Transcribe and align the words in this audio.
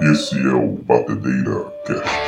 Esse 0.00 0.38
é 0.46 0.52
o 0.52 0.78
Batedeira 0.84 1.64
Cast. 1.84 2.27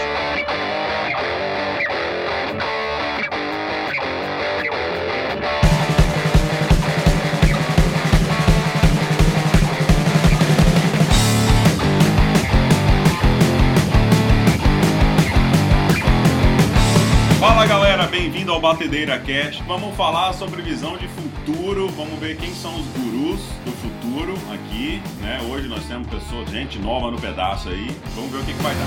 Bem-vindo 18.30 18.52
ao 18.52 18.60
Batedeira 18.60 19.18
Cast. 19.18 19.60
Vamos 19.64 19.96
falar 19.96 20.32
sobre 20.34 20.62
visão 20.62 20.96
de 20.96 21.08
futuro, 21.08 21.88
vamos 21.88 22.16
ver 22.20 22.36
quem 22.36 22.54
são 22.54 22.72
os 22.76 22.86
gurus 22.86 23.40
do 23.64 23.72
futuro 23.72 24.34
aqui, 24.54 25.02
né? 25.20 25.40
Hoje 25.50 25.66
nós 25.66 25.84
temos 25.86 26.06
pessoas, 26.06 26.48
gente 26.48 26.78
nova 26.78 27.10
no 27.10 27.20
pedaço 27.20 27.68
aí. 27.68 27.90
Vamos 28.14 28.30
ver 28.30 28.38
o 28.38 28.45
que, 28.45 28.52
que 28.52 28.62
vai 28.62 28.72
dar. 28.72 28.86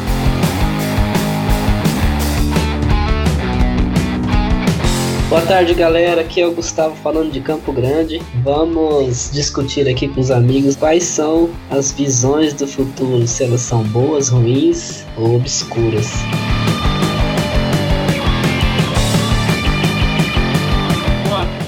Boa 5.27 5.41
tarde, 5.41 5.73
galera. 5.73 6.21
Aqui 6.21 6.39
é 6.39 6.47
o 6.47 6.53
Gustavo 6.53 6.95
falando 6.95 7.29
de 7.29 7.41
Campo 7.41 7.73
Grande. 7.73 8.21
Vamos 8.45 9.29
discutir 9.33 9.89
aqui 9.89 10.07
com 10.07 10.21
os 10.21 10.31
amigos 10.31 10.77
quais 10.77 11.03
são 11.03 11.49
as 11.69 11.91
visões 11.91 12.53
do 12.53 12.65
futuro, 12.65 13.27
se 13.27 13.43
elas 13.43 13.59
são 13.59 13.83
boas, 13.83 14.29
ruins 14.29 15.05
ou 15.17 15.35
obscuras. 15.35 16.13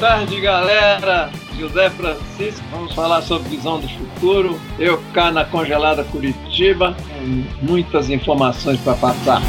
Tarde, 0.06 0.40
galera. 0.40 1.32
José 1.58 1.90
Francisco, 1.90 2.64
vamos 2.70 2.94
falar 2.94 3.24
sobre 3.24 3.50
visão 3.50 3.80
do 3.80 3.88
futuro. 3.90 4.62
Eu 4.78 5.02
cá 5.16 5.32
na 5.32 5.44
congelada 5.44 6.04
Curitiba, 6.04 6.96
com 7.18 7.66
muitas 7.66 8.12
informações 8.12 8.80
para 8.82 8.94
passar. 8.94 9.42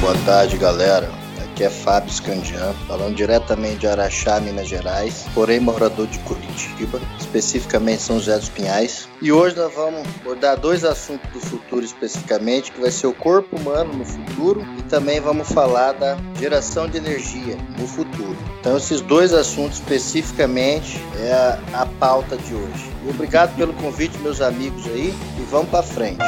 Boa 0.00 0.16
tarde, 0.24 0.56
galera. 0.56 1.25
Aqui 1.56 1.64
é 1.64 1.70
Fábio 1.70 2.12
Scandian, 2.12 2.74
falando 2.86 3.14
diretamente 3.14 3.78
de 3.78 3.86
Araxá, 3.86 4.38
Minas 4.40 4.68
Gerais, 4.68 5.24
porém 5.32 5.58
morador 5.58 6.06
de 6.06 6.18
Curitiba, 6.18 7.00
especificamente 7.18 8.02
São 8.02 8.18
José 8.18 8.36
dos 8.36 8.50
Pinhais. 8.50 9.08
E 9.22 9.32
hoje 9.32 9.56
nós 9.56 9.72
vamos 9.72 10.06
abordar 10.20 10.60
dois 10.60 10.84
assuntos 10.84 11.30
do 11.30 11.40
futuro 11.40 11.82
especificamente, 11.82 12.70
que 12.70 12.78
vai 12.78 12.90
ser 12.90 13.06
o 13.06 13.14
corpo 13.14 13.56
humano 13.56 13.94
no 13.94 14.04
futuro 14.04 14.66
e 14.78 14.82
também 14.82 15.18
vamos 15.18 15.48
falar 15.48 15.92
da 15.92 16.18
geração 16.38 16.86
de 16.86 16.98
energia 16.98 17.56
no 17.78 17.88
futuro. 17.88 18.36
Então 18.60 18.76
esses 18.76 19.00
dois 19.00 19.32
assuntos 19.32 19.78
especificamente 19.78 21.00
é 21.18 21.32
a, 21.32 21.58
a 21.72 21.86
pauta 21.86 22.36
de 22.36 22.54
hoje. 22.54 22.90
Obrigado 23.08 23.56
pelo 23.56 23.72
convite, 23.72 24.18
meus 24.18 24.42
amigos 24.42 24.86
aí, 24.88 25.08
e 25.38 25.42
vamos 25.50 25.70
para 25.70 25.82
frente. 25.82 26.22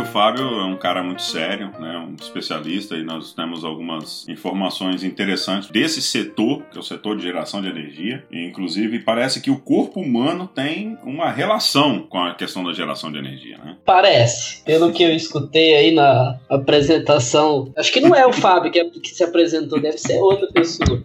Que 0.00 0.08
o 0.08 0.12
Fábio 0.12 0.42
é 0.60 0.64
um 0.64 0.76
cara 0.76 1.02
muito 1.02 1.20
sério, 1.22 1.70
né? 1.78 1.98
Um 1.98 2.14
especialista 2.18 2.94
e 2.96 3.04
nós 3.04 3.34
temos 3.34 3.64
algumas 3.64 4.26
informações 4.28 5.04
interessantes 5.04 5.68
desse 5.68 6.00
setor, 6.00 6.62
que 6.70 6.78
é 6.78 6.80
o 6.80 6.82
setor 6.82 7.16
de 7.16 7.22
geração 7.22 7.60
de 7.60 7.68
energia. 7.68 8.24
E, 8.30 8.46
inclusive, 8.46 9.00
parece 9.00 9.40
que 9.40 9.50
o 9.50 9.58
corpo 9.58 10.00
humano 10.00 10.46
tem 10.46 10.96
uma 11.04 11.30
relação 11.30 12.06
com 12.08 12.18
a 12.18 12.34
questão 12.34 12.64
da 12.64 12.72
geração 12.72 13.12
de 13.12 13.18
energia, 13.18 13.58
né? 13.58 13.76
Parece, 13.84 14.64
pelo 14.64 14.90
que 14.92 15.02
eu 15.02 15.14
escutei 15.14 15.74
aí 15.76 15.92
na 15.94 16.38
apresentação, 16.48 17.70
acho 17.76 17.92
que 17.92 18.00
não 18.00 18.14
é 18.14 18.26
o 18.26 18.32
Fábio 18.32 18.70
que, 18.72 18.80
é- 18.80 18.88
que 18.88 19.08
se 19.08 19.22
apresentou, 19.22 19.80
deve 19.80 19.98
ser 19.98 20.18
outra 20.18 20.48
pessoa. 20.52 21.00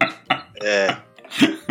É. 0.62 1.05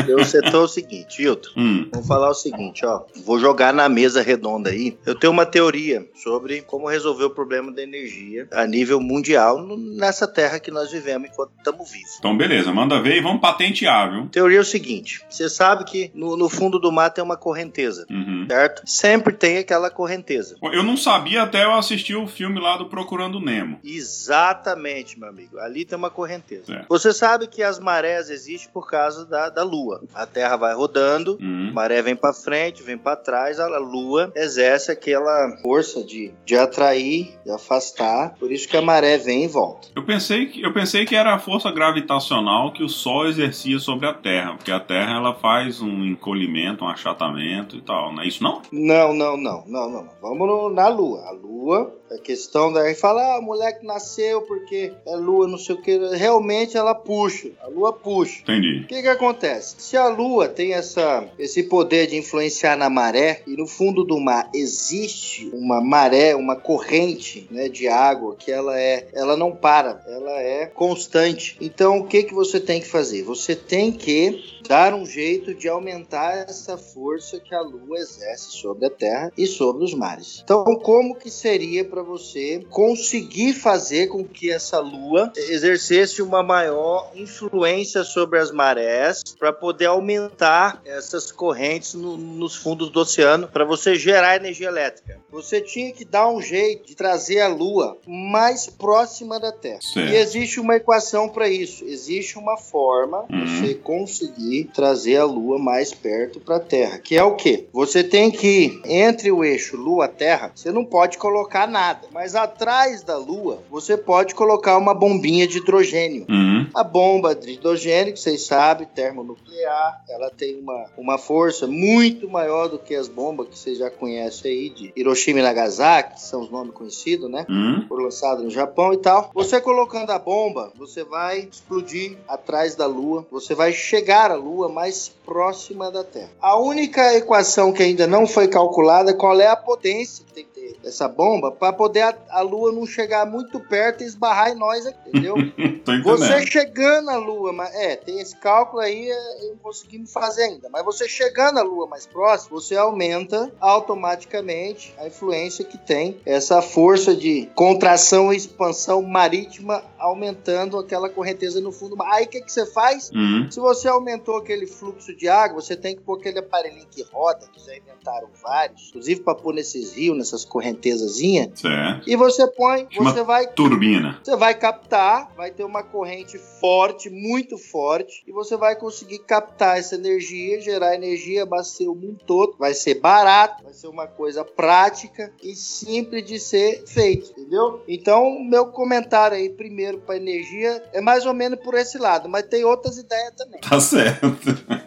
Eu 0.08 0.23
setor 0.23 0.64
o 0.65 0.67
seguinte, 0.67 1.21
Hilton. 1.23 1.49
Hum, 1.58 1.89
Vamos 1.92 2.08
falar 2.08 2.30
o 2.30 2.33
seguinte, 2.33 2.86
ó. 2.86 3.03
Vou 3.26 3.39
jogar 3.39 3.73
na 3.73 3.89
mesa 3.89 4.21
redonda 4.21 4.70
aí. 4.70 4.98
Eu 5.05 5.15
tenho 5.15 5.33
uma 5.33 5.45
teoria 5.45 6.08
sobre 6.15 6.61
como 6.61 6.87
resolver 6.87 7.23
o 7.23 7.30
problema 7.30 7.71
da 7.71 7.81
energia 7.81 8.48
a 8.52 8.67
nível 8.67 8.99
mundial 8.99 9.65
nessa 9.77 10.27
terra 10.27 10.59
que 10.59 10.70
nós 10.70 10.92
vivemos 10.92 11.30
enquanto 11.30 11.52
estamos 11.58 11.89
vivos. 11.92 12.15
então, 12.20 12.37
beleza, 12.37 12.71
manda 12.71 13.02
ver 13.02 13.17
e 13.17 13.21
vamos 13.21 13.42
patentear, 13.42 14.11
viu? 14.11 14.27
Teoria 14.27 14.58
é 14.59 14.61
o 14.61 14.65
seguinte: 14.65 15.21
você 15.30 15.49
sabe 15.49 15.86
que 15.86 16.11
no, 16.14 16.37
no 16.37 16.49
fundo 16.49 16.77
do 16.80 16.92
mar 16.92 17.09
tem 17.09 17.23
uma 17.23 17.37
correnteza, 17.37 18.05
Uhum. 18.09 18.45
certo? 18.48 18.83
Sempre 18.86 19.33
tem 19.33 19.58
aquela 19.58 19.89
correnteza. 19.89 20.55
Eu 20.61 20.83
não 20.83 20.98
sabia 20.98 21.42
até 21.43 21.64
eu 21.64 21.71
assistir 21.73 22.15
o 22.15 22.27
filme 22.27 22.59
lá 22.59 22.77
do 22.77 22.86
Procurando 22.87 23.39
Nemo. 23.39 23.80
Exatamente, 23.83 25.17
meu 25.20 25.30
amigo. 25.30 25.58
Ali 25.59 25.86
tem 25.86 25.98
uma 25.98 26.09
correnteza. 26.09 26.65
Certo. 26.65 26.86
Você 26.89 27.14
sabe 27.14 27.48
que 27.48 27.64
as 27.64 27.80
marés 27.80 28.30
existem 28.30 28.70
por 28.73 28.89
causa 28.89 29.25
da, 29.25 29.49
da 29.55 29.64
Lua. 29.64 30.02
A 30.14 30.26
Terra 30.26 30.55
vai 30.58 30.73
rodando, 30.76 31.38
Uhum. 31.42 31.70
A 31.70 31.73
maré 31.73 32.02
vem 32.02 32.16
para 32.16 32.33
frente, 32.33 32.83
vem 32.83 32.98
para 32.98 33.16
trás, 33.16 33.60
a 33.60 33.67
lua 33.77 34.32
exerce 34.36 34.92
aquela 34.92 35.58
força 35.61 36.04
de, 36.04 36.32
de 36.45 36.55
atrair, 36.58 37.33
de 37.45 37.52
afastar. 37.52 38.36
Por 38.39 38.52
isso 38.52 38.67
que 38.67 38.77
a 38.77 38.82
maré 38.82 39.17
vem 39.17 39.43
e 39.43 39.48
volta. 39.48 39.88
Eu 39.95 40.04
pensei, 40.04 40.48
que, 40.48 40.61
eu 40.61 40.73
pensei 40.73 41.05
que 41.05 41.16
era 41.16 41.33
a 41.33 41.39
força 41.39 41.71
gravitacional 41.71 42.71
que 42.73 42.83
o 42.83 42.89
Sol 42.89 43.27
exercia 43.27 43.80
sobre 43.80 44.08
a 44.08 44.14
Terra, 44.14 44.54
porque 44.55 44.71
a 44.71 44.80
Terra 44.80 45.16
ela 45.17 45.33
faz 45.33 45.82
um 45.82 46.04
encolhimento, 46.05 46.83
um 46.83 46.87
achatamento 46.87 47.76
e 47.77 47.82
tal, 47.82 48.14
não 48.14 48.22
é 48.23 48.27
isso 48.27 48.43
não? 48.43 48.61
Não, 48.72 49.14
não, 49.14 49.37
não, 49.37 49.64
não, 49.67 49.89
não. 49.89 50.10
Vamos 50.22 50.48
no- 50.48 50.70
na 50.70 50.87
lua. 50.87 51.22
A 51.27 51.32
lua, 51.32 51.93
a 52.11 52.17
questão 52.22 52.72
daí 52.72 52.93
fala, 52.95 53.22
ah, 53.36 53.39
o 53.39 53.43
moleque 53.43 53.86
nasceu 53.86 54.42
porque 54.43 54.93
é 55.05 55.16
lua, 55.16 55.48
não 55.48 55.58
sei 55.58 55.76
o 55.76 55.82
que. 55.82 55.98
Realmente 56.16 56.77
ela 56.77 56.93
puxa, 56.95 57.49
a 57.61 57.67
lua 57.67 57.92
puxa. 57.93 58.42
Entendi. 58.42 58.82
O 58.83 58.87
que, 58.87 59.02
que 59.02 59.08
acontece? 59.08 59.35
Se 59.78 59.98
a 59.98 60.08
Lua 60.08 60.48
tem 60.48 60.73
essa, 60.73 61.28
esse 61.38 61.64
poder 61.64 62.08
de 62.08 62.16
influenciar 62.16 62.76
na 62.78 62.90
maré 62.90 63.42
e 63.46 63.56
no 63.56 63.68
fundo 63.68 64.04
do 64.04 64.20
mar 64.20 64.50
existe 64.54 65.50
uma 65.54 65.82
maré, 65.82 66.36
uma 66.36 66.56
corrente 66.56 67.48
né, 67.52 67.68
de 67.68 67.88
água 67.88 68.36
que 68.36 68.52
ela 68.52 68.80
é, 68.80 69.08
ela 69.14 69.36
não 69.36 69.52
para, 69.52 70.04
ela 70.08 70.40
é 70.40 70.66
constante. 70.66 71.58
Então 71.60 72.00
o 72.00 72.08
que 72.08 72.23
que 72.23 72.34
você 72.34 72.60
tem 72.60 72.80
que 72.80 72.88
fazer? 72.88 73.23
Você 73.23 73.56
tem 73.56 73.92
que 73.92 74.56
dar 74.68 74.94
um 74.94 75.06
jeito 75.06 75.54
de 75.54 75.67
aumentar 75.67 76.46
essa 76.50 76.78
força 76.78 77.40
que 77.40 77.54
a 77.54 77.62
Lua 77.62 77.98
exerce 77.98 78.52
sobre 78.52 78.88
a 78.88 78.90
Terra 78.90 79.32
e 79.38 79.46
sobre 79.46 79.84
os 79.84 79.94
mares. 79.94 80.42
Então 80.44 80.64
como 80.78 81.16
que 81.16 81.30
seria 81.30 81.84
para 81.86 82.02
você 82.02 82.66
conseguir 82.70 83.54
fazer 83.54 84.08
com 84.08 84.23
que 84.23 84.52
essa 84.52 84.80
Lua 84.80 85.32
exercesse 85.36 86.22
uma 86.22 86.42
maior 86.42 87.12
influência 87.16 88.04
sobre 88.04 88.40
as 88.40 88.52
marés 88.52 89.24
para 89.33 89.52
poder 89.52 89.86
aumentar 89.87 90.81
essas 90.86 91.31
correntes 91.31 91.93
no- 91.93 92.17
nos 92.17 92.55
fundos 92.55 92.89
do 92.89 92.99
oceano 92.99 93.47
para 93.47 93.65
você 93.65 93.95
gerar 93.95 94.36
energia 94.36 94.67
elétrica. 94.67 95.19
Você 95.31 95.59
tinha 95.61 95.91
que 95.91 96.05
dar 96.05 96.30
um 96.30 96.41
jeito 96.41 96.87
de 96.87 96.95
trazer 96.95 97.41
a 97.41 97.47
Lua 97.47 97.97
mais 98.08 98.67
próxima 98.67 99.39
da 99.39 99.52
Terra. 99.52 99.80
Certo. 99.81 100.09
E 100.11 100.15
existe 100.15 100.59
uma 100.59 100.75
equação 100.75 101.27
para 101.30 101.49
isso. 101.49 101.83
Existe 101.86 102.37
uma 102.37 102.58
forma 102.58 103.25
de 103.30 103.36
Uhum. 103.36 103.47
você 103.67 103.73
conseguir 103.75 104.65
trazer 104.73 105.17
a 105.17 105.25
Lua 105.25 105.57
mais 105.57 105.93
perto 105.93 106.39
para 106.39 106.57
a 106.57 106.59
Terra, 106.59 106.99
que 106.99 107.15
é 107.17 107.23
o 107.23 107.36
quê? 107.36 107.65
Você 107.73 108.03
tem 108.03 108.30
que 108.31 108.80
entre 108.86 109.31
o 109.31 109.43
eixo 109.43 109.75
Lua-Terra, 109.77 110.52
você 110.55 110.71
não 110.71 110.86
pode 110.86 111.17
colocar 111.17 111.67
nada, 111.67 112.07
mas 112.11 112.36
atrás 112.36 113.03
da 113.03 113.17
Lua 113.17 113.61
você 113.69 113.97
pode 113.97 114.36
colocar 114.36 114.77
uma 114.77 114.93
bombinha 114.93 115.47
de 115.47 115.57
hidrogênio. 115.57 116.25
Uhum. 116.30 116.55
A 116.73 116.83
bomba 116.83 117.36
de 117.36 117.52
hidrogênio, 117.52 118.15
vocês 118.15 118.45
sabem, 118.45 118.87
termonuclear, 118.87 120.03
ela 120.09 120.30
tem 120.30 120.59
uma, 120.59 120.86
uma 120.98 121.17
força 121.17 121.67
muito 121.67 122.30
maior 122.30 122.67
do 122.67 122.80
que 122.80 122.95
as 122.95 123.08
bombas 123.08 123.48
que 123.49 123.58
vocês 123.58 123.77
já 123.77 123.89
conhecem 123.89 124.52
aí 124.52 124.70
de 124.70 124.93
Hiroshima 124.95 125.39
e 125.39 125.43
Nagasaki, 125.43 126.15
que 126.15 126.21
são 126.21 126.42
os 126.42 126.49
nomes 126.49 126.73
conhecidos, 126.73 127.30
né? 127.30 127.45
Uhum. 127.49 127.86
Foram 127.87 128.04
lançados 128.06 128.44
no 128.44 128.50
Japão 128.50 128.94
e 128.94 128.98
tal. 128.98 129.31
Você 129.34 129.60
colocando 129.60 130.12
a 130.12 130.19
bomba, 130.19 130.72
você 130.75 131.04
vai 131.04 131.40
explodir 131.51 132.18
atrás 132.28 132.75
da 132.75 132.86
Lua, 132.86 133.25
você 133.31 133.54
vai 133.54 133.72
chegar 133.72 134.31
à 134.31 134.36
Lua 134.36 134.69
mais 134.69 135.10
próxima 135.25 135.92
da 135.92 136.04
Terra. 136.04 136.30
A 136.42 136.57
única 136.57 137.16
equação 137.16 137.72
que 137.72 137.84
ainda 137.84 138.07
não 138.07 138.28
foi 138.28 138.48
calculada 138.48 139.12
é 139.12 139.13
qual 139.13 139.40
é 139.40 139.48
a 139.48 139.56
potência 139.56 140.24
que 140.25 140.34
tem 140.34 140.45
que 140.45 140.55
essa 140.84 141.08
bomba 141.08 141.52
para 141.52 141.74
poder 141.74 142.02
a, 142.02 142.16
a 142.30 142.42
Lua 142.42 142.72
não 142.72 142.86
chegar 142.86 143.26
muito 143.26 143.60
perto 143.60 144.04
e 144.04 144.06
esbarrar 144.06 144.50
em 144.50 144.56
nós, 144.56 144.86
entendeu? 144.86 145.36
Você 146.04 146.46
chegando 146.46 147.10
à 147.10 147.18
Lua, 147.18 147.54
mas 147.54 147.74
é, 147.76 147.96
tem 147.96 148.20
esse 148.20 148.36
cálculo 148.36 148.82
aí, 148.82 149.10
é, 149.10 149.44
eu 149.46 149.50
não 149.52 149.58
conseguimos 149.58 150.12
fazer 150.12 150.44
ainda. 150.44 150.70
Mas 150.70 150.84
você 150.84 151.08
chegando 151.08 151.60
à 151.60 151.64
Lua 151.64 151.88
mais 151.88 152.06
próximo, 152.06 152.60
você 152.60 152.76
aumenta 152.76 153.52
automaticamente 153.60 154.94
a 154.98 155.08
influência 155.08 155.64
que 155.64 155.78
tem 155.78 156.18
essa 156.26 156.62
força 156.62 157.16
de 157.16 157.50
contração 157.56 158.34
e 158.34 158.38
expansão 158.38 159.02
marítima 159.02 159.84
aumentando 159.98 160.78
aquela 160.78 161.10
correnteza 161.10 161.60
no 161.62 161.72
fundo. 161.72 161.96
Aí 162.04 162.26
o 162.26 162.28
que, 162.28 162.42
que 162.42 162.52
você 162.52 162.66
faz? 162.66 163.10
Uhum. 163.12 163.50
Se 163.50 163.60
você 163.60 163.88
aumentou 163.88 164.38
aquele 164.38 164.68
fluxo 164.68 165.16
de 165.16 165.28
água, 165.28 165.62
você 165.62 165.76
tem 165.76 165.96
que 165.96 166.02
pôr 166.02 166.20
aquele 166.20 166.40
aparelhinho 166.40 166.88
que 166.90 167.04
roda, 167.04 167.48
que 167.52 167.60
já 167.66 167.76
inventaram 167.76 168.30
vários, 168.42 168.90
inclusive 168.90 169.22
para 169.22 169.36
pôr 169.36 169.54
nesses 169.54 169.94
rios, 169.94 170.18
nessas 170.18 170.46
correntezazinha, 170.56 171.52
Certo. 171.54 172.10
e 172.10 172.16
você 172.16 172.48
põe, 172.48 172.88
Chama- 172.90 173.12
você 173.12 173.24
vai 173.24 173.48
Turbina. 173.48 174.19
você 174.24 174.36
vai 174.38 174.54
captar, 174.56 175.31
vai 175.36 175.52
ter 175.52 175.66
uma 175.66 175.84
corrente 175.84 176.38
forte, 176.38 177.10
muito 177.10 177.57
forte, 177.57 178.24
e 178.25 178.31
você 178.31 178.56
vai 178.56 178.75
conseguir 178.78 179.19
captar 179.19 179.78
essa 179.78 179.96
energia, 179.96 180.62
gerar 180.62 180.96
energia, 180.96 181.44
abastecer 181.44 181.90
o 181.90 181.96
mundo 181.96 182.19
todo. 182.25 182.56
Vai 182.57 182.74
ser 182.74 182.96
barato, 182.96 183.63
vai 183.63 183.74
ser 183.74 183.88
uma 183.88 184.07
coisa 184.07 184.46
prática 184.46 185.31
e 185.44 185.54
simples 185.56 186.25
de 186.25 186.40
ser 186.40 186.84
feito, 186.88 187.31
entendeu? 187.31 187.81
Então, 187.88 188.40
meu 188.42 188.68
comentário 188.68 189.36
aí, 189.36 189.50
primeiro 189.50 189.98
para 190.00 190.16
energia, 190.16 190.81
é 190.94 191.02
mais 191.02 191.25
ou 191.25 191.34
menos 191.34 191.60
por 191.60 191.74
esse 191.74 191.98
lado, 191.98 192.30
mas 192.30 192.44
tem 192.44 192.63
outras 192.63 192.98
ideias 192.98 193.34
também. 193.36 193.60
Tá 193.60 193.80
certo. 193.80 194.25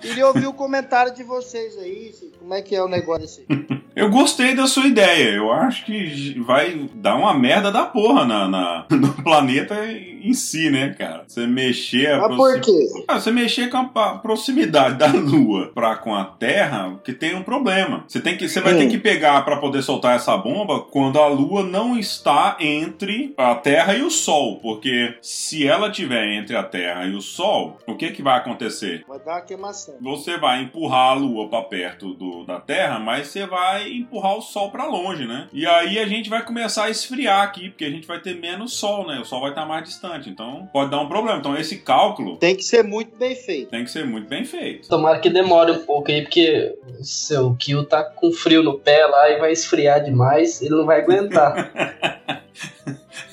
Queria 0.00 0.26
ouvir 0.26 0.46
o 0.46 0.52
comentário 0.54 1.12
de 1.14 1.22
vocês 1.22 1.76
aí, 1.76 2.14
como 2.38 2.54
é 2.54 2.62
que 2.62 2.74
é 2.74 2.82
o 2.82 2.88
negócio 2.88 3.44
aí. 3.48 3.78
Eu 3.98 4.10
gostei 4.10 4.54
da 4.54 4.66
sua 4.66 4.86
ideia. 4.86 5.30
Eu 5.34 5.52
acho 5.52 5.84
que 5.84 6.38
vai 6.40 6.88
dar 6.94 7.16
uma 7.16 7.34
merda 7.34 7.70
da 7.70 7.84
porra 7.84 8.24
na, 8.24 8.48
na- 8.48 8.86
no 8.90 9.12
planeta 9.22 9.74
em 9.90 10.32
si, 10.34 10.70
né, 10.70 10.94
cara? 10.98 11.24
Você 11.26 11.46
mexer 11.46 12.18
Mas 12.18 12.36
por 12.36 12.60
quê? 12.60 12.78
Ah, 13.06 13.18
você 13.20 13.30
mexer 13.30 13.68
com 13.70 13.76
a 13.78 14.18
proximidade 14.18 14.96
da 14.96 15.06
Lua 15.06 15.70
para 15.74 15.96
com 15.96 16.14
a 16.14 16.24
Terra, 16.24 16.98
que 17.04 17.12
tem 17.12 17.34
um 17.34 17.42
problema. 17.42 18.04
Você 18.06 18.20
tem 18.20 18.36
que, 18.36 18.48
você 18.48 18.60
vai 18.60 18.74
Hum. 18.74 18.78
ter 18.78 18.88
que 18.88 18.98
pegar 18.98 19.42
para 19.44 19.56
poder 19.56 19.82
soltar 19.82 20.16
essa 20.16 20.36
bomba 20.36 20.80
quando 20.80 21.18
a 21.18 21.26
Lua 21.26 21.62
não 21.62 21.98
está 21.98 22.56
entre 22.60 23.32
a 23.36 23.54
Terra 23.54 23.94
e 23.94 24.02
o 24.02 24.10
Sol, 24.10 24.56
porque 24.60 25.14
se 25.22 25.66
ela 25.66 25.90
tiver 25.90 26.32
entre 26.32 26.56
a 26.56 26.62
Terra 26.62 27.04
e 27.06 27.14
o 27.14 27.20
Sol, 27.22 27.78
o 27.86 27.94
que 27.96 28.10
que 28.10 28.22
vai 28.22 28.36
acontecer? 28.38 29.04
Vai 29.08 29.18
dar 29.18 29.32
uma 29.36 29.40
queimação. 29.40 29.94
Você 30.00 30.36
vai 30.36 30.62
empurrar 30.62 31.10
a 31.10 31.14
Lua 31.14 31.48
para 31.48 31.62
perto 31.62 32.12
do, 32.14 32.44
da 32.44 32.60
Terra, 32.60 32.98
mas 32.98 33.28
você 33.28 33.46
vai 33.46 33.87
empurrar 33.96 34.36
o 34.36 34.40
Sol 34.42 34.70
para 34.70 34.86
longe, 34.86 35.26
né? 35.26 35.48
E 35.52 35.66
aí 35.66 35.98
a 35.98 36.06
gente 36.06 36.28
vai 36.28 36.44
começar 36.44 36.84
a 36.84 36.90
esfriar 36.90 37.42
aqui, 37.42 37.70
porque 37.70 37.84
a 37.84 37.90
gente 37.90 38.06
vai 38.06 38.20
ter 38.20 38.34
menos 38.38 38.74
Sol, 38.74 39.06
né? 39.06 39.18
O 39.20 39.24
Sol 39.24 39.40
vai 39.40 39.50
estar 39.50 39.64
mais 39.66 39.84
distante, 39.84 40.28
então 40.28 40.68
pode 40.72 40.90
dar 40.90 41.00
um 41.00 41.08
problema. 41.08 41.38
Então 41.38 41.56
esse 41.56 41.78
cálculo 41.78 42.36
Tem 42.36 42.54
que 42.56 42.62
ser 42.64 42.82
muito 42.84 43.16
bem 43.16 43.34
feito. 43.34 43.70
tem 43.70 43.84
que 43.84 43.90
ser 43.90 44.04
muito 44.04 44.28
bem 44.28 44.44
feito. 44.44 44.88
Tomara 44.88 45.18
que 45.18 45.30
demore 45.30 45.72
um 45.72 45.84
pouco 45.84 46.10
aí, 46.10 46.22
porque 46.22 46.74
o 46.98 47.04
seu 47.04 47.54
Kill 47.56 47.84
tá 47.84 48.02
com 48.04 48.32
frio 48.32 48.62
no 48.62 48.78
pé 48.78 49.06
lá 49.06 49.30
e 49.30 49.38
vai 49.38 49.52
esfriar 49.52 50.04
demais, 50.04 50.60
ele 50.62 50.74
não 50.74 50.84
vai 50.86 51.00
aguentar. 51.00 51.72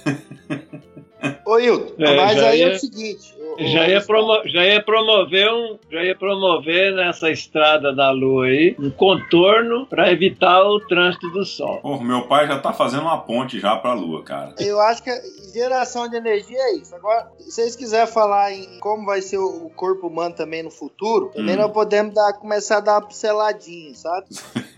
Ô, 1.46 1.60
Hilton, 1.60 2.04
É, 2.04 2.16
mas 2.16 2.38
aí 2.44 2.62
é 2.62 2.70
o 2.70 2.80
seguinte. 2.80 3.35
Já 3.58 3.88
ia, 3.88 4.02
promo- 4.02 4.42
já 4.48 4.66
ia 4.66 4.82
promover 4.84 5.52
um, 5.52 5.78
já 5.92 6.04
ia 6.04 6.16
promover 6.16 6.94
nessa 6.94 7.30
estrada 7.30 7.94
da 7.94 8.12
Lua 8.12 8.46
aí 8.46 8.76
um 8.80 8.90
contorno 8.90 9.86
para 9.88 10.12
evitar 10.12 10.64
o 10.64 10.80
trânsito 10.80 11.30
do 11.32 11.46
Sol. 11.46 11.78
Pô, 11.82 12.00
meu 12.00 12.24
pai 12.24 12.48
já 12.48 12.60
tá 12.60 12.74
fazendo 12.74 13.04
uma 13.04 13.18
ponte 13.20 13.60
já 13.60 13.76
pra 13.78 13.94
Lua, 13.94 14.24
cara. 14.24 14.56
Eu 14.60 14.80
acho 14.82 15.02
que 15.04 15.10
a 15.10 15.20
geração 15.54 16.08
de 16.10 16.16
energia 16.18 16.58
é 16.60 16.76
isso. 16.76 16.94
Agora, 16.96 17.28
se 17.40 17.52
vocês 17.52 17.76
quiserem 17.76 18.12
falar 18.12 18.52
em 18.54 18.80
como 18.80 19.06
vai 19.06 19.22
ser 19.22 19.38
o 19.38 19.66
o 19.66 19.70
corpo 19.70 20.08
humano 20.08 20.36
também 20.36 20.62
no 20.64 20.70
futuro, 20.72 21.32
também 21.34 21.56
Hum. 21.56 21.60
nós 21.60 21.72
podemos 21.72 22.14
dar, 22.14 22.34
começar 22.34 22.78
a 22.78 22.80
dar 22.82 22.94
uma 22.96 23.08
pinceladinha, 23.08 23.94
sabe? 23.96 24.26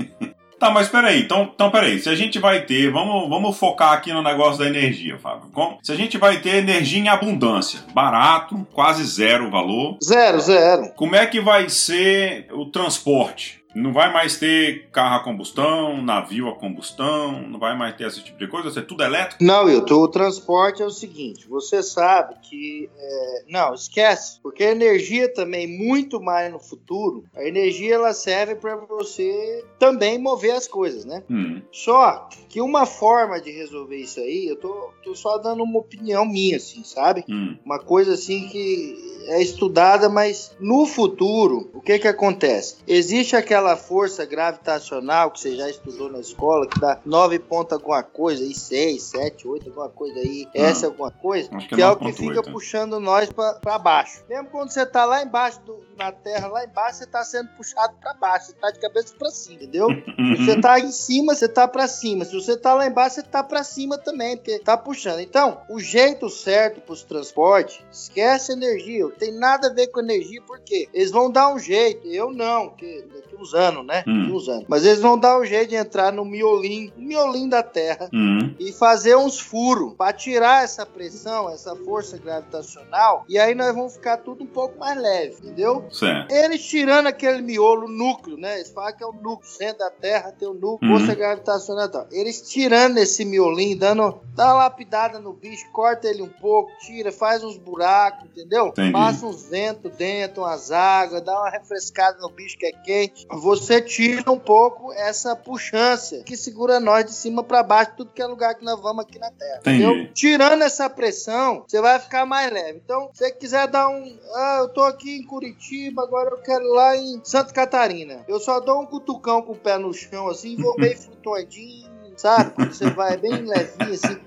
Tá, 0.59 0.71
mas 0.71 0.88
peraí, 0.89 1.21
então, 1.21 1.51
então 1.54 1.69
peraí, 1.69 2.00
se 2.00 2.09
a 2.09 2.15
gente 2.15 2.39
vai 2.39 2.62
ter, 2.62 2.92
vamos, 2.92 3.30
vamos 3.30 3.57
focar 3.57 3.94
aqui 3.94 4.12
no 4.12 4.24
negócio 4.24 4.57
da 4.57 4.68
energia, 4.68 5.18
Fábio. 5.19 5.50
Como- 5.54 5.77
se 5.83 5.92
a 5.92 5.95
gente 5.95 6.18
vai 6.18 6.38
ter 6.39 6.56
energia 6.56 7.00
em 7.00 7.09
abundância, 7.09 7.80
barato, 7.94 8.65
quase 8.74 9.04
zero 9.04 9.48
o 9.48 9.51
valor, 9.51 9.98
Zero, 10.04 10.39
zero. 10.39 10.92
como 10.95 11.15
é 11.15 11.25
que 11.27 11.39
vai 11.39 11.69
ser 11.69 12.48
o 12.51 12.65
transporte? 12.65 13.62
Não 13.77 13.94
vai 13.94 14.12
mais 14.12 14.38
ter 14.38 14.88
carro 14.91 15.18
a 15.18 15.24
combustão, 15.24 16.01
navio 16.01 16.50
a 16.50 16.56
combustão, 16.56 17.47
não 17.47 17.59
vai 17.59 17.77
mais 17.77 17.95
ter 17.95 18.07
esse 18.07 18.24
tipo 18.24 18.38
de 18.39 18.47
coisa, 18.47 18.65
vai 18.65 18.74
ser 18.74 18.88
tudo 18.88 19.03
elétrico? 19.03 19.44
Não, 19.44 19.65
Wilton, 19.65 19.95
o 20.01 20.07
transporte 20.07 20.81
é 20.81 20.85
o 20.85 20.89
seguinte: 20.89 21.47
você 21.47 21.83
sabe 21.83 22.35
que. 22.41 22.89
é, 22.97 23.44
não, 23.50 23.74
esquece. 23.74 24.39
Porque 24.41 24.63
a 24.63 24.71
energia 24.71 25.31
também, 25.33 25.68
muito 25.68 26.19
mais 26.21 26.51
no 26.51 26.59
futuro, 26.59 27.24
a 27.35 27.44
energia 27.44 27.95
ela 27.95 28.13
serve 28.13 28.56
para 28.56 28.75
você 28.75 29.63
também 29.77 30.18
mover 30.18 30.51
as 30.56 30.68
coisas, 30.68 31.06
né? 31.06 31.23
Hum, 31.30 31.62
Só 31.71 32.27
que 32.50 32.59
uma 32.62 32.85
forma 32.85 33.39
de 33.39 33.51
resolver 33.51 33.97
isso 33.97 34.19
aí, 34.19 34.47
eu 34.47 34.56
tô, 34.56 34.89
tô 35.03 35.13
só 35.15 35.38
dando 35.38 35.63
uma 35.63 35.80
opinião 35.80 36.25
minha, 36.25 36.57
assim, 36.57 36.83
sabe? 36.83 37.23
hum, 37.30 37.57
Uma 37.63 37.80
coisa 37.80 38.13
assim 38.13 38.47
que 38.47 38.95
é 39.27 39.41
estudada, 39.41 40.07
mas 40.09 40.56
no 40.59 40.85
futuro, 40.85 41.69
o 41.73 41.81
que 41.81 42.00
que 42.00 42.07
acontece? 42.07 42.77
Existe 42.88 43.35
aquela 43.35 43.67
força 43.75 44.24
gravitacional 44.25 45.31
que 45.31 45.40
você 45.40 45.56
já 45.56 45.69
estudou 45.69 46.10
na 46.12 46.19
escola, 46.19 46.68
que 46.68 46.80
dá 46.80 47.00
9 47.06 47.40
pontos 47.40 47.74
alguma 47.74 48.04
coisa, 48.04 48.44
aí 48.44 48.54
6, 48.54 49.02
7, 49.04 49.48
8, 49.48 49.68
alguma 49.69 49.90
coisa 49.90 50.19
aí, 50.19 50.48
S 50.54 50.86
alguma 50.86 51.12
coisa, 51.12 51.50
que 51.50 51.68
que 51.75 51.81
é 51.81 51.86
é 51.86 51.90
o 51.90 51.96
que 51.98 52.06
9,8, 52.06 52.16
fica 52.16 52.42
né? 52.44 52.52
puxando 52.52 53.00
nós 53.00 53.30
pra 53.31 53.54
pra 53.56 53.78
baixo. 53.80 54.24
Mesmo 54.30 54.48
quando 54.50 54.69
você 54.69 54.86
tá 54.86 55.04
lá 55.06 55.22
embaixo, 55.24 55.60
do- 55.62 55.86
na 55.98 56.12
Terra, 56.12 56.48
lá 56.48 56.64
embaixo, 56.64 57.00
você 57.00 57.08
tá 57.08 57.24
sendo 57.24 57.50
puxado 57.58 57.96
pra 58.00 58.14
baixo, 58.14 58.48
você 58.48 58.54
tá 58.54 58.69
de 58.69 58.80
cabeça 58.80 59.16
pra 59.18 59.31
cima, 59.31 59.56
entendeu? 59.56 59.88
Se 60.38 60.46
você 60.46 60.62
tá 60.62 60.80
em 60.80 60.92
cima, 60.92 61.34
você 61.34 61.50
tá 61.50 61.68
pra 61.68 61.88
cima. 61.88 62.24
Se 62.24 62.34
você 62.36 62.56
tá 62.56 62.75
lá 62.75 62.86
embaixo, 62.86 63.16
você 63.16 63.24
tá 63.24 63.44
pra 63.44 63.64
cima 63.64 63.98
também, 63.98 64.38
porque 64.38 64.60
tá 64.60 64.78
puxando. 64.78 65.19
Então, 65.22 65.60
o 65.69 65.80
jeito 65.80 66.30
certo 66.30 66.80
pros 66.81 67.02
transportes, 67.04 67.80
esquece 67.92 68.52
energia. 68.52 69.06
Não 69.06 69.12
tem 69.12 69.31
nada 69.31 69.68
a 69.69 69.74
ver 69.74 69.88
com 69.88 70.00
energia, 70.00 70.40
porque 70.46 70.88
eles 70.94 71.10
vão 71.10 71.31
dar 71.31 71.52
um 71.52 71.58
jeito. 71.58 72.06
Eu 72.08 72.31
não, 72.31 72.69
porque 72.69 73.04
daqui 73.12 73.36
uns 73.47 73.53
anos, 73.53 73.85
né? 73.85 74.03
Hum. 74.07 74.27
Anos. 74.27 74.65
Mas 74.67 74.85
eles 74.85 74.99
vão 74.99 75.17
dar 75.17 75.39
um 75.39 75.45
jeito 75.45 75.69
de 75.69 75.75
entrar 75.75 76.11
no 76.11 76.23
miolim, 76.23 76.91
miolim 76.95 77.49
da 77.49 77.63
Terra 77.63 78.09
hum, 78.13 78.53
e 78.59 78.71
fazer 78.71 79.15
uns 79.15 79.39
furos 79.39 79.94
para 79.97 80.13
tirar 80.13 80.63
essa 80.63 80.85
pressão, 80.85 81.49
essa 81.49 81.75
força 81.75 82.17
gravitacional, 82.17 83.25
e 83.27 83.38
aí 83.38 83.53
nós 83.55 83.73
vamos 83.73 83.94
ficar 83.94 84.17
tudo 84.17 84.44
um 84.44 84.47
pouco 84.47 84.77
mais 84.79 84.99
leve, 84.99 85.35
entendeu? 85.44 85.85
certo. 85.91 86.31
Eles 86.31 86.65
tirando 86.65 87.07
aquele 87.07 87.41
miolo, 87.41 87.88
núcleo, 87.88 88.38
né? 88.38 88.55
Eles 88.57 88.69
falam 88.71 88.94
que 88.95 89.03
é 89.03 89.07
o 89.07 89.11
núcleo, 89.13 89.49
centro 89.49 89.79
da 89.79 89.89
Terra 89.89 90.31
tem 90.38 90.47
o 90.47 90.53
núcleo, 90.53 90.77
Uhum. 90.91 90.97
força 90.99 91.15
gravitacional 91.15 91.85
e 91.85 91.91
tal. 91.91 92.07
Eles 92.11 92.41
tirando 92.41 92.97
esse 92.97 93.25
miolinho, 93.25 93.77
dando, 93.77 94.19
dá 94.35 94.45
uma 94.47 94.63
lapidada 94.65 95.19
no 95.19 95.33
bicho, 95.33 95.65
corta 95.71 96.07
ele 96.07 96.21
um 96.21 96.29
pouco, 96.29 96.71
tira, 96.79 97.11
faz 97.11 97.44
uns 97.44 97.57
buracos, 97.57 98.25
entendeu? 98.29 98.67
Entendi. 98.67 98.91
Passa 98.91 99.25
uns 99.25 99.49
ventos 99.49 99.91
dentro, 99.95 100.44
umas 100.44 100.71
águas, 100.71 101.21
dá 101.23 101.33
uma 101.39 101.49
refrescada 101.49 102.17
no 102.19 102.29
bicho 102.29 102.57
que 102.57 102.65
é 102.65 102.71
quente. 102.71 103.25
Você 103.39 103.81
tira 103.81 104.31
um 104.31 104.39
pouco 104.39 104.92
essa 104.94 105.36
puxância 105.36 106.24
que 106.24 106.36
segura 106.36 106.80
nós 106.80 107.06
de 107.06 107.13
cima 107.13 107.44
para 107.44 107.63
baixo, 107.63 107.94
tudo 107.98 108.12
que 108.12 108.22
é 108.22 108.25
lugar 108.25 108.56
que 108.56 108.66
nós 108.66 108.80
vamos 108.80 109.04
aqui 109.04 109.19
na 109.19 109.31
Terra. 109.31 109.60
Entendi. 109.60 109.84
Entendeu? 109.84 110.13
Tirando 110.13 110.62
essa 110.62 110.89
pressão, 110.89 111.64
você 111.68 111.81
vai 111.81 112.00
ficar 112.00 112.26
mais 112.26 112.52
leve. 112.52 112.81
Então, 112.83 113.09
se 113.14 113.19
você 113.19 113.31
quiser 113.31 113.68
dar 113.68 113.90
um. 113.90 114.18
Ah, 114.33 114.57
eu 114.61 114.69
tô 114.69 114.83
aqui 114.83 115.18
em 115.18 115.23
Curitiba, 115.23 116.04
agora 116.04 116.30
eu 116.31 116.38
quero 116.38 116.64
ir 116.64 116.73
lá 116.73 116.95
em 116.95 117.21
Santa 117.23 117.54
Catarina. 117.54 118.23
Eu 118.28 118.40
só 118.40 118.59
dou 118.59 118.81
um 118.81 118.85
cutucão 118.85 119.42
com 119.42 119.54
o 119.54 119.56
pé 119.56 119.78
no 119.78 119.94
chão, 119.94 120.28
assim, 120.28 120.56
vou 120.56 120.76
meio 120.80 120.97
flutuandinho, 120.97 122.14
sabe? 122.16 122.52
Quando 122.52 122.73
você 122.73 122.90
vai 122.90 123.18
bem 123.18 123.45
levinho, 123.45 123.94
assim. 123.94 124.19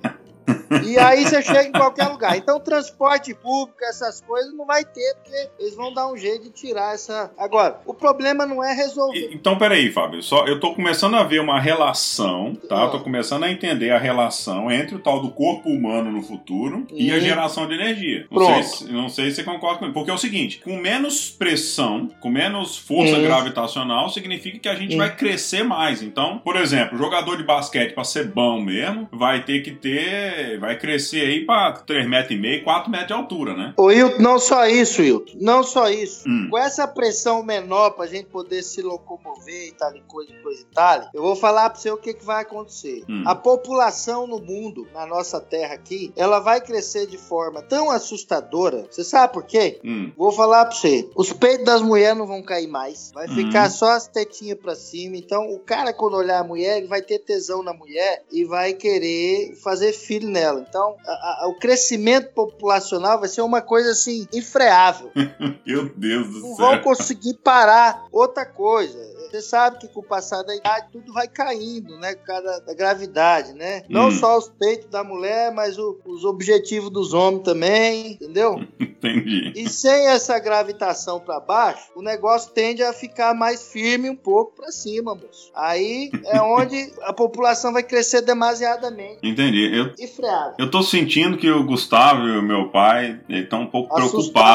E 0.86 0.98
aí 0.98 1.24
você 1.24 1.42
chega 1.42 1.64
em 1.64 1.72
qualquer 1.72 2.08
lugar. 2.08 2.36
Então, 2.36 2.58
transporte 2.60 3.34
público, 3.34 3.78
essas 3.84 4.20
coisas, 4.20 4.52
não 4.54 4.66
vai 4.66 4.84
ter, 4.84 5.14
porque 5.22 5.48
eles 5.58 5.74
vão 5.74 5.92
dar 5.92 6.10
um 6.10 6.16
jeito 6.16 6.44
de 6.44 6.50
tirar 6.50 6.94
essa. 6.94 7.30
Agora, 7.38 7.80
o 7.86 7.94
problema 7.94 8.44
não 8.46 8.62
é 8.62 8.72
resolver. 8.72 9.18
E- 9.18 9.34
Então, 9.34 9.56
peraí, 9.58 9.90
Fábio. 9.90 10.22
Só, 10.22 10.46
eu 10.46 10.58
tô 10.60 10.74
começando 10.74 11.16
a 11.16 11.22
ver 11.24 11.40
uma 11.40 11.58
relação, 11.60 12.54
tá? 12.68 12.82
Eu 12.84 12.90
tô 12.90 13.00
começando 13.00 13.44
a 13.44 13.50
entender 13.50 13.90
a 13.90 13.98
relação 13.98 14.70
entre 14.70 14.94
o 14.94 14.98
tal 14.98 15.20
do 15.20 15.30
corpo 15.30 15.68
humano 15.68 16.10
no 16.10 16.22
futuro 16.22 16.86
e 16.92 17.10
a 17.12 17.16
Hum. 17.16 17.20
geração 17.20 17.66
de 17.66 17.74
energia. 17.74 18.26
Não 18.30 18.38
Pronto. 18.38 18.52
sei, 18.54 18.62
se, 18.86 18.92
não 18.92 19.08
sei 19.08 19.30
se 19.30 19.36
você 19.36 19.44
concorda 19.44 19.78
comigo. 19.78 19.94
Porque 19.94 20.10
é 20.10 20.14
o 20.14 20.18
seguinte: 20.18 20.58
com 20.62 20.76
menos 20.76 21.30
pressão, 21.30 22.08
com 22.20 22.28
menos 22.30 22.76
força 22.78 23.16
Hum. 23.16 23.22
gravitacional, 23.22 24.08
significa 24.10 24.58
que 24.58 24.68
a 24.68 24.74
gente 24.74 24.94
Hum. 24.94 24.98
vai 24.98 25.14
crescer 25.14 25.62
mais. 25.62 26.02
Então, 26.02 26.38
por 26.38 26.56
exemplo, 26.56 26.96
jogador 26.98 27.36
de 27.36 27.42
basquete, 27.44 27.92
pra 27.94 28.04
ser 28.04 28.26
bom 28.28 28.60
mesmo, 28.60 29.08
vai 29.12 29.42
ter 29.44 29.60
que 29.60 29.70
ter. 29.72 30.39
Vai 30.58 30.78
crescer 30.78 31.20
aí 31.22 31.44
pra 31.46 31.72
3,5 31.86 32.08
metros, 32.08 32.30
e 32.30 32.36
meio, 32.40 32.64
4 32.64 32.90
metros 32.90 33.08
de 33.08 33.12
altura, 33.14 33.56
né? 33.56 33.74
Ô, 33.76 33.90
Hilton, 33.90 34.22
não 34.22 34.38
só 34.38 34.66
isso, 34.66 35.02
Hilton. 35.02 35.32
Não 35.40 35.62
só 35.62 35.88
isso. 35.88 36.28
Hum. 36.28 36.48
Com 36.50 36.58
essa 36.58 36.86
pressão 36.86 37.42
menor 37.42 37.90
pra 37.90 38.06
gente 38.06 38.26
poder 38.26 38.62
se 38.62 38.82
locomover 38.82 39.68
e 39.68 39.72
tal, 39.72 39.94
e 39.96 40.00
coisa, 40.02 40.32
coisa 40.42 40.60
e 40.62 40.74
tal, 40.74 41.10
eu 41.14 41.22
vou 41.22 41.36
falar 41.36 41.70
pra 41.70 41.78
você 41.80 41.90
o 41.90 41.96
que, 41.96 42.14
que 42.14 42.24
vai 42.24 42.42
acontecer. 42.42 43.04
Hum. 43.08 43.22
A 43.26 43.34
população 43.34 44.26
no 44.26 44.38
mundo, 44.40 44.86
na 44.94 45.06
nossa 45.06 45.40
terra 45.40 45.74
aqui, 45.74 46.12
ela 46.16 46.38
vai 46.40 46.60
crescer 46.60 47.06
de 47.06 47.18
forma 47.18 47.62
tão 47.62 47.90
assustadora. 47.90 48.86
Você 48.90 49.04
sabe 49.04 49.32
por 49.32 49.44
quê? 49.44 49.80
Hum. 49.84 50.10
Vou 50.16 50.32
falar 50.32 50.64
pra 50.66 50.74
você. 50.76 51.08
Os 51.14 51.32
peitos 51.32 51.64
das 51.64 51.82
mulheres 51.82 52.16
não 52.18 52.26
vão 52.26 52.42
cair 52.42 52.66
mais. 52.68 53.10
Vai 53.14 53.26
Hum. 53.28 53.34
ficar 53.34 53.70
só 53.70 53.90
as 53.92 54.06
tetinhas 54.06 54.58
pra 54.58 54.74
cima. 54.74 55.16
Então, 55.16 55.50
o 55.52 55.58
cara, 55.58 55.92
quando 55.92 56.14
olhar 56.16 56.40
a 56.40 56.44
mulher, 56.44 56.78
ele 56.78 56.86
vai 56.86 57.02
ter 57.02 57.18
tesão 57.20 57.62
na 57.62 57.72
mulher 57.72 58.22
e 58.32 58.44
vai 58.44 58.72
querer 58.74 59.54
fazer 59.62 59.92
filho 59.92 60.28
nela. 60.30 60.64
Então, 60.66 60.96
a- 61.06 61.44
a- 61.44 61.48
o 61.48 61.58
crescimento 61.58 62.32
populacional 62.32 63.18
vai 63.20 63.28
ser 63.28 63.42
uma 63.42 63.60
coisa 63.60 63.90
assim, 63.90 64.26
infreável. 64.32 65.10
Meu 65.66 65.88
Deus 65.96 66.26
do 66.28 66.40
Não 66.40 66.56
céu. 66.56 66.66
vão 66.66 66.78
conseguir 66.82 67.34
parar. 67.34 68.06
Outra 68.12 68.46
coisa, 68.46 68.98
você 69.30 69.40
sabe 69.42 69.78
que 69.78 69.88
com 69.88 70.00
o 70.00 70.04
passar 70.04 70.42
da 70.42 70.54
idade 70.54 70.86
tudo 70.92 71.12
vai 71.12 71.28
caindo, 71.28 71.96
né? 71.98 72.14
Por 72.14 72.24
causa 72.26 72.60
da 72.66 72.74
gravidade, 72.74 73.52
né? 73.54 73.82
Não 73.88 74.08
Hum. 74.08 74.10
só 74.12 74.36
os 74.38 74.48
peitos 74.48 74.88
da 74.90 75.02
mulher, 75.04 75.52
mas 75.52 75.78
o- 75.78 75.98
os 76.04 76.24
objetivos 76.24 76.90
dos 76.90 77.12
homens 77.14 77.42
também, 77.44 78.12
entendeu? 78.12 78.60
Entendi. 79.00 79.52
E 79.56 79.66
sem 79.68 80.08
essa 80.08 80.38
gravitação 80.38 81.18
pra 81.20 81.40
baixo, 81.40 81.90
o 81.96 82.02
negócio 82.02 82.52
tende 82.52 82.82
a 82.82 82.92
ficar 82.92 83.34
mais 83.34 83.72
firme 83.72 84.10
um 84.10 84.16
pouco 84.16 84.54
pra 84.56 84.70
cima, 84.70 85.14
moço. 85.14 85.50
Aí 85.54 86.10
é 86.26 86.40
onde 86.42 86.92
a 87.02 87.12
população 87.12 87.72
vai 87.72 87.82
crescer 87.82 88.20
demasiadamente 88.20 89.18
Entendi. 89.22 89.70
Eu, 89.74 89.92
e 89.98 90.06
freada. 90.06 90.54
eu 90.58 90.70
tô 90.70 90.82
sentindo 90.82 91.38
que 91.38 91.50
o 91.50 91.64
Gustavo 91.64 92.26
e 92.26 92.36
o 92.38 92.42
meu 92.42 92.68
pai 92.70 93.20
estão 93.28 93.62
um 93.62 93.66
pouco 93.66 93.94
Assustado. 93.98 94.10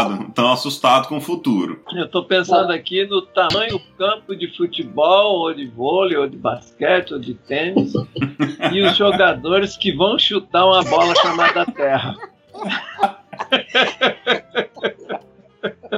preocupados, 0.10 0.28
estão 0.30 0.52
assustados 0.54 1.10
com 1.10 1.18
o 1.18 1.22
futuro. 1.22 1.82
Eu 1.96 2.10
tô 2.10 2.24
pensando 2.26 2.72
aqui 2.72 3.06
no 3.08 3.22
tamanho 3.28 3.72
do 3.80 3.80
campo 3.98 4.36
de 4.36 4.48
futebol, 4.56 4.65
ou 4.66 5.54
de 5.54 5.68
vôlei, 5.68 6.18
ou 6.18 6.28
de 6.28 6.38
basquete, 6.38 7.14
ou 7.14 7.20
de 7.20 7.34
tênis, 7.34 7.94
e 8.72 8.82
os 8.82 8.96
jogadores 8.96 9.78
que 9.78 9.92
vão 9.92 10.18
chutar 10.18 10.66
uma 10.66 10.84
bola 10.84 11.16
chamada 11.16 11.66
terra. 11.66 12.16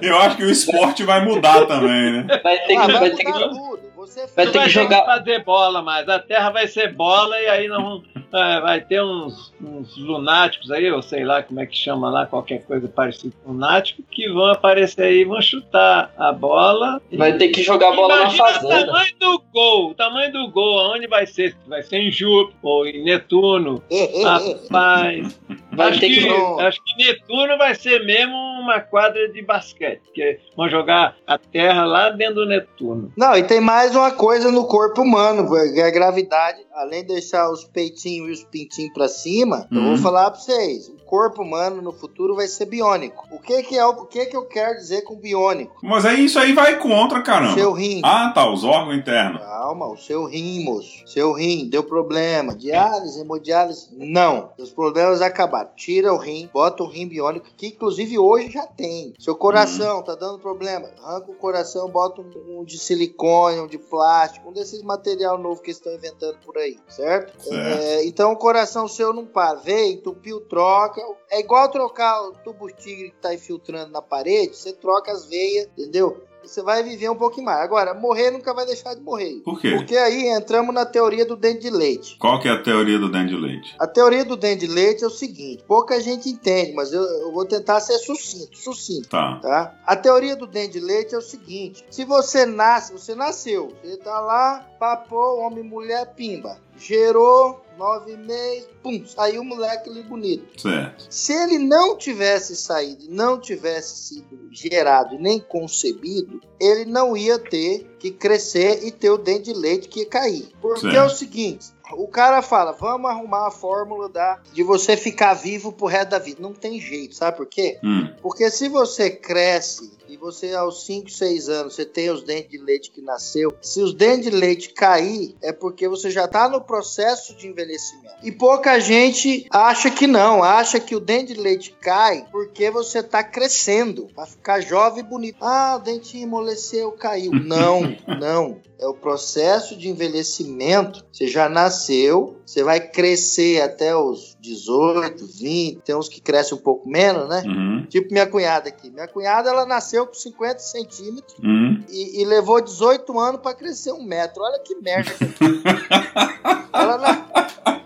Eu 0.02 0.18
acho 0.20 0.38
que 0.38 0.44
o 0.44 0.50
esporte 0.50 1.04
vai 1.04 1.24
mudar 1.26 1.66
também, 1.66 2.12
né? 2.12 2.40
Vai 2.44 2.58
ter 2.60 2.76
Ah, 2.76 2.86
que, 2.86 2.92
vai 2.92 3.00
vai 3.00 3.10
ter 3.12 3.26
que. 3.26 3.87
Você 4.08 4.28
Vai 4.36 4.46
ter 4.48 4.52
que 4.52 4.60
ter 4.66 4.70
jogar- 4.70 5.00
que 5.02 5.06
fazer 5.06 5.44
bola 5.44 5.82
mais. 5.82 6.08
A 6.10 6.20
terra 6.20 6.50
vai 6.50 6.68
ser 6.68 6.94
bola 6.94 7.40
e 7.42 7.48
aí 7.48 7.68
não 7.68 8.02
é, 8.34 8.60
vai 8.62 8.82
ter 8.82 9.02
uns, 9.02 9.54
uns 9.62 9.96
lunáticos 9.98 10.70
aí, 10.72 10.92
ou 10.92 11.02
sei 11.02 11.24
lá 11.24 11.42
como 11.44 11.60
é 11.60 11.66
que 11.66 11.76
chama 11.78 12.10
lá, 12.10 12.26
qualquer 12.26 12.64
coisa 12.66 12.88
parecida 12.88 13.34
com 13.44 13.52
lunático, 13.54 14.02
que 14.10 14.28
vão 14.30 14.46
aparecer 14.46 15.04
aí, 15.04 15.24
vão 15.24 15.42
chutar 15.42 16.12
a 16.18 16.32
bola. 16.34 17.02
vai 17.14 17.34
ter 17.38 17.50
que 17.50 17.62
jogar 17.64 17.92
bola 17.96 18.16
na 18.16 18.22
Imagina 18.24 18.44
o 18.44 18.54
fazenda. 18.54 18.86
tamanho 18.88 19.14
do 19.20 19.44
gol, 19.54 19.90
o 19.92 19.94
tamanho 19.94 20.32
do 20.32 20.52
gol, 20.52 20.80
aonde 20.80 21.08
vai 21.08 21.26
ser? 21.26 21.56
Vai 21.68 21.84
ser 21.84 21.98
em 22.00 22.12
Júpiter 22.12 22.58
ou 22.64 22.86
em 22.88 23.04
Netuno. 23.04 23.82
Rapaz, 24.24 25.40
Vai 25.78 25.90
acho, 25.92 26.00
ter 26.00 26.08
que, 26.10 26.22
que. 26.22 26.62
Acho 26.62 26.80
que 26.84 26.98
Netuno 27.06 27.58
vai 27.58 27.76
ser 27.76 28.04
mesmo 28.06 28.34
uma 28.36 28.80
quadra 28.82 29.32
de 29.32 29.42
basquete, 29.42 30.02
porque 30.06 30.40
vão 30.56 30.68
jogar 30.70 31.16
a 31.26 31.38
terra 31.38 31.86
lá 31.86 32.10
dentro 32.10 32.36
do 32.36 32.46
Netuno. 32.48 33.12
Não, 33.16 33.36
e 33.38 33.44
tem 33.44 33.62
mais 33.62 33.96
uma 33.96 34.12
coisa 34.12 34.52
no 34.52 34.66
corpo 34.66 35.02
humano, 35.04 35.48
que 35.74 35.80
é 35.80 35.86
a 35.86 35.92
gravidade. 35.92 36.60
Além 36.74 37.02
de 37.02 37.10
deixar 37.14 37.50
os 37.52 37.64
peitinhos 37.64 38.28
e 38.28 38.32
os 38.32 38.44
pintinhos 38.44 38.92
pra 38.94 39.08
cima, 39.08 39.68
eu 39.72 39.78
Uhum. 39.78 39.88
vou 39.90 39.98
falar 39.98 40.32
pra 40.32 40.40
vocês. 40.40 40.92
O 41.08 41.10
corpo 41.10 41.42
humano 41.42 41.82
no 41.82 41.94
futuro 41.94 42.36
vai 42.36 42.48
ser 42.50 42.66
biônico. 42.66 43.26
O 43.32 43.40
que 43.40 43.64
que 43.64 43.78
é 43.78 43.86
o, 43.86 43.92
o 43.92 44.06
que 44.06 44.26
que 44.26 44.36
eu 44.36 44.44
quero 44.44 44.76
dizer 44.76 45.04
com 45.04 45.16
biônico? 45.16 45.78
Mas 45.82 46.06
aí 46.06 46.26
isso 46.26 46.38
aí 46.38 46.52
vai 46.52 46.78
contra, 46.80 47.22
caramba. 47.22 47.54
Seu 47.54 47.72
rim. 47.72 48.02
Ah, 48.04 48.30
tá, 48.36 48.52
os 48.52 48.66
órgãos 48.66 48.98
internos. 48.98 49.42
Calma, 49.42 49.88
o 49.88 49.96
seu 49.96 50.26
rim, 50.26 50.66
moço. 50.66 51.08
Seu 51.08 51.32
rim, 51.32 51.70
deu 51.70 51.82
problema. 51.82 52.54
Diálise, 52.54 53.22
hemodiálise? 53.22 53.88
Não. 53.94 54.52
Os 54.58 54.70
problemas 54.72 55.22
acabaram. 55.22 55.70
Tira 55.78 56.14
o 56.14 56.18
rim, 56.18 56.50
bota 56.54 56.84
um 56.84 56.90
rim 56.90 57.08
biônico, 57.08 57.48
que 57.56 57.68
inclusive 57.68 58.20
hoje 58.20 58.52
já 58.52 58.68
tem. 58.68 59.14
Seu 59.18 59.34
coração 59.34 60.04
tá 60.04 60.14
dando 60.14 60.40
problema. 60.40 60.90
Arranca 61.02 61.32
o 61.32 61.36
coração, 61.36 61.90
bota 61.90 62.22
um, 62.22 62.60
um 62.60 62.66
de 62.66 62.78
silicone, 62.78 63.62
um 63.62 63.68
de 63.68 63.78
plástico, 63.78 64.50
um 64.50 64.54
desses 64.54 64.82
material 64.82 65.38
novo 65.38 65.62
que 65.62 65.72
estão 65.72 65.94
inventando 65.94 66.38
por 66.46 66.58
aí, 66.58 66.78
certo? 66.90 67.42
Certo. 67.42 67.80
É, 67.82 68.06
então 68.06 68.34
o 68.34 68.36
coração 68.36 68.90
seu 68.90 69.14
não 69.14 69.26
para. 69.26 69.60
Vem, 69.60 69.94
entupiu, 69.94 70.42
troca. 70.42 70.97
É 71.30 71.40
igual 71.40 71.70
trocar 71.70 72.22
o 72.22 72.34
tubo 72.34 72.68
tigre 72.72 73.12
que 73.12 73.18
tá 73.18 73.34
infiltrando 73.34 73.92
na 73.92 74.02
parede, 74.02 74.56
você 74.56 74.74
troca 74.74 75.12
as 75.12 75.26
veias, 75.26 75.68
entendeu? 75.78 76.28
Você 76.48 76.62
vai 76.62 76.82
viver 76.82 77.10
um 77.10 77.16
pouquinho 77.16 77.46
mais. 77.46 77.60
Agora, 77.60 77.94
morrer 77.94 78.32
nunca 78.32 78.54
vai 78.54 78.66
deixar 78.66 78.94
de 78.96 79.02
morrer. 79.02 79.42
Por 79.44 79.60
quê? 79.60 79.72
Porque 79.72 79.98
aí 79.98 80.28
entramos 80.30 80.74
na 80.74 80.86
teoria 80.86 81.26
do 81.26 81.36
dente 81.36 81.60
de 81.60 81.70
leite. 81.70 82.18
Qual 82.18 82.40
que 82.40 82.48
é 82.48 82.52
a 82.52 82.62
teoria 82.62 82.98
do 82.98 83.12
dente 83.12 83.36
de 83.36 83.38
leite? 83.38 83.76
A 83.78 83.86
teoria 83.86 84.24
do 84.24 84.38
dente 84.38 84.66
de 84.66 84.74
leite 84.74 85.04
é 85.04 85.08
o 85.08 85.12
seguinte: 85.12 85.64
pouca 85.68 86.00
gente 86.00 86.30
entende, 86.30 86.72
mas 86.74 86.94
eu, 86.94 87.02
eu 87.02 87.34
vou 87.34 87.46
tentar 87.46 87.82
ser 87.82 87.98
sucinto, 87.98 88.58
sucinto. 88.58 89.10
Tá. 89.10 89.40
Tá? 89.42 89.76
A 89.86 89.96
teoria 89.96 90.36
do 90.36 90.48
dente 90.48 90.74
de 90.74 90.80
leite 90.80 91.14
é 91.14 91.18
o 91.18 91.22
seguinte: 91.22 91.84
se 91.90 92.06
você 92.06 92.46
nasce, 92.46 92.94
você 92.94 93.14
nasceu, 93.14 93.74
você 93.84 93.98
tá 93.98 94.20
lá, 94.22 94.66
papou, 94.80 95.40
homem, 95.40 95.64
mulher, 95.64 96.14
pimba, 96.16 96.58
gerou 96.78 97.62
nove 97.78 98.18
meses, 98.18 98.68
pum, 98.82 99.06
saiu 99.06 99.42
o 99.42 99.46
moleque 99.46 99.90
ali 99.90 100.04
bonito. 100.04 100.62
Certo. 100.62 101.06
Se 101.10 101.34
ele 101.34 101.60
não 101.60 101.98
tivesse 101.98 102.56
saído, 102.56 103.06
não 103.10 103.40
tivesse 103.40 103.96
sido 103.96 104.50
gerado 104.52 105.16
e 105.16 105.18
nem 105.18 105.40
concebido, 105.40 106.42
ele 106.60 106.86
não 106.86 107.16
ia 107.16 107.38
ter 107.38 107.96
que 108.00 108.12
crescer 108.12 108.86
e 108.86 108.92
ter 108.92 109.10
o 109.10 109.18
dente 109.18 109.54
de 109.54 109.54
leite 109.54 109.88
que 109.88 110.02
ia 110.02 110.06
cair. 110.10 110.50
Porque 110.62 110.82
Certo. 110.82 110.96
é 110.96 111.04
o 111.04 111.10
seguinte, 111.10 111.68
o 111.94 112.08
cara 112.08 112.42
fala, 112.42 112.72
vamos 112.72 113.10
arrumar 113.10 113.48
a 113.48 113.52
fórmula 113.52 114.10
da, 114.10 114.40
de 114.54 114.64
você 114.64 114.98
ficar 114.98 115.34
vivo 115.34 115.72
pro 115.72 115.88
resto 115.88 116.10
da 116.10 116.20
vida. 116.20 116.42
Não 116.42 116.54
tem 116.54 116.80
jeito, 116.80 117.16
sabe 117.16 117.38
por 117.38 117.46
quê? 117.46 117.80
Hum. 117.84 118.10
Porque 118.22 118.50
se 118.52 118.68
você 118.68 119.10
cresce 119.10 119.92
e 120.18 120.20
você 120.20 120.54
aos 120.54 120.86
5, 120.86 121.10
6 121.10 121.50
anos, 121.50 121.76
você 121.76 121.86
tem 121.86 122.10
os 122.10 122.24
dentes 122.24 122.52
de 122.52 122.58
leite 122.58 122.92
que 122.92 123.02
nasceu, 123.02 123.54
se 123.62 123.82
os 123.82 123.94
dentes 123.94 124.32
de 124.32 124.36
leite 124.36 124.70
cair, 124.70 125.36
é 125.42 125.54
porque 125.54 125.88
você 125.88 126.10
já 126.10 126.26
está 126.26 126.50
no 126.50 126.62
processo 126.62 127.36
de 127.36 127.48
envelhecimento. 127.48 128.16
E 128.24 128.32
pouca 128.32 128.80
gente 128.80 129.46
acha 129.52 129.92
que 129.92 130.08
não, 130.08 130.44
acha 130.44 130.80
que 130.80 130.96
o 130.96 131.00
dente 131.00 131.34
de 131.34 131.40
leite 131.40 131.76
cai 131.80 132.26
porque 132.32 132.70
você 132.72 133.00
está 133.00 133.24
crescendo, 133.24 134.08
para 134.16 134.26
ficar 134.26 134.60
jovem 134.62 135.04
e 135.04 135.08
bonito. 135.08 135.38
Ah, 135.42 135.78
o 135.80 135.84
dente 135.84 136.22
amoleceu, 136.24 136.92
caiu. 136.92 137.32
Não, 137.48 137.96
não. 138.20 138.60
É 138.80 138.86
o 138.88 138.94
processo 138.94 139.76
de 139.76 139.90
envelhecimento. 139.90 141.06
Você 141.12 141.28
já 141.28 141.48
nasceu, 141.48 142.38
você 142.46 142.64
vai 142.64 142.80
crescer 142.80 143.62
até 143.62 143.96
os 143.96 144.37
18, 144.48 145.26
20, 145.26 145.82
tem 145.82 145.96
uns 145.96 146.08
que 146.10 146.20
crescem 146.22 146.58
um 146.58 146.62
pouco 146.62 146.88
menos, 146.90 147.28
né? 147.30 147.44
Uhum. 147.46 147.86
Tipo 147.90 148.12
minha 148.14 148.26
cunhada 148.28 148.70
aqui. 148.70 148.90
Minha 148.90 149.08
cunhada, 149.08 149.50
ela 149.50 149.66
nasceu 149.66 150.08
com 150.08 150.14
50 150.14 150.60
centímetros 150.60 151.38
Uhum. 151.44 151.84
e, 151.90 152.22
e 152.22 152.26
levou 152.26 152.62
18 152.62 153.20
anos 153.20 153.42
pra 153.42 153.54
crescer 153.54 153.92
um 153.92 154.04
metro. 154.04 154.42
Olha 154.44 154.60
que 154.60 154.76
merda. 154.76 155.12
ela, 156.74 156.98
na- 156.98 157.28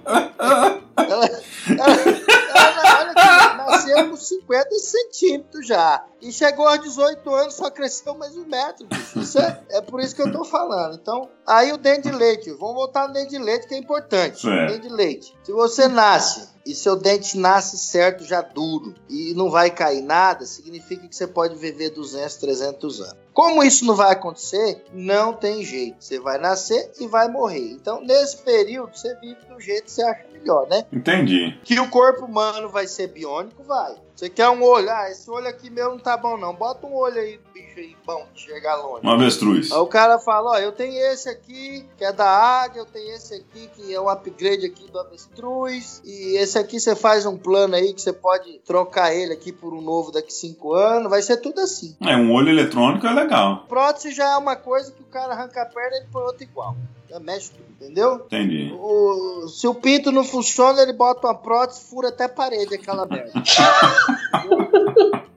ela, 0.08 0.82
ela, 0.98 1.26
ela- 1.68 3.14
que 3.14 3.58
nasceu 3.58 4.10
com 4.10 4.16
50 4.16 4.70
centímetros 4.80 5.68
já. 5.68 6.04
E 6.22 6.32
chegou 6.32 6.68
aos 6.68 6.80
18 6.82 7.34
anos, 7.34 7.56
só 7.56 7.72
cresceu 7.72 8.16
mais 8.16 8.38
um 8.38 8.46
metro. 8.46 8.88
Isso 9.16 9.40
é, 9.40 9.60
é 9.72 9.82
por 9.82 10.00
isso 10.00 10.16
que 10.16 10.22
eu 10.22 10.32
tô 10.32 10.46
falando. 10.46 10.96
Então, 11.02 11.28
aí 11.48 11.74
o 11.74 11.78
dente 11.78 12.10
de 12.10 12.16
leite. 12.16 12.52
Vamos 12.52 12.76
voltar 12.76 13.08
no 13.08 13.14
dente 13.14 13.32
de 13.32 13.40
leite, 13.40 13.68
que 13.68 13.74
é 13.74 13.78
importante. 13.78 14.40
Certo. 14.40 14.72
Dente 14.72 14.88
de 14.88 14.94
leite. 14.94 15.36
Se 15.44 15.52
você 15.52 15.88
nasce 15.88 16.50
e 16.64 16.76
seu 16.76 16.96
dente 16.96 17.36
nasce 17.38 17.76
certo, 17.78 18.24
já 18.24 18.42
duro, 18.42 18.94
e 19.10 19.34
não 19.34 19.50
vai 19.50 19.72
cair 19.72 20.04
nada, 20.04 20.46
significa 20.46 21.08
que 21.08 21.16
você 21.16 21.26
pode 21.26 21.56
viver 21.56 21.90
200, 21.90 22.36
300 22.36 23.02
anos. 23.02 23.18
Como 23.34 23.64
isso 23.64 23.86
não 23.86 23.96
vai 23.96 24.12
acontecer, 24.12 24.84
não 24.94 25.34
tem 25.34 25.64
jeito. 25.64 26.04
Você 26.04 26.20
vai 26.20 26.38
nascer 26.38 26.92
e 27.00 27.08
vai 27.08 27.28
morrer. 27.30 27.72
Então, 27.72 28.02
nesse 28.04 28.38
período, 28.38 28.96
você 28.96 29.16
vive 29.16 29.44
do 29.46 29.60
jeito 29.60 29.86
que 29.86 29.92
você 29.92 30.04
acha 30.04 30.26
melhor, 30.32 30.68
né? 30.68 30.86
Entendi. 30.92 31.58
Que 31.64 31.80
o 31.80 31.90
corpo 31.90 32.26
humano 32.26 32.70
vai 32.70 32.88
ser 32.88 33.08
biônico, 33.08 33.64
vai. 33.64 33.96
Você 34.16 34.30
quer 34.30 34.50
um 34.50 34.62
olho? 34.62 34.90
Ah, 34.90 35.10
esse 35.10 35.30
olho 35.32 35.48
aqui 35.48 35.70
meu 35.70 35.92
não 35.92 36.00
tá 36.00 36.11
bom, 36.18 36.38
não. 36.38 36.54
Bota 36.54 36.86
um 36.88 36.94
olho 36.94 37.20
aí, 37.20 37.40
bicho 37.54 37.78
aí, 37.80 37.96
bom, 38.06 38.26
chegar 38.36 38.76
longe. 38.76 39.06
Um 39.06 39.10
avestruz. 39.12 39.72
Aí 39.72 39.78
o 39.80 39.88
cara 39.88 40.20
fala, 40.20 40.52
ó, 40.52 40.58
eu 40.58 40.72
tenho 40.72 40.94
esse 41.12 41.30
aqui 41.30 41.86
que 41.98 42.04
é 42.04 42.12
da 42.12 42.28
águia, 42.28 42.80
eu 42.82 42.86
tenho 42.86 43.14
esse 43.16 43.34
aqui 43.36 43.70
que 43.76 43.94
é 43.94 44.00
o 44.00 44.10
upgrade 44.10 44.66
aqui 44.66 44.90
do 44.92 45.00
avestruz, 45.00 46.02
e 46.06 46.38
esse 46.38 46.58
aqui 46.58 46.80
você 46.80 46.96
faz 46.96 47.26
um 47.26 47.38
plano 47.38 47.76
aí 47.76 47.94
que 47.94 48.02
você 48.02 48.14
pode 48.14 48.60
trocar 48.66 49.14
ele 49.14 49.34
aqui 49.34 49.52
por 49.52 49.74
um 49.74 49.82
novo 49.82 50.12
daqui 50.12 50.34
cinco 50.34 50.74
anos, 50.74 51.10
vai 51.10 51.22
ser 51.22 51.38
tudo 51.38 51.60
assim. 51.62 51.96
É, 52.02 52.16
um 52.16 52.32
olho 52.34 52.50
eletrônico 52.50 53.06
é 53.08 53.12
legal. 53.14 53.66
Prótese 53.68 54.12
já 54.12 54.32
é 54.32 54.38
uma 54.38 54.56
coisa 54.56 54.92
que 54.92 55.02
o 55.02 55.06
cara 55.06 55.34
arranca 55.34 55.62
a 55.62 55.66
perna 55.66 55.96
e 55.96 56.00
ele 56.00 56.08
põe 56.12 56.24
outra 56.24 56.44
igual. 56.44 56.76
Já 57.10 57.20
mexe 57.20 57.52
tudo, 57.52 57.66
entendeu? 57.72 58.24
Entendi. 58.28 58.74
O- 58.80 59.46
se 59.50 59.68
o 59.68 59.76
pinto 59.76 60.12
não 60.14 60.24
funciona, 60.24 60.82
ele 60.82 60.94
bota 60.94 61.28
uma 61.28 61.36
prótese, 61.36 61.82
fura 61.82 62.08
até 62.08 62.24
a 62.24 62.30
parede 62.30 62.74
aquela 62.76 63.06
merda. 63.06 63.34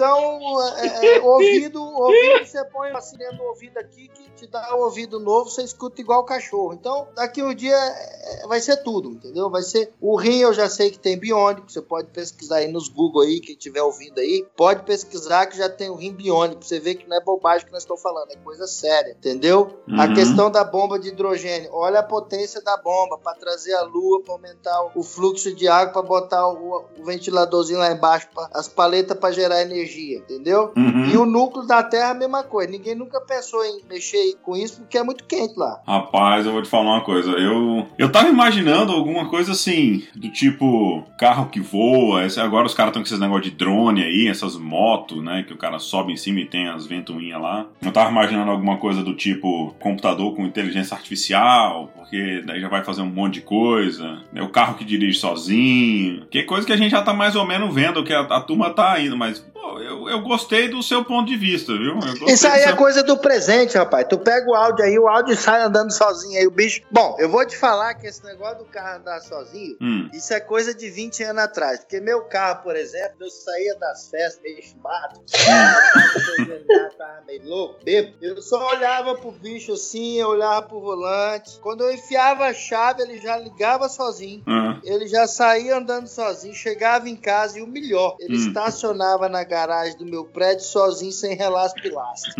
Então, 0.00 0.62
é, 0.78 1.16
é, 1.16 1.20
ouvido, 1.20 1.82
ouvido, 1.82 2.46
você 2.46 2.64
põe 2.64 2.90
uma 2.90 3.02
sirene 3.02 3.36
no 3.36 3.44
ouvido 3.44 3.76
aqui 3.76 4.08
que 4.08 4.30
te 4.30 4.46
dá 4.46 4.74
um 4.74 4.80
ouvido 4.84 5.20
novo, 5.20 5.50
você 5.50 5.62
escuta 5.62 6.00
igual 6.00 6.20
o 6.20 6.24
cachorro. 6.24 6.72
Então, 6.72 7.08
daqui 7.14 7.42
um 7.42 7.54
dia 7.54 7.76
é, 7.76 8.46
vai 8.46 8.60
ser 8.60 8.78
tudo, 8.78 9.10
entendeu? 9.10 9.50
Vai 9.50 9.60
ser. 9.62 9.92
O 10.00 10.16
rim 10.16 10.38
eu 10.38 10.54
já 10.54 10.70
sei 10.70 10.90
que 10.90 10.98
tem 10.98 11.18
biônico, 11.18 11.70
você 11.70 11.82
pode 11.82 12.08
pesquisar 12.08 12.56
aí 12.56 12.72
nos 12.72 12.88
Google 12.88 13.20
aí, 13.20 13.40
quem 13.40 13.54
estiver 13.54 13.82
ouvindo 13.82 14.20
aí, 14.20 14.46
pode 14.56 14.84
pesquisar 14.84 15.44
que 15.44 15.58
já 15.58 15.68
tem 15.68 15.90
o 15.90 15.96
rim 15.96 16.14
biônico, 16.14 16.64
você 16.64 16.80
ver 16.80 16.94
que 16.94 17.06
não 17.06 17.18
é 17.18 17.20
bobagem 17.20 17.66
que 17.66 17.72
nós 17.72 17.82
estamos 17.82 18.00
falando, 18.00 18.30
é 18.30 18.36
coisa 18.36 18.66
séria, 18.66 19.10
entendeu? 19.12 19.80
A 19.98 20.06
Uhum. 20.06 20.14
questão 20.14 20.50
da 20.50 20.64
bomba 20.64 20.98
de 20.98 21.08
hidrogênio, 21.08 21.68
olha 21.74 21.98
a 22.00 22.02
potência 22.02 22.62
da 22.62 22.78
bomba 22.78 23.18
para 23.18 23.34
trazer 23.34 23.74
a 23.74 23.82
lua, 23.82 24.22
para 24.22 24.32
aumentar 24.32 24.92
o 24.96 25.02
fluxo 25.02 25.54
de 25.54 25.68
água, 25.68 25.92
para 25.92 26.02
botar 26.02 26.48
o, 26.48 26.86
o 26.98 27.04
ventiladorzinho 27.04 27.78
lá 27.78 27.92
embaixo, 27.92 28.28
pra, 28.32 28.48
as 28.54 28.66
paletas 28.66 29.18
para 29.18 29.30
gerar 29.30 29.60
energia 29.60 29.89
energia, 29.90 30.18
entendeu? 30.18 30.72
Uhum. 30.76 31.06
E 31.06 31.16
o 31.16 31.26
núcleo 31.26 31.66
da 31.66 31.82
Terra 31.82 32.08
é 32.08 32.10
a 32.12 32.14
mesma 32.14 32.42
coisa. 32.42 32.70
Ninguém 32.70 32.94
nunca 32.94 33.20
pensou 33.20 33.64
em 33.64 33.80
mexer 33.88 34.34
com 34.42 34.56
isso 34.56 34.80
porque 34.80 34.98
é 34.98 35.02
muito 35.02 35.24
quente 35.24 35.54
lá. 35.56 35.80
Rapaz, 35.86 36.46
eu 36.46 36.52
vou 36.52 36.62
te 36.62 36.68
falar 36.68 36.92
uma 36.94 37.00
coisa. 37.04 37.30
Eu, 37.32 37.86
eu 37.98 38.10
tava 38.10 38.28
imaginando 38.28 38.92
alguma 38.92 39.28
coisa 39.28 39.52
assim, 39.52 40.04
do 40.14 40.30
tipo 40.30 41.04
carro 41.18 41.48
que 41.48 41.60
voa. 41.60 42.24
esse- 42.24 42.40
agora 42.40 42.66
os 42.66 42.74
caras 42.74 42.90
estão 42.90 43.02
com 43.02 43.06
esses 43.06 43.18
negócios 43.20 43.50
de 43.50 43.56
drone 43.56 44.02
aí, 44.02 44.28
essas 44.28 44.56
motos, 44.56 45.22
né? 45.22 45.44
Que 45.46 45.52
o 45.52 45.58
cara 45.58 45.78
sobe 45.78 46.12
em 46.12 46.16
cima 46.16 46.40
e 46.40 46.46
tem 46.46 46.68
as 46.68 46.86
ventoinhas 46.86 47.40
lá. 47.40 47.66
Eu 47.82 47.92
tava 47.92 48.10
imaginando 48.10 48.50
alguma 48.50 48.76
coisa 48.78 49.02
do 49.02 49.14
tipo 49.14 49.74
computador 49.80 50.34
com 50.34 50.44
inteligência 50.46 50.94
artificial, 50.94 51.90
porque 51.96 52.42
daí 52.46 52.60
já 52.60 52.68
vai 52.68 52.84
fazer 52.84 53.02
um 53.02 53.06
monte 53.10 53.34
de 53.34 53.40
coisa. 53.42 54.18
né, 54.32 54.42
O 54.42 54.48
carro 54.48 54.74
que 54.74 54.84
dirige 54.84 55.18
sozinho. 55.18 56.26
Que 56.30 56.38
é 56.38 56.42
coisa 56.42 56.66
que 56.66 56.72
a 56.72 56.76
gente 56.76 56.90
já 56.90 57.02
tá 57.02 57.12
mais 57.12 57.34
ou 57.36 57.46
menos 57.46 57.74
vendo, 57.74 58.04
que 58.04 58.12
a, 58.12 58.20
a 58.20 58.40
turma 58.40 58.70
tá 58.70 58.98
indo, 59.00 59.16
mas. 59.16 59.44
Pô, 59.60 59.78
eu, 59.80 60.08
eu 60.08 60.20
gostei 60.22 60.68
do 60.68 60.82
seu 60.82 61.04
ponto 61.04 61.26
de 61.28 61.36
vista, 61.36 61.72
viu? 61.76 61.98
Isso 62.26 62.46
aí 62.46 62.58
do 62.60 62.64
é 62.64 62.66
seu- 62.68 62.76
coisa 62.76 63.02
do 63.02 63.16
presente, 63.18 63.76
rapaz. 63.76 64.06
Tu 64.08 64.18
pega 64.18 64.48
o 64.50 64.54
áudio 64.54 64.84
aí, 64.84 64.98
o 64.98 65.08
áudio 65.08 65.36
sai 65.36 65.62
andando 65.62 65.90
sozinho 65.92 66.38
aí, 66.38 66.46
o 66.46 66.50
bicho. 66.50 66.82
Bom, 66.90 67.16
eu 67.18 67.28
vou 67.28 67.44
te 67.46 67.56
falar 67.56 67.94
que 67.94 68.06
esse 68.06 68.24
negócio 68.24 68.58
do 68.58 68.64
carro 68.64 68.98
andar 69.00 69.20
sozinho, 69.20 69.76
Hum. 69.80 70.08
isso 70.12 70.32
é 70.32 70.40
coisa 70.40 70.74
de 70.74 70.88
20 70.90 71.22
anos 71.24 71.42
atrás. 71.42 71.80
Porque 71.80 72.00
meu 72.00 72.22
carro, 72.24 72.62
por 72.62 72.76
exemplo, 72.76 73.16
eu 73.20 73.30
saía 73.30 73.74
das 73.76 74.08
festas 74.08 74.40
meio 74.42 74.62
chumbado, 74.62 75.20
tava 76.98 77.22
meio 77.26 77.44
louco, 77.48 77.84
bêbado. 77.84 78.16
Eu 78.20 78.40
só 78.42 78.70
olhava 78.70 79.14
pro 79.16 79.30
bicho 79.32 79.72
assim, 79.72 80.16
eu 80.20 80.28
olhava 80.28 80.62
pro 80.62 80.80
volante. 80.80 81.58
Quando 81.60 81.82
eu 81.84 81.92
enfiava 81.92 82.46
a 82.46 82.54
chave, 82.54 83.02
ele 83.02 83.18
já 83.18 83.36
ligava 83.36 83.88
sozinho. 83.88 84.42
Ah. 84.46 84.78
Ele 84.84 85.06
já 85.06 85.26
saía 85.26 85.76
andando 85.76 86.06
sozinho, 86.06 86.54
chegava 86.54 87.08
em 87.08 87.16
casa 87.16 87.58
e 87.58 87.62
o 87.62 87.66
melhor, 87.66 88.16
ele 88.20 88.36
Hum. 88.36 88.48
estacionava 88.48 89.28
na 89.28 89.44
garagem 89.50 89.98
do 89.98 90.06
meu 90.06 90.24
prédio 90.24 90.64
sozinho, 90.64 91.12
sem 91.12 91.34
relar 91.36 91.64
as 91.64 91.74
pilastras. 91.74 92.34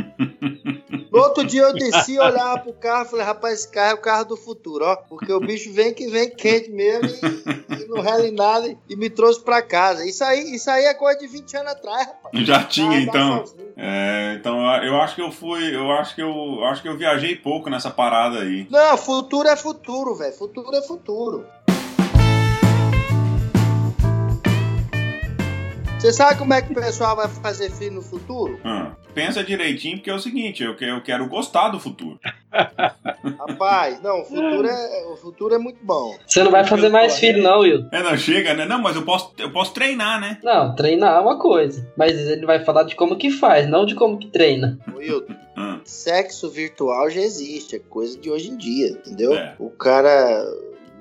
No 1.13 1.19
outro 1.19 1.45
dia 1.45 1.63
eu 1.63 1.73
desci, 1.75 2.19
olhava 2.19 2.61
pro 2.61 2.73
carro 2.73 3.05
e 3.05 3.09
falei, 3.11 3.27
rapaz, 3.27 3.61
esse 3.61 3.69
carro 3.69 3.91
é 3.91 3.95
o 3.95 4.01
carro 4.01 4.25
do 4.25 4.37
futuro, 4.37 4.85
ó. 4.85 4.95
Porque 4.95 5.33
o 5.33 5.41
bicho 5.41 5.73
vem 5.73 5.93
que 5.93 6.07
vem 6.07 6.31
quente 6.31 6.71
mesmo 6.71 7.09
e, 7.09 7.83
e 7.83 7.89
não 7.89 8.01
rela 8.01 8.27
em 8.27 8.31
nada 8.31 8.73
e 8.89 8.97
me 8.97 9.11
trouxe 9.11 9.43
pra 9.43 9.61
casa. 9.61 10.07
Isso 10.07 10.23
aí, 10.23 10.55
isso 10.55 10.71
aí 10.71 10.85
é 10.85 10.95
coisa 10.95 11.19
de 11.19 11.27
20 11.27 11.57
anos 11.57 11.73
atrás, 11.73 12.07
rapaz. 12.07 12.47
Já 12.47 12.63
tinha, 12.63 13.01
então. 13.01 13.45
É, 13.77 14.37
então 14.39 14.61
eu 14.85 15.01
acho 15.01 15.17
que 15.17 15.23
eu 15.23 15.33
fui, 15.33 15.75
eu 15.75 15.91
acho 15.93 16.15
que 16.15 16.23
eu, 16.23 16.29
eu 16.29 16.65
acho 16.67 16.81
que 16.81 16.89
eu 16.89 16.97
viajei 16.97 17.35
pouco 17.35 17.69
nessa 17.69 17.91
parada 17.91 18.39
aí. 18.39 18.69
Não, 18.71 18.97
futuro 18.97 19.49
é 19.49 19.57
futuro, 19.57 20.15
velho. 20.15 20.33
Futuro 20.33 20.77
é 20.77 20.83
futuro. 20.83 21.45
Você 26.01 26.13
sabe 26.15 26.39
como 26.39 26.55
é 26.55 26.63
que 26.63 26.73
o 26.73 26.75
pessoal 26.75 27.15
vai 27.15 27.29
fazer 27.29 27.71
filho 27.71 27.97
no 27.97 28.03
futuro? 28.03 28.59
Ah, 28.65 28.93
pensa 29.15 29.45
direitinho, 29.45 29.99
porque 29.99 30.09
é 30.09 30.15
o 30.15 30.19
seguinte, 30.19 30.63
eu, 30.63 30.75
que- 30.75 30.85
eu 30.87 31.03
quero 31.03 31.29
gostar 31.29 31.69
do 31.69 31.79
futuro. 31.79 32.19
Rapaz, 33.39 34.01
não, 34.03 34.23
o 34.23 34.25
futuro 34.25 34.67
é, 34.67 35.07
o 35.13 35.17
futuro 35.17 35.55
é 35.55 35.59
muito 35.59 35.79
bom. 35.85 36.17
Você 36.27 36.43
não 36.43 36.51
vai 36.51 36.65
fazer 36.67 36.89
mais 36.89 37.19
filho, 37.19 37.43
não, 37.43 37.61
Will. 37.61 37.85
É, 37.93 38.03
não 38.03 38.17
chega, 38.17 38.55
né? 38.55 38.65
Não, 38.65 38.81
mas 38.81 38.97
eu 38.97 39.03
posso, 39.03 39.33
eu 39.37 39.53
posso 39.53 39.75
treinar, 39.75 40.19
né? 40.19 40.39
Não, 40.43 40.75
treinar 40.75 41.19
é 41.19 41.21
uma 41.21 41.39
coisa. 41.39 41.87
Mas 41.99 42.13
ele 42.19 42.47
vai 42.47 42.65
falar 42.65 42.85
de 42.85 42.97
como 42.97 43.17
que 43.17 43.31
faz, 43.31 43.69
não 43.69 43.85
de 43.85 43.95
como 43.95 44.19
que 44.19 44.29
treina. 44.29 44.79
Wilton, 44.95 45.35
Ah, 45.55 45.81
sexo 45.85 46.49
virtual 46.49 47.11
já 47.11 47.21
existe, 47.21 47.77
é 47.77 47.79
coisa 47.79 48.19
de 48.19 48.31
hoje 48.31 48.49
em 48.49 48.57
dia, 48.57 48.89
entendeu? 48.89 49.35
É. 49.35 49.55
O 49.59 49.69
cara 49.69 50.47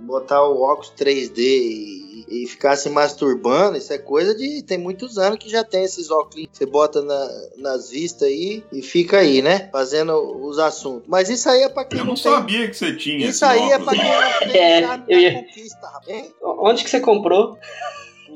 botar 0.01 0.44
o 0.44 0.62
óculos 0.62 0.91
3D 0.98 1.38
e, 1.39 2.09
e 2.29 2.45
ficar 2.48 2.75
se 2.75 2.89
masturbando, 2.89 3.77
isso 3.77 3.91
é 3.91 3.98
coisa 3.98 4.36
de. 4.36 4.62
Tem 4.63 4.77
muitos 4.77 5.17
anos 5.17 5.39
que 5.39 5.50
já 5.50 5.63
tem 5.63 5.83
esses 5.83 6.12
óculos 6.12 6.36
que 6.36 6.50
você 6.51 6.65
bota 6.65 7.01
na- 7.01 7.29
nas 7.57 7.89
vistas 7.89 8.27
aí 8.27 8.63
e 8.71 8.81
fica 8.81 9.17
aí, 9.17 9.41
né? 9.41 9.67
Fazendo 9.71 10.13
os 10.45 10.59
assuntos. 10.59 11.03
Mas 11.07 11.27
isso 11.29 11.50
aí 11.50 11.63
é 11.63 11.69
pra 11.69 11.83
quem 11.86 12.00
eu 12.00 12.05
não, 12.05 12.13
não 12.13 12.21
tem. 12.21 12.31
sabia 12.31 12.67
que 12.69 12.74
você 12.77 12.95
tinha. 12.95 13.17
Isso 13.17 13.29
esse 13.29 13.45
aí 13.45 13.71
é 13.71 13.75
óculos 13.77 13.86
pra 13.86 14.03
quem 14.03 14.12
não 14.12 14.51
tem 14.51 14.62
É, 14.62 14.81
charme 14.81 15.03
eu 15.07 15.33
conquista, 15.33 15.88
rapaz. 15.88 16.31
Onde 16.41 16.83
que 16.83 16.89
você 16.89 17.00
comprou? 17.00 17.57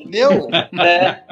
Meu, 0.05 0.47
É. 0.83 1.23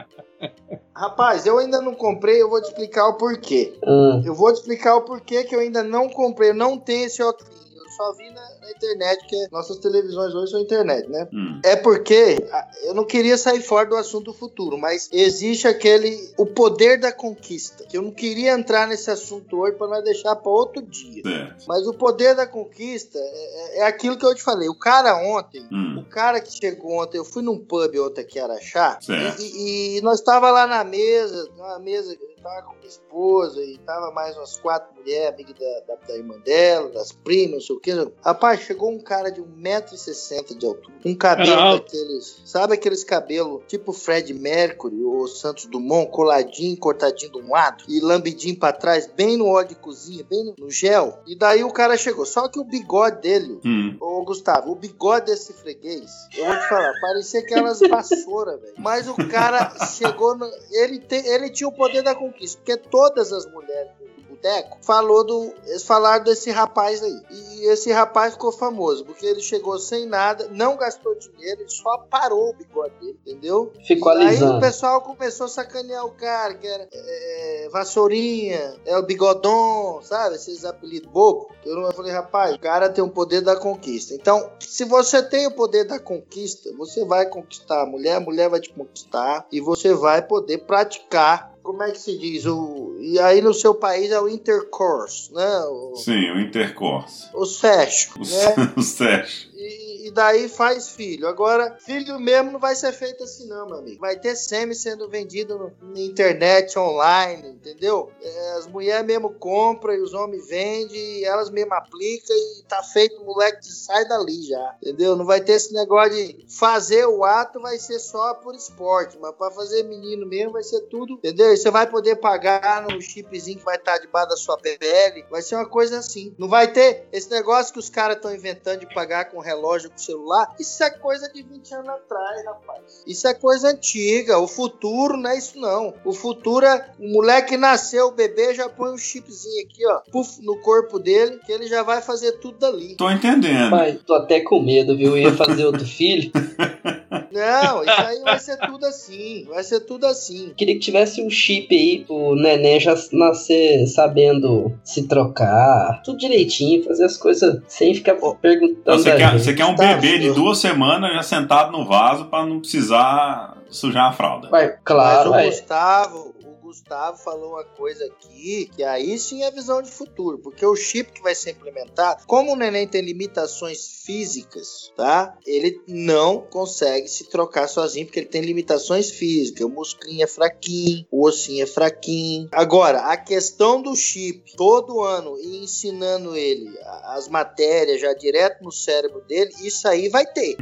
rapaz, 0.96 1.46
eu 1.46 1.58
ainda 1.58 1.82
não 1.82 1.94
comprei, 1.94 2.42
eu 2.42 2.50
vou 2.50 2.62
te 2.62 2.68
explicar 2.70 3.08
o 3.08 3.18
porquê. 3.18 3.74
hum, 3.86 4.22
Eu 4.26 4.34
vou 4.36 4.52
te 4.54 4.58
explicar 4.60 4.96
o 4.96 5.02
porquê 5.02 5.44
que 5.44 5.56
eu 5.56 5.60
ainda 5.60 5.84
não 5.84 6.08
comprei, 6.10 6.50
eu 6.52 6.56
não 6.56 6.78
tenho 6.78 7.06
esse 7.06 7.22
óculos. 7.22 7.71
Só 8.02 8.14
vi 8.14 8.32
na, 8.32 8.42
na 8.60 8.72
internet, 8.72 9.28
que 9.28 9.48
nossas 9.52 9.78
televisões 9.78 10.34
hoje 10.34 10.52
são 10.52 10.60
internet, 10.60 11.08
né? 11.08 11.28
Hum. 11.32 11.62
É 11.64 11.76
porque 11.76 12.38
eu 12.84 12.96
não 12.96 13.06
queria 13.06 13.38
sair 13.38 13.62
fora 13.62 13.88
do 13.88 13.96
assunto 13.96 14.34
futuro, 14.34 14.76
mas 14.76 15.08
existe 15.12 15.68
aquele 15.68 16.34
o 16.36 16.48
poder 16.48 17.00
da 17.00 17.12
conquista. 17.12 17.84
Que 17.84 17.96
eu 17.98 18.02
não 18.02 18.10
queria 18.10 18.54
entrar 18.54 18.88
nesse 18.88 19.12
assunto 19.12 19.60
hoje 19.60 19.76
para 19.78 19.86
nós 19.86 20.04
deixar 20.04 20.36
para 20.36 20.52
outro 20.52 20.82
dia. 20.82 21.22
Certo. 21.22 21.66
Mas 21.68 21.86
o 21.86 21.94
poder 21.94 22.36
da 22.36 22.48
conquista 22.48 23.20
é, 23.20 23.80
é 23.80 23.84
aquilo 23.84 24.18
que 24.18 24.26
eu 24.26 24.34
te 24.34 24.42
falei. 24.42 24.68
O 24.68 24.78
cara 24.78 25.16
ontem, 25.18 25.62
Hum. 25.72 26.00
o 26.00 26.06
cara 26.10 26.42
que 26.42 26.52
chegou 26.52 26.94
ontem, 27.04 27.20
eu 27.20 27.26
fui 27.26 27.44
num 27.44 27.60
pub 27.60 27.96
ontem 28.00 28.22
aqui 28.22 28.40
em 28.40 28.42
Araxá, 28.42 28.98
e, 29.40 29.98
e 29.98 30.02
nós 30.02 30.22
tava 30.22 30.50
lá 30.50 30.66
na 30.66 30.84
mesa, 30.84 31.48
na 31.56 31.78
mesa, 31.78 32.18
eu 32.20 32.42
tava 32.42 32.64
com 32.64 32.74
minha 32.78 32.88
esposa, 32.88 33.62
e 33.62 33.78
tava 33.78 34.12
mais 34.12 34.36
umas 34.36 34.58
quatro 34.60 34.90
mulheres, 35.02 35.34
amigas 35.34 35.56
da, 35.58 35.80
da, 35.96 35.96
da 36.08 36.16
irmã 36.16 36.38
dela, 36.40 36.90
das 36.90 37.12
primas, 37.12 37.52
não 37.54 37.62
sei 37.62 37.76
o 37.76 37.80
que. 37.80 37.92
Rapaz, 38.24 38.62
chegou 38.62 38.92
um 38.92 39.00
cara 39.00 39.30
de 39.32 39.42
1,60m 39.42 40.58
de 40.58 40.66
altura, 40.66 40.96
um 41.06 41.16
cabelo 41.16 41.52
Era 41.52 41.62
alto. 41.64 41.84
daqueles, 41.86 42.42
sabe 42.46 42.74
aqueles 42.74 43.04
cabelos 43.04 43.62
tipo 43.68 43.92
Fred 43.94 44.34
Mercury 44.34 45.04
ou 45.04 45.28
Santos 45.28 45.66
Dumont, 45.66 46.10
coladinho, 46.12 46.78
cortadinho 46.78 47.32
de 47.32 47.38
um 47.40 47.52
lado, 47.52 47.84
e 47.88 48.00
lambidinho 48.00 48.58
pra 48.58 48.72
trás, 48.74 49.08
bem 49.08 49.38
no 49.38 49.48
óleo 49.48 49.70
de 49.70 49.76
cozinha, 49.76 50.24
bem 50.30 50.44
no, 50.44 50.56
no 50.58 50.70
gel. 50.72 51.20
E 51.28 51.36
daí 51.36 51.64
o 51.64 51.72
cara 51.72 51.98
chegou, 51.98 52.26
só 52.26 52.48
que 52.48 52.60
o 52.60 52.64
bigode 52.64 53.22
dele, 53.22 53.60
Hum. 53.66 53.98
Ô, 54.00 54.24
Gustavo, 54.24 54.72
o 54.72 54.76
bigode 54.76 55.28
desse 55.28 55.54
freguês, 55.54 56.10
eu 56.38 56.46
vou 56.46 56.56
te 56.58 56.68
falar, 56.70 56.94
parecia 57.02 57.40
aquelas 57.42 57.80
vassouras, 57.80 58.60
velho. 58.62 58.74
Mas 58.78 59.08
o 59.08 59.16
cara 59.30 59.74
chegou 59.96 60.36
no. 60.36 60.50
Ele, 60.72 61.00
te- 61.00 61.28
ele 61.28 61.50
tinha 61.50 61.68
o 61.68 61.72
poder 61.72 62.02
da 62.02 62.16
conquista, 62.16 62.58
porque 62.64 62.78
todas 62.78 63.32
as 63.32 63.46
mulheres 63.52 63.92
boteco 64.42 64.78
falou 64.82 65.24
do. 65.24 65.54
Eles 65.68 65.84
falaram 65.84 66.24
desse 66.24 66.50
rapaz 66.50 67.02
aí. 67.04 67.22
E 67.30 67.68
esse 67.68 67.92
rapaz 67.92 68.34
ficou 68.34 68.52
famoso, 68.52 69.06
porque 69.06 69.26
ele 69.26 69.42
chegou 69.42 69.78
sem 69.78 70.08
nada, 70.08 70.50
não 70.52 70.76
gastou 70.76 71.16
dinheiro, 71.16 71.62
ele 71.62 71.70
só 71.70 72.00
parou 72.10 72.50
o 72.50 72.54
bigode 72.54 72.94
dele, 73.00 73.20
entendeu? 73.26 73.72
ficou 73.86 74.12
E 74.14 74.18
aí 74.18 74.24
o 74.24 74.28
alisando. 74.28 74.60
pessoal 74.60 75.02
começou 75.02 75.46
a 75.46 75.50
sacanear 75.50 76.06
o 76.06 76.12
cara, 76.12 76.56
que 76.56 76.66
era 76.66 76.88
é, 76.92 77.70
Vassourinha, 77.72 78.76
é 78.86 78.98
o 78.98 79.04
Bigodon, 79.04 80.02
sabe? 80.02 80.36
Esses 80.36 80.66
apelidos 80.66 81.10
bobos. 81.12 81.48
Não 81.66 81.84
eu 81.84 81.94
falei, 81.94 82.12
rapaz, 82.12 82.56
o 82.56 82.60
cara 82.60 82.90
tem 82.90 83.04
o 83.04 83.10
poder 83.10 83.42
da 83.42 83.56
conquista. 83.56 84.16
Então, 84.16 84.50
se 84.60 84.84
você 84.84 85.22
tem 85.22 85.46
o 85.46 85.52
poder 85.52 85.84
da 85.86 86.00
conquista, 86.00 86.72
você 86.76 87.06
vai 87.06 87.28
conquistar 87.28 87.84
a 87.84 87.86
mulher, 87.86 88.16
a 88.16 88.20
mulher 88.20 88.50
vai 88.50 88.60
te 88.60 88.74
conquistar 88.74 89.46
e 89.52 89.62
você 89.62 89.94
vai 89.94 90.22
poder 90.22 90.60
praticar. 90.60 91.51
Como 91.64 91.84
é 91.84 91.92
que 91.92 92.00
se 92.00 92.18
diz? 92.18 92.46
O, 92.46 92.96
e 93.00 93.20
aí 93.20 93.42
no 93.42 93.54
seu 93.54 93.76
país 93.76 94.12
é 94.12 94.20
o 94.20 94.28
intercourse, 94.28 95.34
né? 95.34 95.60
O, 95.66 95.96
Sim, 95.96 96.32
o 96.32 96.40
intercourse. 96.40 97.28
o 97.34 97.46
sexo, 97.46 98.12
O, 98.18 98.22
né? 98.22 98.74
o 98.78 98.82
sexo. 98.82 99.50
E, 99.56 99.91
e 100.08 100.12
daí 100.12 100.48
faz 100.50 100.90
filho. 100.90 101.28
Agora, 101.28 101.78
filho 101.80 102.20
mesmo 102.20 102.52
não 102.52 102.60
vai 102.60 102.76
ser 102.76 102.92
feito 102.94 103.24
assim, 103.24 103.48
não, 103.48 103.66
meu 103.68 103.78
amigo. 103.80 104.00
Vai 104.00 104.18
ter 104.20 104.36
semi 104.36 104.74
sendo 104.76 105.10
vendido 105.10 105.58
no- 105.58 105.72
na 105.94 106.00
internet, 106.00 106.78
online, 106.78 107.50
entendeu? 107.50 108.12
É, 108.22 108.52
as 108.54 108.68
mulheres 108.68 109.06
mesmo 109.06 109.30
compram 109.34 109.94
e 109.94 110.02
os 110.02 110.14
homens 110.14 110.48
vendem, 110.48 111.24
elas 111.24 111.50
mesmo 111.50 111.74
aplicam 111.74 112.36
e 112.36 112.64
tá 112.68 112.82
feito, 112.84 113.22
o 113.22 113.26
moleque 113.26 113.66
sai 113.66 114.08
dali 114.08 114.42
já, 114.44 114.76
entendeu? 114.82 115.16
Não 115.16 115.26
vai 115.26 115.42
ter 115.42 115.54
esse 115.54 115.74
negócio 115.74 116.12
de 116.16 116.46
fazer 116.50 117.06
o 117.06 117.24
ato, 117.24 117.60
vai 117.62 117.78
ser 117.78 118.00
só 118.00 118.34
por 118.34 118.56
esporte, 118.56 119.18
mas 119.20 119.36
pra 119.36 119.52
fazer 119.52 119.84
menino 119.84 120.26
mesmo 120.26 120.54
vai 120.54 120.64
ser 120.64 120.82
tudo, 120.82 121.14
entendeu? 121.14 121.54
E 121.54 121.58
você 121.58 121.70
vai 121.70 121.88
poder 121.88 122.16
pagar 122.18 122.82
no 122.82 123.00
chipzinho 123.02 123.60
que 123.60 123.66
vai 123.66 123.76
estar 123.76 123.98
debaixo 124.00 124.30
da 124.30 124.38
sua 124.38 124.58
PPL, 124.58 125.26
vai 125.30 125.42
ser 125.42 125.56
uma 125.56 125.68
coisa 125.70 126.00
assim. 126.00 126.34
Não 126.38 126.48
vai 126.48 126.72
ter 126.72 127.08
esse 127.12 127.30
negócio 127.30 127.74
que 127.74 127.80
os 127.80 127.90
caras 127.90 128.16
estão 128.18 128.34
inventando 128.34 128.80
de 128.80 128.94
pagar 128.94 129.26
com 129.32 129.40
relógio 129.40 129.91
com 129.92 129.98
celular. 129.98 130.56
Isso 130.60 130.84
é 130.84 130.90
coisa 130.90 131.32
de 131.32 131.44
20 131.44 131.74
anos 131.74 131.90
atrás, 131.90 132.46
rapaz. 132.46 133.04
Isso 133.06 133.28
é 133.28 133.34
coisa 133.34 133.70
antiga. 133.70 134.40
O 134.40 134.48
futuro 134.48 135.18
não 135.18 135.30
é 135.30 135.38
isso, 135.38 135.60
não. 135.60 135.94
O 136.04 136.14
futuro 136.14 136.66
é 136.66 136.90
o 137.00 137.08
moleque 137.12 137.58
nasceu, 137.58 138.08
o 138.08 138.12
bebê 138.12 138.54
já 138.54 138.70
põe 138.70 138.92
um 138.92 138.98
chipzinho 138.98 139.66
aqui, 139.66 139.86
ó, 139.86 140.02
puf, 140.12 140.42
no 140.42 140.58
corpo 140.62 141.00
dele, 141.00 141.40
que 141.46 141.52
ele 141.52 141.68
já 141.68 141.84
vai 141.84 142.02
fazer 142.02 142.34
tudo 142.34 142.58
dali. 142.58 142.96
Tô 142.96 143.10
entendendo. 143.10 143.70
Pai, 143.70 144.00
tô 144.06 144.14
até 144.14 144.42
com 144.42 144.62
medo, 144.62 144.96
viu? 144.96 145.18
Eu 145.18 145.18
ia 145.18 145.34
fazer 145.34 145.66
outro 145.66 145.86
filho. 145.86 146.32
Não, 147.32 147.82
isso 147.84 147.92
aí 148.08 148.22
vai 148.22 148.40
ser 148.40 148.58
tudo 148.58 148.86
assim. 148.86 149.46
Vai 149.50 149.64
ser 149.64 149.80
tudo 149.82 150.06
assim. 150.06 150.54
Queria 150.56 150.76
que 150.76 150.82
tivesse 150.82 151.22
um 151.22 151.30
chip 151.30 151.74
aí 151.74 152.04
pro 152.06 152.36
neném 152.36 152.80
já 152.80 152.96
nascer 153.14 153.88
sabendo 153.88 154.74
se 154.84 155.08
trocar, 155.08 156.02
tudo 156.04 156.18
direitinho, 156.18 156.84
fazer 156.84 157.06
as 157.06 157.18
coisas 157.18 157.62
sem 157.68 157.94
ficar 157.94 158.16
perguntando. 158.42 158.98
Você, 158.98 159.16
quer, 159.16 159.34
você 159.34 159.54
quer 159.54 159.66
um 159.66 159.76
Tá, 159.76 159.96
bebê 159.96 160.20
de 160.20 160.32
duas 160.32 160.58
semanas 160.60 161.14
já 161.14 161.24
sentado 161.24 161.72
no 161.72 161.86
vaso 161.86 162.26
pra 162.26 162.46
não 162.46 162.60
precisar 162.60 163.58
sujar 163.70 164.10
a 164.10 164.12
fralda. 164.14 164.50
Vai, 164.50 164.76
claro, 164.84 165.32
Mas 165.32 165.40
o 165.40 165.44
é. 165.44 165.50
Gustavo, 165.50 166.36
Gustavo 166.72 167.18
falou 167.18 167.52
uma 167.52 167.66
coisa 167.66 168.06
aqui, 168.06 168.72
que 168.74 168.82
aí 168.82 169.20
sim 169.20 169.44
é 169.44 169.52
visão 169.52 169.82
de 169.82 169.92
futuro, 169.92 170.40
porque 170.40 170.66
o 170.66 170.74
chip 170.74 171.12
que 171.12 171.22
vai 171.22 171.36
ser 171.36 171.52
implementado, 171.52 172.26
como 172.26 172.54
o 172.54 172.56
neném 172.56 172.88
tem 172.88 173.02
limitações 173.02 174.02
físicas, 174.06 174.90
tá? 174.96 175.38
Ele 175.46 175.82
não 175.86 176.40
consegue 176.40 177.10
se 177.10 177.26
trocar 177.26 177.68
sozinho, 177.68 178.06
porque 178.06 178.22
ele 178.22 178.30
tem 178.30 178.42
limitações 178.42 179.12
físicas. 179.12 179.66
O 179.66 179.70
musclinho 179.70 180.24
é 180.24 180.28
fraquinho, 180.28 181.06
o 181.12 181.28
ossinho 181.28 181.64
é 181.64 181.68
fraquinho. 181.68 182.48
Agora, 182.54 183.02
a 183.02 183.18
questão 183.18 183.82
do 183.82 183.94
chip, 183.94 184.56
todo 184.56 185.02
ano, 185.02 185.38
e 185.40 185.64
ensinando 185.64 186.38
ele 186.38 186.72
as 187.04 187.28
matérias 187.28 188.00
já 188.00 188.14
direto 188.14 188.64
no 188.64 188.72
cérebro 188.72 189.22
dele, 189.28 189.54
isso 189.62 189.88
aí 189.90 190.08
vai 190.08 190.26
ter. 190.26 190.56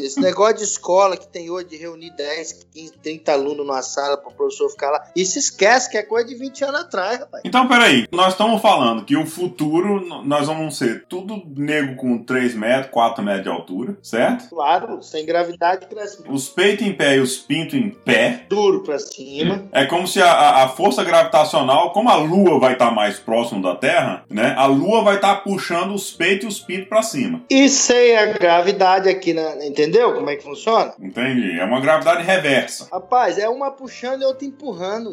Esse 0.00 0.20
negócio 0.20 0.56
de 0.56 0.64
escola 0.64 1.16
que 1.16 1.28
tem 1.28 1.50
hoje 1.50 1.68
de 1.68 1.76
reunir 1.76 2.10
10, 2.16 2.66
15, 2.72 2.92
30 3.02 3.32
alunos 3.32 3.58
numa 3.58 3.82
sala 3.82 4.16
para 4.16 4.30
o 4.30 4.34
professor 4.34 4.68
ficar 4.70 4.90
lá, 4.90 5.10
isso 5.14 5.38
esquece 5.38 5.90
que 5.90 5.96
é 5.96 6.02
coisa 6.02 6.28
de 6.28 6.34
20 6.34 6.64
anos 6.64 6.80
atrás, 6.80 7.20
rapaz. 7.20 7.42
Então, 7.44 7.66
peraí, 7.68 8.06
nós 8.12 8.32
estamos 8.32 8.60
falando 8.60 9.04
que 9.04 9.16
o 9.16 9.26
futuro 9.26 10.00
nós 10.24 10.46
vamos 10.46 10.76
ser 10.76 11.04
tudo 11.08 11.42
nego 11.56 11.96
com 11.96 12.18
3 12.22 12.54
metros, 12.54 12.90
4 12.90 13.24
metros 13.24 13.44
de 13.44 13.50
altura, 13.50 13.96
certo? 14.02 14.48
Claro, 14.48 15.02
sem 15.02 15.24
gravidade 15.24 15.86
cresce. 15.86 16.22
Os 16.28 16.48
peitos 16.48 16.86
em 16.86 16.92
pé 16.92 17.16
e 17.16 17.20
os 17.20 17.36
pintos 17.36 17.74
em 17.74 17.90
pé. 17.90 18.46
Duro 18.48 18.82
para 18.82 18.98
cima. 18.98 19.64
É 19.72 19.84
como 19.86 20.06
se 20.06 20.20
a, 20.20 20.64
a, 20.64 20.68
força 20.68 21.04
gravitacional, 21.04 21.92
como 21.92 22.08
a 22.08 22.16
Lua 22.16 22.58
vai 22.58 22.72
estar 22.72 22.88
tá 22.88 22.94
mais 22.94 23.18
próximo 23.18 23.62
da 23.62 23.74
Terra, 23.74 24.24
né? 24.28 24.54
A 24.56 24.66
Lua 24.66 25.02
vai 25.02 25.16
estar 25.16 25.36
tá 25.36 25.40
puxando 25.40 25.94
os 25.94 26.10
peitos 26.10 26.44
e 26.44 26.48
os 26.48 26.60
pintos 26.60 26.88
para 26.88 27.02
cima. 27.02 27.42
E 27.50 27.68
sem 27.68 28.16
a 28.16 28.26
gravidade 28.26 29.08
aqui 29.08 29.32
na, 29.32 29.54
Entendeu 29.78 30.12
como 30.12 30.28
é 30.28 30.34
que 30.34 30.42
funciona? 30.42 30.92
Entendi. 31.00 31.56
É 31.56 31.64
uma 31.64 31.80
gravidade 31.80 32.24
reversa. 32.24 32.88
Rapaz, 32.90 33.38
é 33.38 33.48
uma 33.48 33.70
puxando 33.70 34.22
e 34.22 34.24
outra 34.24 34.44
empurrando. 34.44 35.12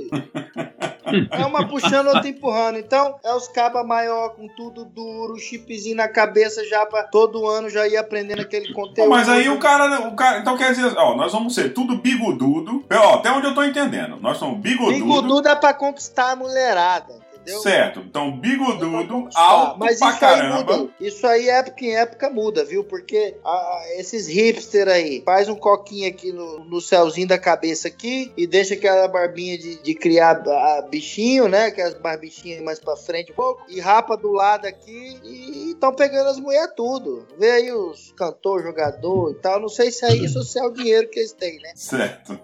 é 1.30 1.46
uma 1.46 1.68
puxando 1.68 2.08
e 2.08 2.16
outra 2.16 2.28
empurrando. 2.28 2.80
Então, 2.80 3.16
é 3.24 3.32
os 3.36 3.48
cabas 3.48 3.86
maior 3.86 4.30
com 4.30 4.48
tudo 4.48 4.84
duro, 4.84 5.38
chipzinho 5.38 5.96
na 5.96 6.08
cabeça 6.08 6.68
já 6.68 6.84
pra 6.84 7.04
todo 7.04 7.48
ano 7.48 7.70
já 7.70 7.88
ir 7.88 7.96
aprendendo 7.96 8.42
aquele 8.42 8.74
conteúdo. 8.74 9.12
mas 9.12 9.30
aí 9.30 9.48
o 9.50 9.60
cara, 9.60 10.08
o 10.08 10.16
cara. 10.16 10.40
Então 10.40 10.58
quer 10.58 10.74
dizer, 10.74 10.98
ó, 10.98 11.16
nós 11.16 11.32
vamos 11.32 11.54
ser 11.54 11.72
tudo 11.72 11.98
bigodudo. 11.98 12.84
Ó, 12.92 13.14
até 13.14 13.32
onde 13.32 13.46
eu 13.46 13.54
tô 13.54 13.64
entendendo. 13.64 14.18
Nós 14.20 14.38
somos 14.38 14.60
bigodudo. 14.60 14.96
Bigodudo 14.96 15.48
é 15.48 15.56
pra 15.56 15.76
conquistar 15.76 16.32
a 16.32 16.36
mulherada. 16.36 17.25
Entendeu? 17.46 17.62
Certo. 17.62 18.00
Então, 18.00 18.36
bigodudo, 18.40 19.30
alto 19.36 19.80
Mas 19.80 20.00
pra 20.00 20.10
isso 20.10 20.20
caramba. 20.20 20.74
Aí 20.74 20.80
muda. 20.80 20.94
Isso 21.00 21.28
aí 21.28 21.48
época 21.48 21.86
em 21.86 21.96
época 21.96 22.30
muda, 22.30 22.66
viu? 22.66 22.84
Porque 22.84 23.38
a, 23.46 23.84
esses 23.98 24.28
hipster 24.28 24.88
aí 24.88 25.22
faz 25.24 25.48
um 25.48 25.56
coquinho 25.56 26.10
aqui 26.10 26.32
no, 26.32 26.66
no 26.66 26.82
céuzinho 26.82 27.28
da 27.28 27.38
cabeça 27.38 27.88
aqui 27.88 28.34
e 28.36 28.48
deixa 28.48 28.74
aquela 28.74 29.08
barbinha 29.08 29.58
de, 29.58 29.76
de 29.76 29.94
criar 29.94 30.42
a, 30.48 30.82
bichinho, 30.90 31.48
né? 31.48 31.68
Aquelas 31.68 31.94
barbichinhas 31.94 32.64
mais 32.64 32.80
pra 32.80 32.96
frente 32.96 33.32
um 33.32 33.36
pouco. 33.36 33.64
E 33.70 33.80
rapa 33.80 34.18
do 34.18 34.32
lado 34.32 34.66
aqui 34.66 35.20
e 35.24 35.72
estão 35.72 35.94
pegando 35.94 36.30
as 36.30 36.40
mulheres 36.40 36.74
tudo. 36.76 37.28
Vê 37.38 37.52
aí 37.52 37.72
os 37.72 38.12
cantor, 38.14 38.64
jogador 38.64 39.32
e 39.32 39.36
tal. 39.36 39.60
Não 39.60 39.70
sei 39.70 39.92
se 39.92 40.04
aí 40.04 40.26
isso 40.26 40.40
é 40.58 40.64
o 40.64 40.72
dinheiro 40.72 41.08
que 41.10 41.20
eles 41.20 41.34
têm, 41.34 41.60
né? 41.60 41.74
Certo. 41.76 42.40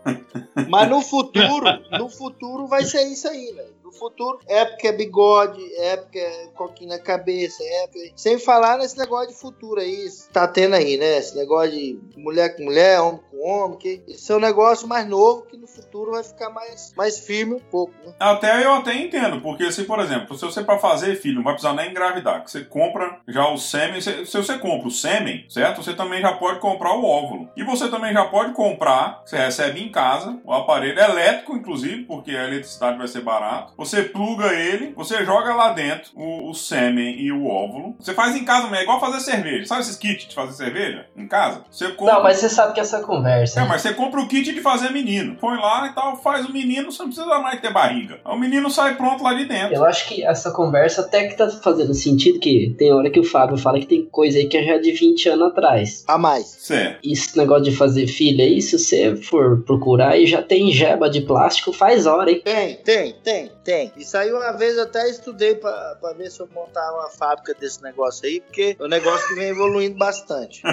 Mas 0.70 0.88
no 0.88 1.02
futuro, 1.02 1.66
no 1.98 2.08
futuro 2.08 2.68
vai 2.68 2.86
ser 2.86 3.04
isso 3.08 3.28
aí, 3.28 3.52
velho 3.52 3.82
no 3.92 3.98
futuro. 3.98 4.40
Época 4.48 4.91
é 4.92 4.98
bigode, 4.98 5.76
época 5.78 6.20
é 6.20 6.48
coquinho 6.56 6.90
na 6.90 7.00
cabeça, 7.00 7.64
época. 7.64 8.00
Sem 8.16 8.38
falar 8.38 8.78
nesse 8.78 8.98
negócio 8.98 9.30
de 9.30 9.36
futuro 9.36 9.80
aí, 9.80 10.08
tá 10.32 10.48
tendo 10.48 10.76
aí, 10.76 10.98
né? 10.98 11.18
Esse 11.18 11.36
negócio 11.36 11.72
de 11.72 12.00
mulher 12.18 12.56
com 12.56 12.64
mulher, 12.64 13.00
homem 13.00 13.22
com 13.31 13.31
homem, 13.44 13.78
que 13.78 14.04
esse 14.08 14.32
é 14.32 14.36
um 14.36 14.40
negócio 14.40 14.88
mais 14.88 15.08
novo 15.08 15.44
que 15.44 15.58
no 15.58 15.68
futuro 15.68 16.12
vai 16.12 16.24
ficar 16.24 16.50
mais, 16.50 16.94
mais 16.96 17.20
firme 17.20 17.56
um 17.56 17.60
pouco, 17.60 17.94
né? 18.06 18.14
Até 18.20 18.64
eu 18.64 18.74
até 18.74 18.96
entendo, 18.96 19.42
porque 19.42 19.72
se, 19.72 19.84
por 19.84 20.00
exemplo, 20.00 20.38
se 20.38 20.46
você 20.46 20.64
para 20.64 20.80
fazer 20.80 21.16
filho, 21.16 21.36
não 21.36 21.44
vai 21.44 21.54
precisar 21.54 21.74
nem 21.74 21.92
engravidar, 21.92 22.44
que 22.44 22.52
você 22.52 22.64
compra 22.64 23.20
já 23.28 23.48
o 23.50 23.58
sêmen, 23.58 24.02
se, 24.02 24.26
se 24.26 24.38
você 24.38 24.58
compra 24.58 24.88
o 24.88 24.92
sêmen, 24.92 25.46
certo? 25.50 25.84
Você 25.84 25.94
também 25.94 26.22
já 26.22 26.34
pode 26.34 26.60
comprar 26.60 26.94
o 26.94 27.06
óvulo. 27.06 27.50
E 27.56 27.64
você 27.64 27.90
também 27.90 28.14
já 28.14 28.26
pode 28.26 28.54
comprar, 28.54 29.22
você 29.26 29.38
recebe 29.38 29.82
em 29.82 29.92
casa, 29.92 30.40
o 30.44 30.54
aparelho 30.54 31.00
elétrico, 31.00 31.56
inclusive, 31.56 32.04
porque 32.04 32.32
a 32.32 32.48
eletricidade 32.48 32.98
vai 32.98 33.08
ser 33.08 33.22
barato 33.22 33.74
você 33.78 34.04
pluga 34.04 34.54
ele, 34.54 34.94
você 34.96 35.26
joga 35.26 35.54
lá 35.54 35.74
dentro 35.74 36.12
o, 36.16 36.50
o 36.50 36.54
sêmen 36.54 37.20
e 37.20 37.32
o 37.32 37.48
óvulo. 37.48 37.96
Você 38.00 38.14
faz 38.14 38.36
em 38.36 38.46
casa, 38.46 38.74
é 38.76 38.84
igual 38.84 39.00
fazer 39.00 39.20
cerveja. 39.20 39.66
Sabe 39.66 39.82
esses 39.82 39.98
kits 39.98 40.28
de 40.28 40.36
fazer 40.36 40.54
cerveja 40.54 41.08
em 41.16 41.28
casa? 41.28 41.64
Você 41.70 41.90
compra... 41.92 42.16
Não, 42.16 42.24
mas 42.24 42.38
você 42.38 42.50
sabe 42.50 42.74
que 42.74 42.80
essa 42.80 43.02
conversa. 43.02 43.31
É, 43.60 43.66
mas 43.66 43.82
você 43.82 43.94
compra 43.94 44.22
o 44.22 44.28
kit 44.28 44.54
de 44.54 44.62
fazer 44.62 44.92
menino. 44.92 45.36
Põe 45.36 45.58
lá 45.58 45.88
e 45.88 45.96
tal, 45.96 46.22
faz 46.22 46.46
o 46.46 46.52
menino, 46.52 46.92
você 46.92 47.04
não 47.04 47.10
precisa 47.10 47.40
mais 47.40 47.60
ter 47.60 47.72
barriga. 47.72 48.20
O 48.26 48.38
menino 48.38 48.70
sai 48.70 48.96
pronto 48.96 49.24
lá 49.24 49.34
de 49.34 49.46
dentro. 49.46 49.76
Eu 49.76 49.86
acho 49.86 50.08
que 50.08 50.24
essa 50.24 50.52
conversa 50.52 51.02
até 51.02 51.28
que 51.28 51.36
tá 51.36 51.50
fazendo 51.50 51.94
sentido, 51.94 52.40
que 52.40 52.76
tem 52.78 52.94
hora 52.94 53.10
que 53.10 53.20
o 53.20 53.24
Fábio 53.24 53.58
fala 53.58 53.80
que 53.80 53.86
tem 53.86 54.06
coisa 54.06 54.38
aí 54.38 54.48
que 54.48 54.58
é 54.58 54.64
já 54.64 54.78
de 54.78 54.92
20 54.92 55.30
anos 55.30 55.48
atrás. 55.52 56.04
A 56.08 56.18
mais. 56.18 56.46
Certo. 56.46 57.00
Esse 57.04 57.38
negócio 57.38 57.64
de 57.64 57.76
fazer 57.76 58.08
filha 58.08 58.44
aí, 58.44 58.62
se 58.62 58.78
você 58.78 59.16
for 59.16 59.62
procurar 59.64 60.10
aí, 60.10 60.26
já 60.26 60.42
tem 60.42 60.72
jeba 60.72 61.10
de 61.10 61.22
plástico 61.22 61.72
faz 61.72 62.06
hora, 62.06 62.32
hein? 62.32 62.42
Tem, 62.44 62.76
tem, 62.78 63.16
tem. 63.24 63.52
Tem. 63.64 63.92
Isso 63.96 64.18
aí 64.18 64.32
uma 64.32 64.52
vez 64.54 64.76
eu 64.76 64.84
até 64.84 65.10
estudei 65.10 65.56
pra, 65.56 65.96
pra 66.00 66.14
ver 66.14 66.32
se 66.32 66.40
eu 66.40 66.50
montava 66.54 66.98
uma 66.98 67.10
fábrica 67.10 67.54
desse 67.54 67.82
negócio 67.84 68.26
aí, 68.26 68.42
porque 68.42 68.76
é 68.80 68.84
um 68.84 68.88
negócio 68.88 69.28
que 69.28 69.36
vem 69.36 69.50
evoluindo 69.50 69.98
bastante. 69.98 70.62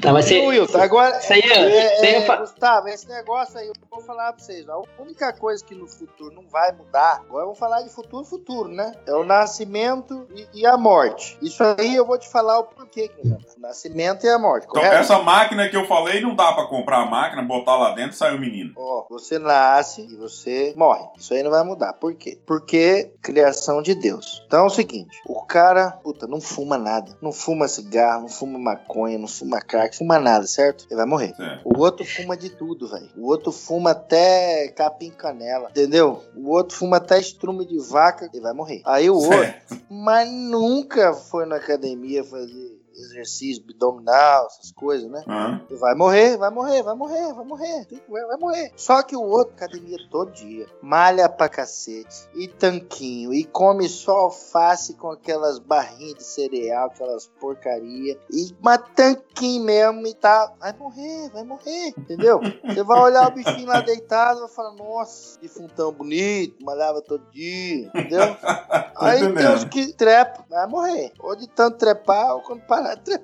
Tá, 0.00 0.12
mas 0.12 0.26
você, 0.26 0.40
Wilton, 0.40 0.78
agora. 0.78 1.18
Isso 1.18 1.32
aí, 1.32 1.40
é, 1.40 2.04
é, 2.04 2.24
é, 2.24 2.36
Gustavo, 2.36 2.88
esse 2.88 3.08
negócio 3.08 3.58
aí, 3.58 3.66
eu 3.66 3.74
vou 3.90 4.00
falar 4.00 4.32
pra 4.32 4.42
vocês. 4.42 4.66
A 4.68 4.80
única 4.98 5.32
coisa 5.32 5.64
que 5.64 5.74
no 5.74 5.86
futuro 5.86 6.34
não 6.34 6.46
vai 6.48 6.72
mudar, 6.72 7.22
agora 7.26 7.44
vamos 7.44 7.58
falar 7.58 7.82
de 7.82 7.90
futuro, 7.90 8.24
futuro, 8.24 8.68
né? 8.68 8.92
É 9.06 9.12
o 9.12 9.24
nascimento 9.24 10.26
e, 10.34 10.60
e 10.60 10.66
a 10.66 10.76
morte. 10.76 11.36
Isso 11.42 11.62
aí 11.62 11.94
eu 11.94 12.06
vou 12.06 12.18
te 12.18 12.28
falar 12.28 12.60
o 12.60 12.64
porquê 12.64 13.08
que 13.08 13.26
não 13.26 13.36
O 13.36 13.60
nascimento 13.60 14.24
e 14.24 14.28
a 14.28 14.38
morte. 14.38 14.66
Então, 14.68 14.80
correto? 14.80 14.96
essa 14.96 15.18
máquina 15.18 15.68
que 15.68 15.76
eu 15.76 15.86
falei, 15.86 16.20
não 16.20 16.34
dá 16.34 16.52
pra 16.52 16.66
comprar 16.66 16.98
a 16.98 17.06
máquina, 17.06 17.42
botar 17.42 17.76
lá 17.76 17.90
dentro 17.90 18.12
e 18.12 18.16
sair 18.16 18.34
o 18.34 18.40
menino. 18.40 18.72
Ó, 18.76 19.06
você 19.10 19.38
nasce 19.38 20.02
e 20.02 20.16
você 20.16 20.72
morre. 20.76 21.04
Isso 21.18 21.34
aí 21.34 21.42
não 21.42 21.50
vai 21.50 21.64
mudar. 21.64 21.92
Por 21.94 22.13
por 22.14 22.18
quê? 22.18 22.38
Porque 22.46 23.12
criação 23.20 23.82
de 23.82 23.94
Deus. 23.94 24.42
Então 24.46 24.64
é 24.64 24.66
o 24.66 24.70
seguinte: 24.70 25.20
o 25.26 25.42
cara, 25.42 25.90
puta, 25.90 26.26
não 26.26 26.40
fuma 26.40 26.78
nada. 26.78 27.16
Não 27.20 27.32
fuma 27.32 27.68
cigarro, 27.68 28.22
não 28.22 28.28
fuma 28.28 28.58
maconha, 28.58 29.18
não 29.18 29.28
fuma 29.28 29.60
crack, 29.60 29.96
fuma 29.96 30.18
nada, 30.18 30.46
certo? 30.46 30.86
Ele 30.88 30.96
vai 30.96 31.06
morrer. 31.06 31.34
É. 31.38 31.60
O 31.64 31.78
outro 31.78 32.04
fuma 32.04 32.36
de 32.36 32.50
tudo, 32.50 32.88
velho. 32.88 33.08
O 33.16 33.26
outro 33.26 33.50
fuma 33.50 33.90
até 33.90 34.68
capim 34.68 35.10
canela, 35.10 35.68
entendeu? 35.70 36.22
O 36.36 36.50
outro 36.50 36.76
fuma 36.76 36.98
até 36.98 37.18
estrume 37.18 37.66
de 37.66 37.78
vaca, 37.78 38.28
ele 38.32 38.42
vai 38.42 38.52
morrer. 38.52 38.82
Aí 38.84 39.10
o 39.10 39.20
certo. 39.20 39.72
outro, 39.72 39.86
mas 39.90 40.30
nunca 40.30 41.12
foi 41.12 41.46
na 41.46 41.56
academia 41.56 42.22
fazer 42.24 42.83
exercício 42.96 43.62
abdominal, 43.62 44.46
essas 44.46 44.72
coisas, 44.72 45.10
né? 45.10 45.22
Uhum. 45.26 45.78
Vai 45.78 45.94
morrer, 45.94 46.36
vai 46.36 46.50
morrer, 46.50 46.82
vai 46.82 46.94
morrer, 46.94 47.32
vai 47.32 47.44
morrer, 47.44 47.86
vai 48.08 48.36
morrer. 48.38 48.72
Só 48.76 49.02
que 49.02 49.16
o 49.16 49.22
outro, 49.22 49.54
academia 49.54 49.98
todo 50.10 50.32
dia, 50.32 50.66
malha 50.80 51.28
pra 51.28 51.48
cacete, 51.48 52.28
e 52.34 52.48
tanquinho, 52.48 53.32
e 53.32 53.44
come 53.44 53.88
só 53.88 54.16
alface 54.18 54.94
com 54.94 55.10
aquelas 55.10 55.58
barrinhas 55.58 56.14
de 56.14 56.24
cereal, 56.24 56.86
aquelas 56.86 57.26
porcaria, 57.40 58.18
e 58.30 58.54
uma 58.60 58.78
tanquinho 58.78 59.64
mesmo, 59.64 60.06
e 60.06 60.14
tá. 60.14 60.52
Vai 60.58 60.72
morrer, 60.74 61.30
vai 61.30 61.44
morrer, 61.44 61.94
entendeu? 61.96 62.40
Você 62.64 62.82
vai 62.82 63.00
olhar 63.00 63.28
o 63.28 63.34
bichinho 63.34 63.66
lá 63.66 63.80
deitado, 63.80 64.40
vai 64.40 64.48
falar, 64.48 64.72
nossa, 64.74 65.38
que 65.38 65.48
funtão 65.48 65.92
bonito, 65.92 66.64
malhava 66.64 67.02
todo 67.02 67.24
dia, 67.30 67.86
entendeu? 67.88 68.36
Aí 68.96 69.20
tem 69.34 69.54
os 69.54 69.64
que 69.64 69.92
trepam, 69.92 70.44
vai 70.48 70.66
morrer. 70.66 71.12
Ou 71.18 71.34
de 71.34 71.48
tanto 71.48 71.78
trepar, 71.78 72.34
ou 72.34 72.40
quando 72.42 72.62
para 72.62 72.83
padre. 72.84 73.18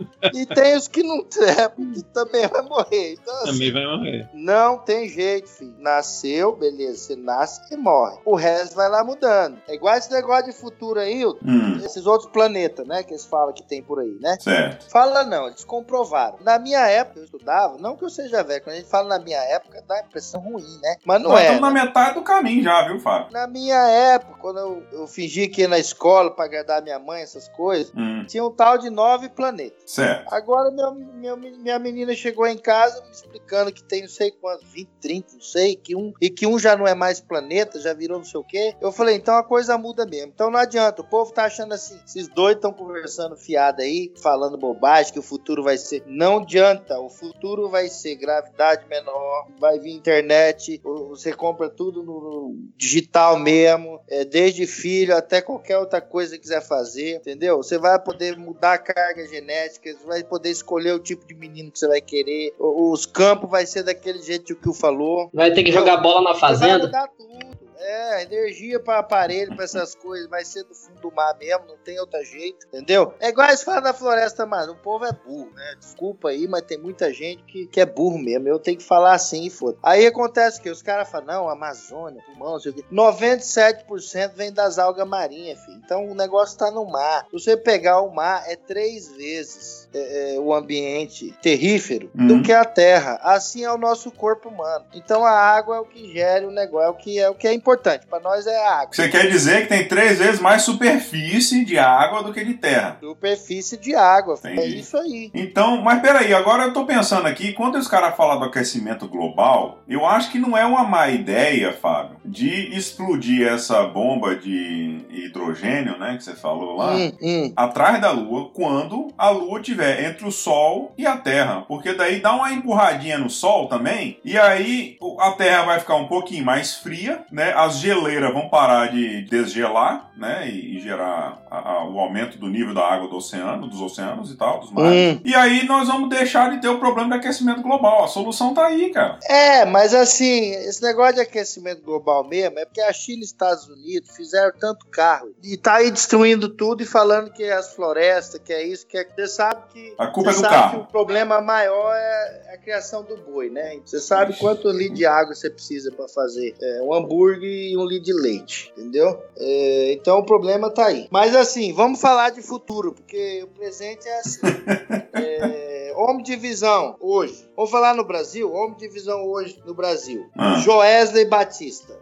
e 0.34 0.46
tem 0.46 0.76
os 0.76 0.88
que 0.88 1.02
não 1.02 1.22
trepam, 1.24 1.92
que 1.92 2.02
também 2.04 2.46
vai 2.46 2.62
morrer. 2.62 3.12
Então, 3.14 3.34
assim, 3.42 3.52
também 3.52 3.72
vai 3.72 3.86
morrer. 3.86 4.28
Não 4.34 4.78
tem 4.78 5.08
jeito, 5.08 5.48
filho. 5.48 5.74
Nasceu, 5.78 6.54
beleza, 6.56 6.98
você 6.98 7.16
nasce 7.16 7.60
e 7.72 7.76
morre. 7.76 8.18
O 8.24 8.34
resto 8.34 8.74
vai 8.74 8.88
lá 8.88 9.02
mudando. 9.04 9.58
É 9.68 9.74
igual 9.74 9.94
esse 9.96 10.10
negócio 10.12 10.46
de 10.46 10.52
futuro 10.52 11.00
aí, 11.00 11.24
hum. 11.24 11.76
esses 11.84 12.06
outros 12.06 12.30
planetas, 12.30 12.86
né? 12.86 13.02
Que 13.02 13.12
eles 13.12 13.24
falam 13.24 13.52
que 13.52 13.62
tem 13.62 13.82
por 13.82 14.00
aí, 14.00 14.16
né? 14.20 14.36
Certo. 14.40 14.90
Fala 14.90 15.24
não, 15.24 15.46
eles 15.46 15.64
comprovaram. 15.64 16.38
Na 16.42 16.58
minha 16.58 16.86
época, 16.86 17.20
eu 17.20 17.24
estudava, 17.24 17.78
não 17.78 17.96
que 17.96 18.04
eu 18.04 18.10
seja 18.10 18.42
velho, 18.42 18.62
quando 18.62 18.74
a 18.74 18.78
gente 18.78 18.88
fala 18.90 19.08
na 19.08 19.18
minha 19.24 19.40
época, 19.40 19.82
dá 19.86 19.94
uma 19.96 20.02
impressão 20.02 20.40
ruim, 20.40 20.78
né? 20.82 20.96
Mas 21.04 21.22
não 21.22 21.30
Nós 21.30 21.40
é. 21.40 21.44
Estamos 21.44 21.62
na 21.62 21.70
metade 21.70 22.14
do 22.14 22.22
caminho 22.22 22.62
já, 22.62 22.86
viu, 22.86 22.98
Fábio? 23.00 23.32
Na 23.32 23.46
minha 23.46 23.76
época, 23.88 24.34
quando 24.40 24.58
eu, 24.58 24.82
eu 24.92 25.06
fingi 25.06 25.48
que 25.48 25.62
ia 25.62 25.68
na 25.68 25.78
escola 25.78 26.30
pra 26.30 26.44
agradar 26.44 26.82
minha 26.82 26.98
mãe, 26.98 27.22
essas 27.22 27.48
coisas, 27.48 27.92
Hum, 27.96 28.24
tinha 28.26 28.44
um 28.44 28.50
tal 28.50 28.78
de 28.78 28.90
nove 28.90 29.28
planetas. 29.28 29.82
certo. 29.86 30.07
Agora 30.30 30.70
meu, 30.70 30.94
meu- 30.94 31.36
minha 31.36 31.78
menina 31.78 32.14
chegou 32.14 32.46
em 32.46 32.58
casa 32.58 33.02
me 33.02 33.10
explicando 33.10 33.72
que 33.72 33.82
tem 33.82 34.02
não 34.02 34.08
sei 34.08 34.30
quantos, 34.30 34.66
20, 34.70 34.88
30, 35.00 35.34
não 35.34 35.40
sei, 35.40 35.76
que 35.76 35.94
um, 35.96 36.12
e 36.20 36.30
que 36.30 36.46
um 36.46 36.58
já 36.58 36.76
não 36.76 36.86
é 36.86 36.94
mais 36.94 37.20
planeta, 37.20 37.80
já 37.80 37.92
virou 37.92 38.18
não 38.18 38.24
sei 38.24 38.40
o 38.40 38.44
quê. 38.44 38.74
Eu 38.80 38.92
falei, 38.92 39.16
então 39.16 39.36
a 39.36 39.42
coisa 39.44 39.76
muda 39.78 40.06
mesmo. 40.06 40.32
Então 40.34 40.50
não 40.50 40.58
adianta, 40.58 41.02
o 41.02 41.04
povo 41.04 41.32
tá 41.32 41.44
achando 41.44 41.74
assim, 41.74 41.98
esses 42.06 42.28
dois 42.28 42.56
estão 42.56 42.72
conversando 42.72 43.36
fiado 43.36 43.82
aí, 43.82 44.12
falando 44.22 44.56
bobagem, 44.56 45.12
que 45.12 45.18
o 45.18 45.22
futuro 45.22 45.62
vai 45.62 45.78
ser. 45.78 46.02
Não 46.06 46.38
adianta, 46.38 46.98
o 47.00 47.08
futuro 47.08 47.68
vai 47.68 47.88
ser 47.88 48.16
gravidade 48.16 48.86
menor, 48.88 49.48
vai 49.58 49.78
vir 49.78 49.92
internet, 49.92 50.80
você 50.82 51.32
compra 51.32 51.68
tudo 51.68 52.02
no, 52.02 52.56
digital 52.76 53.38
mesmo, 53.38 54.00
é, 54.08 54.24
desde 54.24 54.66
filho 54.66 55.16
até 55.16 55.40
qualquer 55.40 55.78
outra 55.78 56.00
coisa 56.00 56.36
que 56.36 56.42
quiser 56.42 56.62
fazer, 56.62 57.16
entendeu? 57.16 57.56
Você 57.58 57.78
vai 57.78 57.98
poder 57.98 58.36
mudar 58.36 58.74
a 58.74 58.78
carga 58.78 59.26
genética, 59.26 59.90
vai 60.06 60.22
poder 60.24 60.50
escolher 60.50 60.92
o 60.92 60.98
tipo 60.98 61.26
de 61.26 61.34
menino 61.34 61.70
que 61.70 61.78
você 61.78 61.88
vai 61.88 62.00
querer, 62.00 62.54
os 62.58 63.06
campos 63.06 63.50
vai 63.50 63.66
ser 63.66 63.82
daquele 63.82 64.20
jeito 64.22 64.54
que 64.56 64.68
o 64.68 64.74
falou. 64.74 65.30
Vai 65.32 65.52
ter 65.52 65.62
que 65.64 65.72
jogar 65.72 65.98
bola 65.98 66.22
na 66.22 66.34
Você 66.34 66.40
vai 66.40 66.50
fazenda? 66.50 66.86
mudar 66.86 67.08
tudo. 67.16 67.47
É, 67.80 68.22
energia 68.22 68.80
para 68.80 68.98
aparelho, 68.98 69.54
para 69.54 69.64
essas 69.64 69.94
coisas, 69.94 70.28
vai 70.28 70.44
ser 70.44 70.64
do 70.64 70.74
fundo 70.74 71.00
do 71.00 71.12
mar 71.12 71.36
mesmo, 71.38 71.66
não 71.66 71.76
tem 71.78 71.98
outro 72.00 72.22
jeito, 72.24 72.66
entendeu? 72.68 73.14
É 73.20 73.28
igual 73.28 73.48
eles 73.48 73.62
falam 73.62 73.82
da 73.82 73.92
floresta, 73.94 74.44
mas 74.44 74.68
o 74.68 74.74
povo 74.74 75.04
é 75.04 75.12
burro, 75.12 75.50
né? 75.54 75.74
Desculpa 75.78 76.30
aí, 76.30 76.46
mas 76.48 76.62
tem 76.62 76.76
muita 76.78 77.12
gente 77.12 77.42
que, 77.44 77.66
que 77.66 77.80
é 77.80 77.86
burro 77.86 78.18
mesmo. 78.18 78.48
Eu 78.48 78.58
tenho 78.58 78.76
que 78.78 78.84
falar 78.84 79.12
assim 79.14 79.44
e 79.46 79.50
foda. 79.50 79.78
Aí 79.82 80.06
acontece 80.06 80.60
que 80.60 80.68
os 80.70 80.82
caras 80.82 81.08
falam, 81.08 81.26
não, 81.26 81.48
Amazônia, 81.48 82.22
pulmão, 82.26 82.52
não 82.52 82.60
sei 82.60 82.72
o 82.72 82.74
quê. 82.74 82.84
97% 82.92 84.32
vem 84.34 84.52
das 84.52 84.78
algas 84.78 85.06
marinhas, 85.06 85.60
filho. 85.64 85.80
Então 85.84 86.06
o 86.10 86.14
negócio 86.14 86.58
tá 86.58 86.70
no 86.70 86.84
mar. 86.84 87.26
Se 87.30 87.32
você 87.32 87.56
pegar 87.56 88.00
o 88.00 88.10
mar, 88.12 88.42
é 88.46 88.56
três 88.56 89.08
vezes 89.08 89.88
é, 89.94 90.34
é, 90.34 90.40
o 90.40 90.52
ambiente 90.52 91.32
terrífero 91.40 92.10
Uhum. 92.18 92.26
do 92.26 92.42
que 92.42 92.52
a 92.52 92.64
terra. 92.64 93.18
Assim 93.22 93.64
é 93.64 93.72
o 93.72 93.78
nosso 93.78 94.10
corpo 94.10 94.48
humano. 94.48 94.84
Então 94.94 95.24
a 95.24 95.30
água 95.30 95.76
é 95.76 95.80
o 95.80 95.84
que 95.84 96.12
gera 96.12 96.46
o 96.46 96.50
negócio, 96.50 96.86
é 96.86 96.90
o 96.90 96.94
que 96.94 97.18
é, 97.18 97.28
o 97.30 97.34
que 97.34 97.46
é 97.46 97.52
importante. 97.52 97.67
Para 98.08 98.20
nós 98.20 98.46
é 98.46 98.66
água. 98.66 98.88
Você 98.92 99.08
quer 99.08 99.28
dizer 99.30 99.62
que 99.62 99.68
tem 99.68 99.86
três 99.86 100.18
vezes 100.18 100.40
mais 100.40 100.62
superfície 100.62 101.64
de 101.64 101.78
água 101.78 102.22
do 102.22 102.32
que 102.32 102.44
de 102.44 102.54
terra. 102.54 102.96
Superfície 103.00 103.76
de 103.76 103.94
água. 103.94 104.38
É 104.44 104.52
Entendi. 104.52 104.78
isso 104.78 104.96
aí. 104.96 105.30
Então, 105.34 105.82
mas 105.82 106.00
peraí, 106.00 106.32
agora 106.32 106.64
eu 106.64 106.72
tô 106.72 106.84
pensando 106.84 107.26
aqui, 107.26 107.52
quando 107.52 107.76
os 107.76 107.88
caras 107.88 108.16
falam 108.16 108.38
do 108.38 108.44
aquecimento 108.46 109.06
global, 109.08 109.78
eu 109.88 110.06
acho 110.06 110.30
que 110.30 110.38
não 110.38 110.56
é 110.56 110.64
uma 110.64 110.84
má 110.84 111.08
ideia, 111.08 111.72
Fábio, 111.72 112.16
de 112.24 112.76
explodir 112.76 113.46
essa 113.46 113.84
bomba 113.84 114.34
de 114.36 115.06
hidrogênio, 115.10 115.98
né, 115.98 116.16
que 116.16 116.24
você 116.24 116.34
falou 116.34 116.76
lá. 116.76 116.94
Hum, 116.94 117.12
hum. 117.20 117.52
Atrás 117.56 118.00
da 118.00 118.10
Lua, 118.10 118.50
quando 118.52 119.08
a 119.16 119.30
Lua 119.30 119.60
estiver 119.60 120.04
entre 120.04 120.26
o 120.26 120.32
Sol 120.32 120.94
e 120.96 121.06
a 121.06 121.16
Terra. 121.16 121.64
Porque 121.66 121.92
daí 121.94 122.20
dá 122.20 122.34
uma 122.34 122.52
empurradinha 122.52 123.18
no 123.18 123.30
Sol 123.30 123.68
também. 123.68 124.18
E 124.24 124.38
aí 124.38 124.96
a 125.18 125.32
Terra 125.32 125.64
vai 125.64 125.80
ficar 125.80 125.96
um 125.96 126.06
pouquinho 126.06 126.44
mais 126.44 126.76
fria, 126.76 127.24
né? 127.30 127.52
As 127.58 127.78
geleiras 127.78 128.32
vão 128.32 128.48
parar 128.48 128.86
de 128.92 129.22
desgelar, 129.22 130.10
né? 130.16 130.48
E, 130.48 130.76
e 130.76 130.80
gerar 130.80 131.42
a- 131.50 131.70
a- 131.72 131.84
o 131.88 131.98
aumento 131.98 132.38
do 132.38 132.48
nível 132.48 132.72
da 132.74 132.82
água 132.86 133.08
do 133.08 133.16
oceano, 133.16 133.66
dos 133.66 133.80
oceanos 133.80 134.30
e 134.30 134.36
tal, 134.36 134.60
dos 134.60 134.70
mares. 134.72 135.16
Hum. 135.16 135.20
E 135.24 135.34
aí 135.34 135.66
nós 135.66 135.88
vamos 135.88 136.08
deixar 136.08 136.50
de 136.50 136.60
ter 136.60 136.68
o 136.68 136.78
problema 136.78 137.08
do 137.10 137.14
aquecimento 137.16 137.60
global. 137.62 138.04
A 138.04 138.08
solução 138.08 138.54
tá 138.54 138.66
aí, 138.66 138.90
cara. 138.90 139.18
É, 139.28 139.64
mas 139.64 139.94
assim, 139.94 140.50
esse 140.52 140.82
negócio 140.82 141.16
de 141.16 141.20
aquecimento 141.20 141.82
global 141.82 142.22
mesmo 142.26 142.58
é 142.58 142.64
porque 142.64 142.80
a 142.80 142.92
China 142.92 143.18
e 143.20 143.24
os 143.24 143.28
Estados 143.30 143.68
Unidos 143.68 144.10
fizeram 144.16 144.52
tanto 144.58 144.86
carro 144.86 145.30
e 145.42 145.56
tá 145.56 145.74
aí 145.76 145.90
destruindo 145.90 146.48
tudo 146.48 146.82
e 146.82 146.86
falando 146.86 147.32
que 147.32 147.42
é 147.44 147.52
as 147.54 147.74
florestas, 147.74 148.40
que 148.44 148.52
é 148.52 148.62
isso, 148.64 148.86
que 148.86 148.96
é. 148.98 149.04
Você 149.04 149.26
sabe 149.26 149.62
que. 149.72 149.94
A 149.98 150.06
culpa 150.06 150.30
é 150.30 150.34
do 150.34 150.42
carro. 150.42 150.80
o 150.82 150.86
problema 150.86 151.40
maior 151.40 151.92
é 151.94 152.54
a 152.54 152.58
criação 152.58 153.02
do 153.02 153.16
boi, 153.16 153.50
né? 153.50 153.78
Você 153.84 153.98
sabe 154.00 154.32
Ixi. 154.32 154.40
quanto 154.40 154.70
litro 154.70 154.94
de 154.94 155.06
água 155.06 155.34
você 155.34 155.50
precisa 155.50 155.90
para 155.90 156.06
fazer 156.08 156.54
é, 156.60 156.82
um 156.82 156.92
hambúrguer 156.94 157.47
e 157.48 157.76
um 157.76 157.84
litro 157.84 158.04
de 158.04 158.12
leite, 158.12 158.72
entendeu? 158.76 159.20
É, 159.36 159.92
então 159.92 160.18
o 160.18 160.24
problema 160.24 160.70
tá 160.70 160.86
aí. 160.86 161.08
Mas 161.10 161.34
assim, 161.34 161.72
vamos 161.72 162.00
falar 162.00 162.30
de 162.30 162.42
futuro, 162.42 162.92
porque 162.92 163.42
o 163.42 163.48
presente 163.48 164.06
é 164.06 164.18
assim. 164.20 164.40
É, 165.20 165.92
homem 165.96 166.22
de 166.22 166.36
visão 166.36 166.96
hoje. 167.00 167.48
Vamos 167.56 167.70
falar 167.70 167.94
no 167.94 168.04
Brasil? 168.04 168.52
Homem 168.52 168.76
de 168.76 168.88
visão 168.88 169.26
hoje 169.26 169.60
no 169.66 169.74
Brasil. 169.74 170.26
Ah. 170.36 170.60
Joesley 170.60 171.24
Batista. 171.24 171.98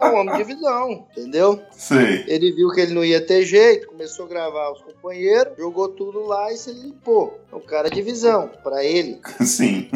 É 0.00 0.06
um 0.06 0.20
homem 0.20 0.36
de 0.36 0.44
visão, 0.44 1.06
entendeu? 1.10 1.60
Sei. 1.72 2.24
Ele 2.26 2.52
viu 2.52 2.70
que 2.70 2.80
ele 2.80 2.94
não 2.94 3.04
ia 3.04 3.20
ter 3.20 3.44
jeito, 3.44 3.88
começou 3.88 4.24
a 4.24 4.28
gravar 4.28 4.72
os 4.72 4.80
companheiros, 4.82 5.56
jogou 5.58 5.88
tudo 5.88 6.20
lá 6.26 6.50
e 6.52 6.56
se 6.56 6.72
limpou. 6.72 7.38
É 7.52 7.56
um 7.56 7.60
cara 7.60 7.90
de 7.90 8.00
visão, 8.00 8.50
pra 8.62 8.84
ele. 8.84 9.20
Sim. 9.44 9.90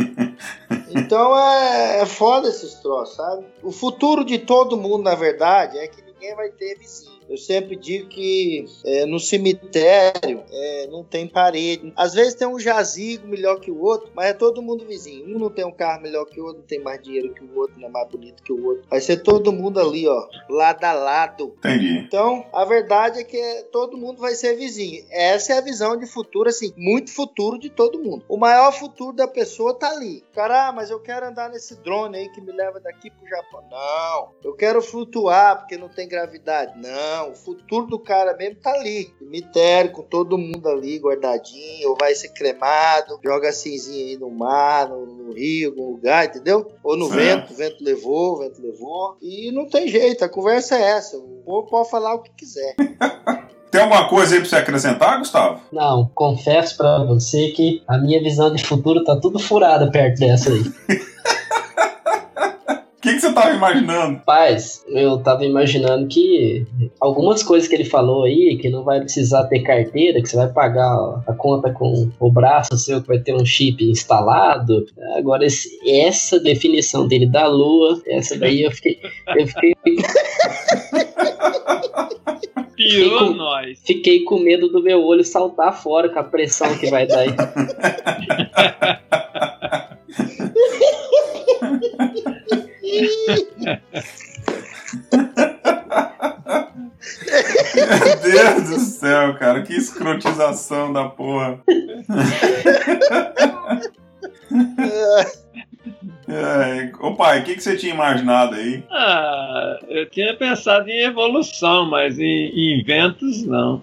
Então 0.94 1.36
é, 1.36 2.02
é 2.02 2.06
foda 2.06 2.48
esses 2.48 2.74
troços, 2.74 3.16
sabe? 3.16 3.44
O 3.62 3.72
futuro 3.72 4.24
de 4.24 4.38
todo 4.38 4.76
mundo, 4.76 5.02
na 5.02 5.14
verdade, 5.14 5.76
é 5.76 5.88
que 5.88 6.00
ninguém 6.02 6.34
vai 6.36 6.50
ter 6.50 6.78
vizinho. 6.78 7.13
Eu 7.28 7.36
sempre 7.36 7.76
digo 7.76 8.08
que 8.08 8.64
é, 8.84 9.06
no 9.06 9.18
cemitério 9.18 10.42
é, 10.50 10.86
não 10.88 11.02
tem 11.02 11.26
parede. 11.26 11.92
Às 11.96 12.14
vezes 12.14 12.34
tem 12.34 12.46
um 12.46 12.58
jazigo 12.58 13.26
melhor 13.26 13.60
que 13.60 13.70
o 13.70 13.80
outro, 13.82 14.10
mas 14.14 14.26
é 14.26 14.32
todo 14.32 14.62
mundo 14.62 14.86
vizinho. 14.86 15.34
Um 15.34 15.38
não 15.38 15.50
tem 15.50 15.64
um 15.64 15.72
carro 15.72 16.02
melhor 16.02 16.24
que 16.26 16.40
o 16.40 16.44
outro, 16.44 16.60
não 16.60 16.66
tem 16.66 16.80
mais 16.80 17.02
dinheiro 17.02 17.32
que 17.34 17.42
o 17.42 17.58
outro, 17.58 17.78
não 17.78 17.88
é 17.88 17.90
mais 17.90 18.08
bonito 18.08 18.42
que 18.42 18.52
o 18.52 18.64
outro. 18.66 18.84
Vai 18.88 19.00
ser 19.00 19.18
todo 19.18 19.52
mundo 19.52 19.80
ali, 19.80 20.06
ó, 20.06 20.26
lado 20.48 20.84
a 20.84 20.92
lado. 20.92 21.54
Entendi. 21.58 21.98
Então, 21.98 22.46
a 22.52 22.64
verdade 22.64 23.20
é 23.20 23.24
que 23.24 23.66
todo 23.72 23.96
mundo 23.96 24.20
vai 24.20 24.34
ser 24.34 24.56
vizinho. 24.56 25.04
Essa 25.10 25.54
é 25.54 25.58
a 25.58 25.62
visão 25.62 25.96
de 25.96 26.06
futuro, 26.06 26.48
assim, 26.48 26.72
muito 26.76 27.12
futuro 27.12 27.58
de 27.58 27.70
todo 27.70 28.02
mundo. 28.02 28.24
O 28.28 28.36
maior 28.36 28.72
futuro 28.72 29.16
da 29.16 29.26
pessoa 29.26 29.74
tá 29.74 29.90
ali. 29.90 30.22
Cara, 30.32 30.68
ah, 30.68 30.72
mas 30.72 30.90
eu 30.90 31.00
quero 31.00 31.26
andar 31.26 31.48
nesse 31.50 31.76
drone 31.76 32.16
aí 32.16 32.28
que 32.28 32.40
me 32.40 32.52
leva 32.52 32.80
daqui 32.80 33.10
pro 33.10 33.28
Japão. 33.28 33.64
Não. 33.70 34.28
Eu 34.42 34.54
quero 34.54 34.80
flutuar 34.82 35.58
porque 35.58 35.76
não 35.76 35.88
tem 35.88 36.08
gravidade. 36.08 36.72
Não. 36.76 37.13
O 37.22 37.34
futuro 37.34 37.86
do 37.86 37.98
cara 37.98 38.36
mesmo 38.36 38.56
tá 38.56 38.72
ali. 38.72 39.12
Cemitério, 39.18 39.92
com 39.92 40.02
todo 40.02 40.36
mundo 40.38 40.68
ali 40.68 40.98
guardadinho, 40.98 41.90
ou 41.90 41.96
vai 41.98 42.14
ser 42.14 42.28
cremado, 42.28 43.18
joga 43.24 43.52
cinzinha 43.52 44.06
aí 44.06 44.16
no 44.16 44.30
mar, 44.30 44.88
no, 44.88 45.06
no 45.06 45.32
rio, 45.32 45.70
algum 45.70 45.92
lugar, 45.92 46.26
entendeu? 46.26 46.70
Ou 46.82 46.96
no 46.96 47.08
Certo. 47.08 47.48
vento, 47.48 47.52
o 47.52 47.56
vento 47.56 47.84
levou, 47.84 48.32
o 48.34 48.38
vento 48.38 48.62
levou. 48.62 49.16
E 49.22 49.52
não 49.52 49.68
tem 49.68 49.88
jeito, 49.88 50.24
a 50.24 50.28
conversa 50.28 50.76
é 50.76 50.82
essa. 50.82 51.16
O 51.16 51.42
povo 51.44 51.68
pode 51.68 51.90
falar 51.90 52.14
o 52.14 52.22
que 52.22 52.30
quiser. 52.36 52.74
Tem 53.74 53.82
alguma 53.82 54.08
coisa 54.08 54.36
aí 54.36 54.40
pra 54.40 54.48
você 54.48 54.54
acrescentar, 54.54 55.18
Gustavo? 55.18 55.60
Não, 55.72 56.08
confesso 56.14 56.76
pra 56.76 57.02
você 57.02 57.48
que 57.48 57.82
a 57.88 57.98
minha 57.98 58.22
visão 58.22 58.54
de 58.54 58.64
futuro 58.64 59.02
tá 59.02 59.18
tudo 59.20 59.40
furada 59.40 59.90
perto 59.90 60.20
dessa 60.20 60.48
aí. 60.48 60.62
O 63.24 63.26
que, 63.26 63.32
que 63.32 63.40
você 63.40 63.48
tava 63.48 63.54
imaginando? 63.56 64.16
Rapaz, 64.18 64.84
eu 64.88 65.18
tava 65.18 65.44
imaginando 65.44 66.06
que 66.08 66.66
algumas 67.00 67.42
coisas 67.42 67.68
que 67.68 67.74
ele 67.74 67.84
falou 67.84 68.24
aí, 68.24 68.58
que 68.60 68.68
não 68.68 68.84
vai 68.84 69.00
precisar 69.00 69.44
ter 69.44 69.60
carteira, 69.60 70.20
que 70.20 70.28
você 70.28 70.36
vai 70.36 70.48
pagar 70.52 71.22
a 71.26 71.32
conta 71.32 71.70
com 71.72 72.10
o 72.20 72.30
braço 72.30 72.76
seu, 72.76 73.00
que 73.00 73.08
vai 73.08 73.18
ter 73.18 73.34
um 73.34 73.44
chip 73.44 73.82
instalado. 73.88 74.84
Agora, 75.16 75.44
esse- 75.46 75.78
essa 75.88 76.38
definição 76.38 77.06
dele 77.08 77.26
da 77.26 77.46
lua, 77.46 78.00
essa 78.06 78.38
daí 78.38 78.62
eu 78.62 78.70
fiquei. 78.70 78.98
Eu 79.36 79.46
fiquei, 79.46 79.74
Pirou 82.76 83.18
Fico- 83.20 83.34
nós. 83.34 83.78
fiquei 83.84 84.24
com 84.24 84.38
medo 84.40 84.68
do 84.68 84.82
meu 84.82 85.00
olho 85.04 85.24
saltar 85.24 85.72
fora 85.80 86.08
com 86.08 86.18
a 86.18 86.24
pressão 86.24 86.76
que 86.76 86.90
vai 86.90 87.06
dar 87.06 87.20
aí. 87.20 87.28
céu, 99.34 99.38
cara, 99.38 99.62
que 99.62 99.74
escrotização 99.74 100.92
da 100.92 101.08
porra. 101.08 101.60
É, 106.26 106.90
ô 107.00 107.14
pai, 107.14 107.40
o 107.40 107.44
que, 107.44 107.54
que 107.54 107.62
você 107.62 107.76
tinha 107.76 107.92
imaginado 107.92 108.54
aí? 108.54 108.82
Ah, 108.90 109.78
eu 109.88 110.08
tinha 110.08 110.34
pensado 110.34 110.88
em 110.88 111.04
evolução, 111.04 111.88
mas 111.88 112.18
em, 112.18 112.46
em 112.48 112.80
inventos 112.80 113.44
não. 113.44 113.82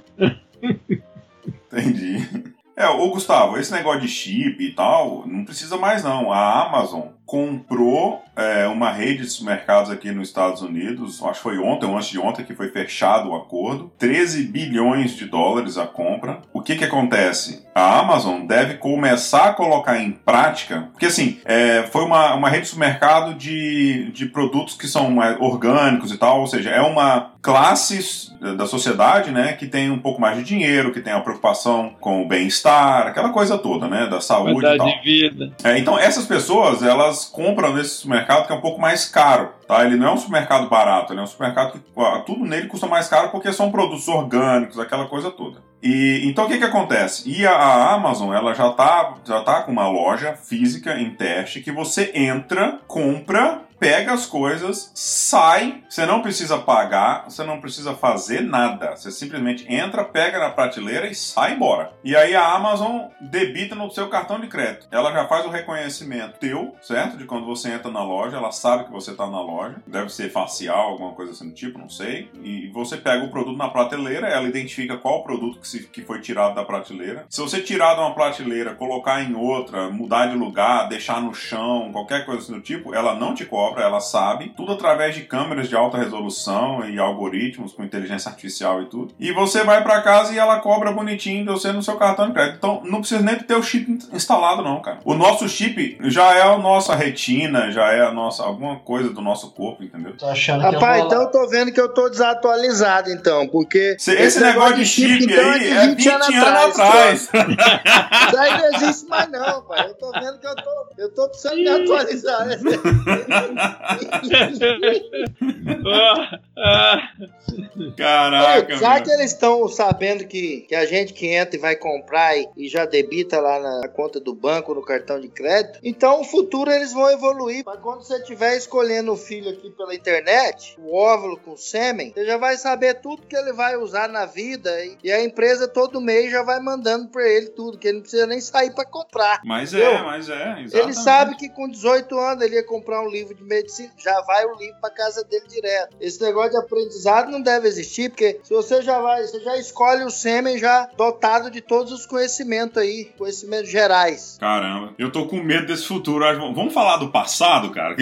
Entendi. 1.72 2.51
É, 2.76 2.88
ô 2.88 3.10
Gustavo, 3.10 3.58
esse 3.58 3.72
negócio 3.72 4.02
de 4.02 4.08
chip 4.08 4.64
e 4.64 4.74
tal, 4.74 5.28
não 5.28 5.44
precisa 5.44 5.78
mais 5.78 6.04
não. 6.04 6.32
A 6.32 6.66
Amazon 6.66 7.10
comprou 7.26 8.22
é, 8.36 8.68
uma 8.68 8.92
rede 8.92 9.24
de 9.24 9.30
supermercados 9.30 9.92
aqui 9.92 10.12
nos 10.12 10.30
Estados 10.30 10.62
Unidos, 10.62 11.24
acho 11.24 11.36
que 11.36 11.44
foi 11.44 11.58
ontem 11.58 11.86
ou 11.86 11.96
antes 11.96 12.10
de 12.10 12.20
ontem 12.20 12.44
que 12.44 12.56
foi 12.56 12.70
fechado 12.70 13.30
o 13.30 13.36
acordo. 13.36 13.92
13 13.98 14.44
bilhões 14.46 15.16
de 15.16 15.26
dólares 15.26 15.78
a 15.78 15.86
compra, 15.86 16.42
o 16.62 16.64
que 16.64 16.76
que 16.76 16.86
acontece? 16.86 17.66
A 17.74 18.00
Amazon 18.00 18.46
deve 18.46 18.76
começar 18.76 19.50
a 19.50 19.54
colocar 19.54 20.00
em 20.00 20.12
prática, 20.12 20.90
porque 20.92 21.08
assim, 21.08 21.40
é, 21.44 21.84
foi 21.92 22.04
uma, 22.04 22.36
uma 22.36 22.50
rede 22.50 22.64
de 22.64 22.70
supermercado 22.70 23.34
de, 23.34 24.12
de 24.12 24.28
produtos 24.28 24.76
que 24.76 24.88
são 24.88 25.22
é, 25.24 25.38
orgânicos 25.40 26.12
e 26.12 26.18
tal, 26.18 26.42
ou 26.42 26.48
seja, 26.48 26.70
é 26.70 26.82
uma 26.82 27.32
classe 27.42 28.32
da 28.56 28.68
sociedade, 28.68 29.32
né, 29.32 29.54
que 29.54 29.66
tem 29.66 29.90
um 29.90 29.98
pouco 29.98 30.22
mais 30.22 30.38
de 30.38 30.44
dinheiro, 30.44 30.92
que 30.92 31.02
tem 31.02 31.14
a 31.14 31.20
preocupação 31.20 31.96
com 32.00 32.22
o 32.22 32.28
bem-estar, 32.28 33.08
aquela 33.08 33.30
coisa 33.30 33.58
toda, 33.58 33.88
né, 33.88 34.06
da 34.08 34.22
saúde 34.22 34.54
Qualidade 34.54 34.76
e 34.76 34.78
tal. 34.78 34.88
de 34.88 35.02
vida. 35.04 35.52
É, 35.64 35.80
então 35.80 35.98
essas 35.98 36.26
pessoas, 36.26 36.84
elas 36.84 37.26
compram 37.26 37.74
nesse 37.74 38.02
supermercado 38.02 38.46
que 38.46 38.54
é 38.54 38.56
um 38.56 38.62
pouco 38.62 38.80
mais 38.80 39.06
caro, 39.06 39.50
tá? 39.72 39.86
Ele 39.86 39.96
não 39.96 40.08
é 40.10 40.12
um 40.12 40.18
supermercado 40.18 40.68
barato, 40.68 41.14
ele 41.14 41.22
é 41.22 41.24
um 41.24 41.28
supermercado 41.28 41.72
que 41.72 41.80
tudo 42.26 42.46
nele 42.46 42.68
custa 42.68 42.88
mais 42.88 43.08
caro 43.08 43.30
porque 43.30 43.54
são 43.54 43.72
produtos 43.72 44.06
orgânicos, 44.10 44.78
aquela 44.78 45.08
coisa 45.08 45.32
toda. 45.32 45.62
E 45.82 46.24
então 46.26 46.46
o 46.46 46.48
que 46.50 46.58
que 46.58 46.66
acontece? 46.66 47.30
E 47.30 47.48
a, 47.48 47.54
a 47.54 47.94
Amazon, 47.94 48.34
ela 48.34 48.54
já 48.54 48.70
tá, 48.72 49.16
já 49.24 49.42
tá 49.42 49.62
com 49.62 49.72
uma 49.72 49.88
loja 49.88 50.34
física 50.34 51.00
em 51.00 51.12
teste 51.12 51.62
que 51.62 51.72
você 51.72 52.12
entra, 52.14 52.80
compra, 52.86 53.62
pega 53.82 54.14
as 54.14 54.28
coisas, 54.28 54.92
sai, 54.94 55.84
você 55.90 56.06
não 56.06 56.22
precisa 56.22 56.60
pagar, 56.60 57.24
você 57.28 57.44
não 57.44 57.60
precisa 57.60 57.96
fazer 57.96 58.42
nada. 58.42 58.96
Você 58.96 59.10
simplesmente 59.10 59.66
entra, 59.68 60.06
pega 60.06 60.38
na 60.38 60.52
prateleira 60.52 61.08
e 61.08 61.16
sai 61.16 61.56
embora. 61.56 61.92
E 62.04 62.16
aí 62.16 62.36
a 62.36 62.54
Amazon 62.54 63.08
debita 63.20 63.74
no 63.74 63.90
seu 63.90 64.08
cartão 64.08 64.40
de 64.40 64.46
crédito. 64.46 64.88
Ela 64.92 65.12
já 65.12 65.28
faz 65.28 65.48
o 65.48 65.50
reconhecimento 65.50 66.38
teu, 66.38 66.76
certo? 66.80 67.18
De 67.18 67.26
quando 67.26 67.48
você 67.48 67.72
entra 67.72 67.90
na 67.90 68.04
loja, 68.04 68.38
ela 68.38 68.52
sabe 68.52 68.84
que 68.84 68.92
você 68.92 69.12
está 69.12 69.26
na 69.26 69.42
loja. 69.42 69.82
Deve 69.88 70.10
ser 70.10 70.32
facial, 70.32 70.92
alguma 70.92 71.14
coisa 71.14 71.32
assim 71.32 71.50
do 71.50 71.56
tipo, 71.56 71.80
não 71.80 71.90
sei. 71.90 72.30
E 72.44 72.68
você 72.68 72.98
pega 72.98 73.26
o 73.26 73.32
produto 73.32 73.58
na 73.58 73.70
prateleira, 73.70 74.28
ela 74.28 74.48
identifica 74.48 74.96
qual 74.96 75.24
produto 75.24 75.60
que, 75.60 75.68
se, 75.68 75.88
que 75.88 76.04
foi 76.04 76.22
tirado 76.22 76.54
da 76.54 76.64
prateleira. 76.64 77.26
Se 77.28 77.42
você 77.42 77.60
tirar 77.60 77.96
de 77.96 78.02
uma 78.02 78.14
prateleira, 78.14 78.76
colocar 78.76 79.24
em 79.24 79.34
outra, 79.34 79.90
mudar 79.90 80.28
de 80.28 80.36
lugar, 80.36 80.88
deixar 80.88 81.20
no 81.20 81.34
chão, 81.34 81.90
qualquer 81.92 82.28
coisa 82.28 82.42
assim 82.44 82.54
do 82.54 82.62
tipo, 82.62 82.94
ela 82.94 83.16
não 83.16 83.34
te 83.34 83.44
cobra, 83.44 83.71
ela 83.78 84.00
sabe, 84.00 84.54
tudo 84.56 84.74
através 84.74 85.16
de 85.16 85.22
câmeras 85.22 85.70
de 85.70 85.76
alta 85.76 85.98
resolução 85.98 86.88
e 86.88 87.00
algoritmos 87.00 87.74
com 87.74 87.84
inteligência 87.84 88.30
artificial 88.30 88.82
e 88.82 88.86
tudo. 88.86 89.14
E 89.20 89.32
você 89.32 89.64
vai 89.64 89.84
para 89.84 90.02
casa 90.02 90.34
e 90.34 90.40
ela 90.40 90.60
cobra 90.60 90.92
bonitinho 90.92 91.46
de 91.46 91.52
você 91.52 91.72
no 91.72 91.84
seu 91.84 91.96
cartão 91.96 92.28
de 92.28 92.34
crédito. 92.34 92.58
Então 92.58 92.82
não 92.84 93.00
precisa 93.00 93.22
nem 93.22 93.36
ter 93.38 93.56
o 93.56 93.64
chip 93.64 94.00
instalado 94.12 94.62
não, 94.62 94.82
cara. 94.82 95.00
O 95.06 95.14
nosso 95.14 95.48
chip 95.48 95.98
já 96.04 96.34
é 96.36 96.42
a 96.42 96.58
nossa 96.58 96.96
retina, 96.96 97.72
já 97.72 97.92
é 97.92 98.02
a 98.02 98.12
nossa 98.12 98.44
alguma 98.44 98.78
coisa 98.80 99.10
do 99.10 99.22
nosso 99.22 99.52
corpo, 99.52 99.84
entendeu? 99.84 100.16
Tô 100.18 100.28
achando 100.28 100.62
Rapaz, 100.62 100.80
que 100.80 100.86
eu 100.86 100.98
vou 100.98 101.06
então 101.06 101.22
eu 101.22 101.32
tô 101.32 101.48
vendo 101.50 101.72
que 101.72 101.82
eu 101.82 101.90
tô 101.90 102.10
desatualizado, 102.10 103.10
então, 103.10 103.48
porque. 103.48 103.96
Esse, 103.98 104.12
esse 104.12 104.40
negócio 104.40 104.76
de 104.76 104.86
chip, 104.86 105.24
então, 105.24 105.52
aí 105.52 105.70
é 105.70 105.88
20 105.88 106.10
anos 106.10 106.28
atrás. 106.30 107.22
Isso 107.22 108.38
aí 108.38 108.58
não 108.58 108.66
existe 108.74 109.10
mais, 109.10 109.30
não, 109.30 109.62
pai. 109.64 109.88
Eu 109.88 109.94
tô 109.96 110.12
vendo 110.12 110.40
que 110.40 110.48
eu 110.48 110.56
tô, 110.56 110.72
eu 110.98 111.14
tô 111.14 111.30
precisando 111.30 111.58
me 111.58 111.70
atualizar. 111.70 112.46
né? 112.46 112.58
Caraca, 117.98 118.78
meu. 118.78 119.04
que 119.04 119.12
eles 119.12 119.32
estão 119.32 119.68
sabendo 119.68 120.26
que, 120.26 120.62
que 120.62 120.76
a 120.76 120.86
gente 120.86 121.14
que 121.14 121.28
entra 121.28 121.56
e 121.56 121.60
vai 121.60 121.76
comprar 121.76 122.38
e, 122.38 122.48
e 122.58 122.70
já 122.70 122.86
debita 122.86 123.40
lá 123.40 123.60
na 123.60 123.88
conta 123.88 124.20
do 124.20 124.34
banco, 124.34 124.74
no 124.74 124.84
cartão 124.84 125.20
de 125.20 125.28
crédito? 125.28 125.80
Então, 125.84 126.20
no 126.20 126.24
futuro 126.24 126.72
eles 126.72 126.94
vão 126.94 127.10
evoluir. 127.10 127.64
Mas 127.66 127.80
quando 127.80 128.04
você 128.04 128.18
estiver 128.18 128.56
escolhendo 128.56 129.12
o 129.12 129.18
filho 129.18 129.50
aqui 129.50 129.70
pela 129.72 129.96
internet, 129.96 130.76
o 130.80 130.96
óvulo 130.96 131.38
com 131.38 131.58
sêmen, 131.58 132.12
você 132.14 132.26
já 132.26 132.38
vai 132.38 132.58
saber 132.58 132.96
tudo 132.96 133.26
que 133.28 133.36
ele 133.36 133.54
vai 133.54 133.76
usar 133.78 134.08
na 134.08 134.26
vida 134.26 134.84
e, 134.86 134.98
e 135.04 135.12
a 135.12 135.24
empresa 135.24 135.68
todo 135.68 136.02
mês 136.02 136.32
já 136.32 136.44
vai 136.44 136.60
mandando 136.60 137.10
pra 137.10 137.28
ele 137.28 137.48
tudo, 137.48 137.78
que 137.78 137.88
ele 137.88 137.98
não 137.98 138.02
precisa 138.02 138.28
nem 138.28 138.40
sair 138.40 138.72
pra 138.72 138.86
comprar. 138.86 139.42
Mas 139.44 139.74
Entendeu? 139.74 139.92
é, 139.92 140.04
mas 140.04 140.30
é. 140.30 140.52
Ele 140.52 140.64
exatamente. 140.66 140.96
sabe 140.96 141.36
que 141.36 141.50
com 141.50 141.68
18 141.68 142.18
anos 142.18 142.44
ele 142.44 142.56
ia 142.56 142.64
comprar 142.64 143.02
um 143.02 143.10
livro 143.10 143.34
de 143.34 143.44
medicina, 143.56 143.92
já 143.98 144.22
vai 144.22 144.46
o 144.46 144.56
livro 144.56 144.80
pra 144.80 144.90
casa 144.90 145.24
dele 145.24 145.46
direto. 145.48 145.96
Esse 146.00 146.22
negócio 146.22 146.52
de 146.52 146.58
aprendizado 146.58 147.32
não 147.32 147.42
deve 147.42 147.68
existir, 147.68 148.10
porque 148.10 148.40
se 148.44 148.54
você 148.54 148.82
já 148.82 149.00
vai, 149.00 149.22
você 149.24 149.40
já 149.42 149.58
escolhe 149.58 150.04
o 150.04 150.10
sêmen 150.10 150.58
já 150.58 150.90
dotado 150.98 151.52
de 151.52 151.62
todos 151.62 151.92
os 151.92 152.06
conhecimentos 152.06 152.78
aí, 152.78 153.06
conhecimentos 153.18 153.70
gerais. 153.70 154.38
Caramba, 154.40 154.94
eu 154.98 155.12
tô 155.12 155.28
com 155.28 155.38
medo 155.38 155.68
desse 155.68 155.86
futuro. 155.86 156.24
Vamos 156.54 156.74
falar 156.74 156.98
do 156.98 157.12
passado, 157.12 157.72
cara? 157.72 157.96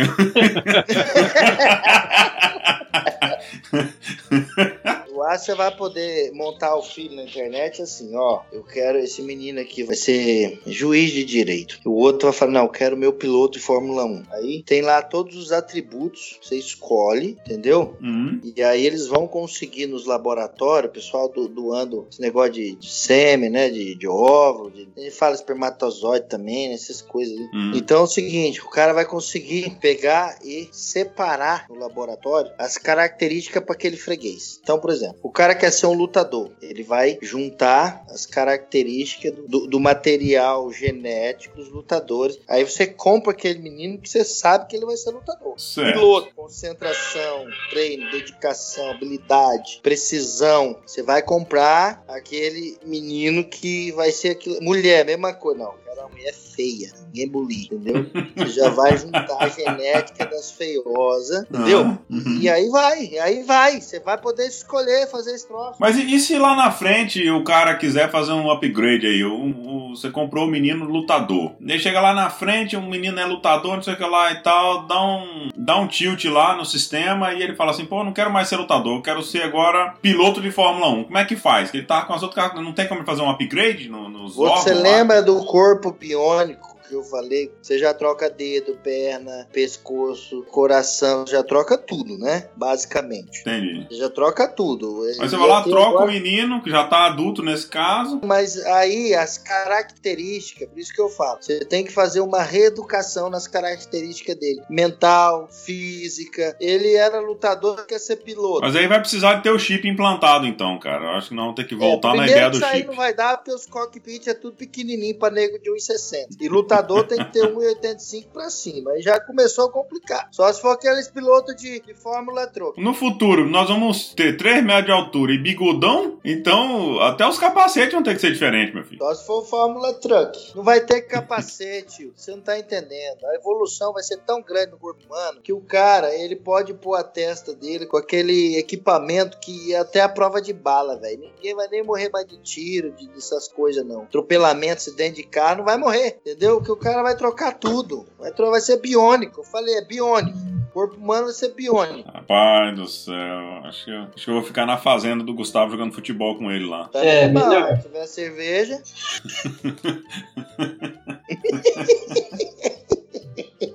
Que 5.39 5.45
você 5.45 5.55
vai 5.55 5.75
poder 5.75 6.32
montar 6.34 6.75
o 6.75 6.82
filho 6.82 7.15
na 7.15 7.23
internet 7.23 7.82
assim, 7.82 8.15
ó, 8.15 8.41
eu 8.51 8.63
quero 8.63 8.97
esse 8.97 9.21
menino 9.21 9.60
aqui, 9.60 9.84
vai 9.84 9.95
ser 9.95 10.60
juiz 10.65 11.12
de 11.12 11.23
direito. 11.23 11.79
O 11.86 11.93
outro 11.93 12.29
vai 12.29 12.38
falar, 12.38 12.51
não, 12.51 12.63
eu 12.63 12.69
quero 12.69 12.97
meu 12.97 13.13
piloto 13.13 13.58
de 13.58 13.63
Fórmula 13.63 14.05
1. 14.05 14.23
Aí 14.32 14.63
tem 14.63 14.82
lá 14.82 15.01
todos 15.01 15.36
os 15.36 15.51
atributos, 15.51 16.39
você 16.41 16.55
escolhe, 16.55 17.38
entendeu? 17.45 17.97
Hum, 18.01 18.39
E 18.55 18.62
aí 18.63 18.86
eles 18.86 19.08
vão 19.08 19.27
conseguir 19.27 19.88
nos 19.88 20.05
laboratórios, 20.05 20.89
o 20.89 20.93
pessoal 20.93 21.29
do, 21.29 21.47
doando 21.47 22.08
esse 22.12 22.21
negócio 22.21 22.53
de, 22.53 22.75
de 22.75 22.89
sêmen, 22.89 23.49
né? 23.49 23.69
De, 23.69 23.95
de 23.95 24.08
óvulo, 24.08 24.71
de, 24.71 24.88
gente 24.97 25.12
fala 25.12 25.36
espermatozoide 25.36 26.27
também, 26.27 26.69
né, 26.69 26.75
essas 26.75 27.01
coisas. 27.01 27.36
aí. 27.38 27.49
hum. 27.53 27.71
Então 27.75 28.01
é 28.01 28.03
o 28.03 28.08
seguinte, 28.08 28.62
o 28.62 28.69
cara 28.69 28.93
vai 28.93 29.05
conseguir 29.05 29.77
pegar 29.79 30.38
e 30.43 30.69
separar 30.71 31.65
no 31.69 31.75
laboratório 31.75 32.51
as 32.58 32.77
características 32.77 33.63
para 33.63 33.73
aquele 33.73 33.97
freguês. 33.97 34.60
Então, 34.62 34.79
por 34.79 34.91
exemplo, 34.91 35.09
o 35.22 35.30
cara 35.30 35.56
quer 35.56 35.72
ser 35.72 35.86
um 35.88 35.93
lutador, 35.93 36.52
ele 36.62 36.84
vai 36.84 37.17
juntar 37.22 38.06
as 38.10 38.26
características 38.26 39.34
do, 39.34 39.48
do- 39.48 39.67
do 39.67 39.80
material 39.80 40.72
genético 40.72 41.56
dos 41.58 41.69
lutadores. 41.69 42.39
Aí 42.48 42.63
você 42.63 42.86
compra 42.88 43.32
aquele 43.32 43.60
menino 43.60 43.98
que 43.98 44.10
você 44.10 44.24
sabe 44.24 44.67
que 44.67 44.76
ele 44.76 44.86
vai 44.86 44.98
ser 44.98 45.12
lutador. 45.12 45.60
Certo. 45.60 45.93
Piloto, 46.00 46.34
concentração, 46.36 47.45
treino, 47.69 48.10
dedicação, 48.12 48.91
habilidade, 48.91 49.80
precisão. 49.84 50.78
Você 50.86 51.02
vai 51.04 51.22
comprar 51.22 52.04
aquele 52.08 52.78
menino 52.86 53.43
que 53.43 53.91
vai 53.93 54.12
ser 54.12 54.30
aquilo. 54.30 54.62
Mulher, 54.62 55.06
mesma 55.06 55.34
coisa. 55.34 55.60
Não, 55.60 55.74
quero 55.89 56.02
uma 56.02 56.10
mulher 56.10 56.34
feia, 56.34 56.91
ninguém 57.08 57.28
bulir, 57.30 57.65
entendeu? 57.65 58.06
Você 58.36 58.47
já 58.49 58.69
vai 58.69 58.97
juntar 58.97 59.38
a 59.39 59.47
genética 59.47 60.25
das 60.25 60.52
feiosas, 60.52 61.45
entendeu? 61.49 61.82
Ah, 61.86 61.97
uhum. 62.10 62.38
E 62.41 62.49
aí 62.49 62.69
vai, 62.69 63.04
e 63.06 63.19
aí 63.19 63.43
vai. 63.43 63.82
Você 63.82 63.99
vai 63.99 64.17
poder 64.17 64.47
escolher 64.47 65.10
fazer 65.10 65.34
esse 65.36 65.47
troço. 65.47 65.78
Mas 65.80 65.97
e, 65.97 66.13
e 66.15 66.19
se 66.19 66.38
lá 66.38 66.56
na 66.56 66.71
frente 66.71 67.30
o 67.30 67.43
cara 67.43 67.75
quiser 67.75 68.10
fazer 68.12 68.32
um 68.34 68.49
upgrade 68.52 69.08
aí? 69.08 69.23
O, 69.23 69.34
o- 69.34 69.80
você 69.89 70.10
comprou 70.12 70.45
o 70.45 70.47
menino 70.52 70.86
lutador. 70.86 71.54
Ele 71.60 71.80
chega 71.80 71.99
lá 71.99 72.13
na 72.13 72.30
frente, 72.30 72.75
o 72.78 72.82
menino 72.82 73.19
é 73.19 73.25
lutador, 73.25 73.75
não 73.75 73.82
sei 73.82 73.95
o 73.95 73.97
que 73.97 74.04
lá 74.06 74.32
e 74.32 74.43
tal, 74.43 74.86
dá 74.86 75.02
um, 75.04 75.49
dá 75.56 75.78
um 75.80 75.88
tilt 75.88 76.25
lá 76.25 76.56
no 76.56 76.63
sistema 76.63 77.34
e 77.34 77.41
ele 77.41 77.56
fala 77.56 77.71
assim: 77.71 77.86
pô, 77.86 78.04
não 78.04 78.13
quero 78.13 78.32
mais 78.32 78.47
ser 78.47 78.58
lutador, 78.58 78.97
eu 78.97 79.02
quero 79.02 79.23
ser 79.23 79.41
agora 79.41 79.95
piloto 80.02 80.41
de 80.41 80.52
Fórmula 80.52 80.89
1. 80.89 81.04
Como 81.06 81.17
é 81.17 81.25
que 81.25 81.36
faz? 81.36 81.73
Ele 81.73 81.84
tá 81.84 82.04
com 82.04 82.13
as 82.13 82.21
outras 82.21 82.54
não 82.56 82.71
tem 82.73 82.88
como 82.88 82.99
ele 82.99 83.06
fazer 83.06 83.21
um 83.23 83.30
upgrade 83.30 83.89
no- 83.89 84.10
nos 84.10 84.36
Você 84.36 84.69
órgãos 84.69 84.75
lá? 84.78 84.82
lembra 84.84 85.21
do 85.23 85.43
corpo 85.43 85.79
biônico 85.92 86.76
que 86.76 86.79
eu 86.95 87.04
falei? 87.04 87.52
Você 87.62 87.78
já 87.78 87.93
troca 87.93 88.30
dedo, 88.30 88.78
perna, 88.84 89.47
pescoço, 89.52 90.43
coração, 90.52 91.25
já 91.28 91.43
troca 91.43 91.78
tudo, 91.78 92.17
né? 92.17 92.49
Basicamente. 92.56 93.41
Entendi. 93.41 93.88
Você 93.89 93.95
já 93.97 94.10
troca 94.10 94.47
tudo. 94.47 95.04
Aí 95.04 95.15
você 95.15 95.38
vai 95.38 95.47
lá, 95.47 95.62
troca 95.63 95.80
o 95.80 95.97
agora- 95.97 96.12
menino, 96.12 96.62
que 96.62 96.69
já 96.69 96.84
tá 96.86 97.06
adulto 97.06 97.41
nesse 97.43 97.67
caso. 97.67 98.19
Mas 98.23 98.58
aí 98.65 99.13
as 99.13 99.38
características, 99.38 100.67
por 100.69 100.80
isso 100.80 100.93
que 100.93 101.02
eu 101.02 101.10
falo, 101.10 101.38
você 101.41 101.63
tem 101.65 101.84
que 101.84 101.91
fazer 101.91 102.19
uma 102.21 102.41
reeducação 102.41 103.30
nas 103.30 103.47
características 103.47 104.36
dele. 104.36 104.62
Mental, 104.69 105.47
física. 105.49 106.56
Ele 106.60 106.93
era 106.95 107.19
lutador, 107.19 107.86
quer 107.86 107.99
ser 107.99 108.17
piloto. 108.17 108.62
Mas 108.62 108.75
aí 108.75 108.88
vai 108.88 108.99
precisar 108.99 109.36
de 109.36 109.43
ter 109.43 109.52
o 109.52 109.60
chip 109.60 109.88
implantado, 109.88 110.45
então, 110.45 110.78
cara. 110.80 111.06
Eu 111.06 111.10
acho 111.17 111.30
que 111.30 111.36
não 111.36 111.54
tem 111.54 111.65
que 111.65 111.75
voltar 111.75 112.13
É, 112.13 112.17
na 112.17 112.28
ideia 112.28 112.49
do 112.49 112.58
isso 112.58 112.65
aí 112.65 112.78
chip. 112.78 112.88
não 112.88 112.95
vai 112.95 113.13
dar 113.13 113.38
porque 113.38 113.52
os 113.54 113.65
cockpits 113.65 114.28
é 114.28 114.34
tudo 114.34 114.56
pequenininho 114.56 115.17
pra 115.17 115.30
nego 115.30 115.60
de 115.60 115.71
1,60. 115.71 116.28
E 116.39 116.47
lutador 116.80 117.04
tem 117.06 117.18
que 117.18 117.34
ter 117.34 117.54
1,85 117.54 118.28
pra 118.32 118.50
cima. 118.50 118.92
Aí 118.92 119.02
já 119.02 119.20
começou 119.20 119.65
a 119.65 119.72
complicar. 119.72 120.28
Só 120.32 120.52
se 120.52 120.62
for 120.62 120.72
aqueles 120.72 121.10
pilotos 121.10 121.56
de, 121.56 121.80
de 121.80 121.94
Fórmula 121.94 122.48
Truck. 122.48 122.82
No 122.82 122.94
futuro, 122.94 123.48
nós 123.48 123.70
vamos 123.70 124.13
ter 124.13 124.38
3 124.38 124.63
metros 124.63 124.86
de 124.86 124.92
altura 124.92 125.34
e 125.34 125.38
bigodão, 125.38 126.20
então 126.24 127.00
até 127.02 127.28
os 127.28 127.38
capacetes 127.38 127.94
vão 127.94 128.04
ter 128.04 128.15
que 128.15 128.22
ser 128.22 128.32
diferentes, 128.32 128.74
meu 128.74 128.84
filho. 128.84 129.00
Só 129.00 129.13
se 129.13 129.26
for 129.26 129.46
Fórmula 129.46 129.94
Truck. 129.94 130.56
Não 130.56 130.63
vai 130.63 130.82
ter 130.82 131.02
capacete. 131.02 132.12
Você 132.15 132.32
não 132.32 132.42
tá 132.42 132.58
entendendo. 132.58 133.26
A 133.26 133.36
evolução 133.36 133.94
vai 133.94 134.04
ser 134.04 134.18
tão 134.18 134.42
grande 134.42 134.72
no 134.72 134.78
corpo 134.78 135.04
humano 135.06 135.42
que 135.42 135.54
o 135.54 135.62
cara, 135.62 136.13
ele 136.13 136.36
pode 136.36 136.74
pôr 136.74 136.96
a 136.96 137.04
testa 137.04 137.54
dele 137.54 137.86
com 137.86 137.98
aquele 137.98 138.58
equipamento 138.58 139.39
que 139.39 139.74
é 139.74 139.80
até 139.80 140.02
a 140.02 140.10
prova 140.10 140.42
de 140.42 140.54
bala, 140.54 140.98
velho. 140.98 141.32
Ninguém 141.36 141.56
vai 141.56 141.68
nem 141.68 141.84
morrer 141.84 142.10
mais 142.10 142.26
de 142.26 142.38
tiro, 142.38 142.92
de, 142.92 143.08
dessas 143.10 143.48
coisas, 143.48 143.86
não. 143.86 144.04
Atropelamento, 144.04 144.78
acidente 144.78 145.18
de 145.18 145.24
carro, 145.24 145.58
não 145.58 145.65
vai 145.65 145.78
morrer. 145.78 146.20
Entendeu? 146.22 146.62
Que 146.69 146.73
o 146.73 146.77
cara 146.77 147.01
vai 147.01 147.17
trocar 147.17 147.58
tudo. 147.58 148.05
Vai, 148.19 148.32
tro- 148.32 148.51
vai 148.51 148.62
ser 148.62 148.77
biônico. 148.79 149.39
Eu 149.41 149.43
falei, 149.43 149.75
é 149.79 149.84
biônico. 149.84 150.38
O 150.38 150.71
corpo 150.71 150.97
humano 150.97 151.23
vai 151.25 151.34
ser 151.34 151.55
biônico. 151.55 152.08
Rapaz 152.12 152.75
do 152.75 152.88
céu. 152.88 153.39
Acho 153.65 153.86
que, 153.86 153.91
eu, 153.91 154.01
acho 154.03 154.23
que 154.25 154.29
eu 154.29 154.34
vou 154.36 154.43
ficar 154.43 154.67
na 154.67 154.78
fazenda 154.78 155.24
do 155.24 155.34
Gustavo 155.34 155.72
jogando 155.72 155.93
futebol 155.93 156.38
com 156.38 156.51
ele 156.51 156.67
lá. 156.67 156.88
Tá 156.89 157.03
É, 157.03 157.28
bom, 157.28 157.39
melhor. 157.49 157.76
Se 157.78 157.82
tiver 157.88 158.05
cerveja. 158.05 158.84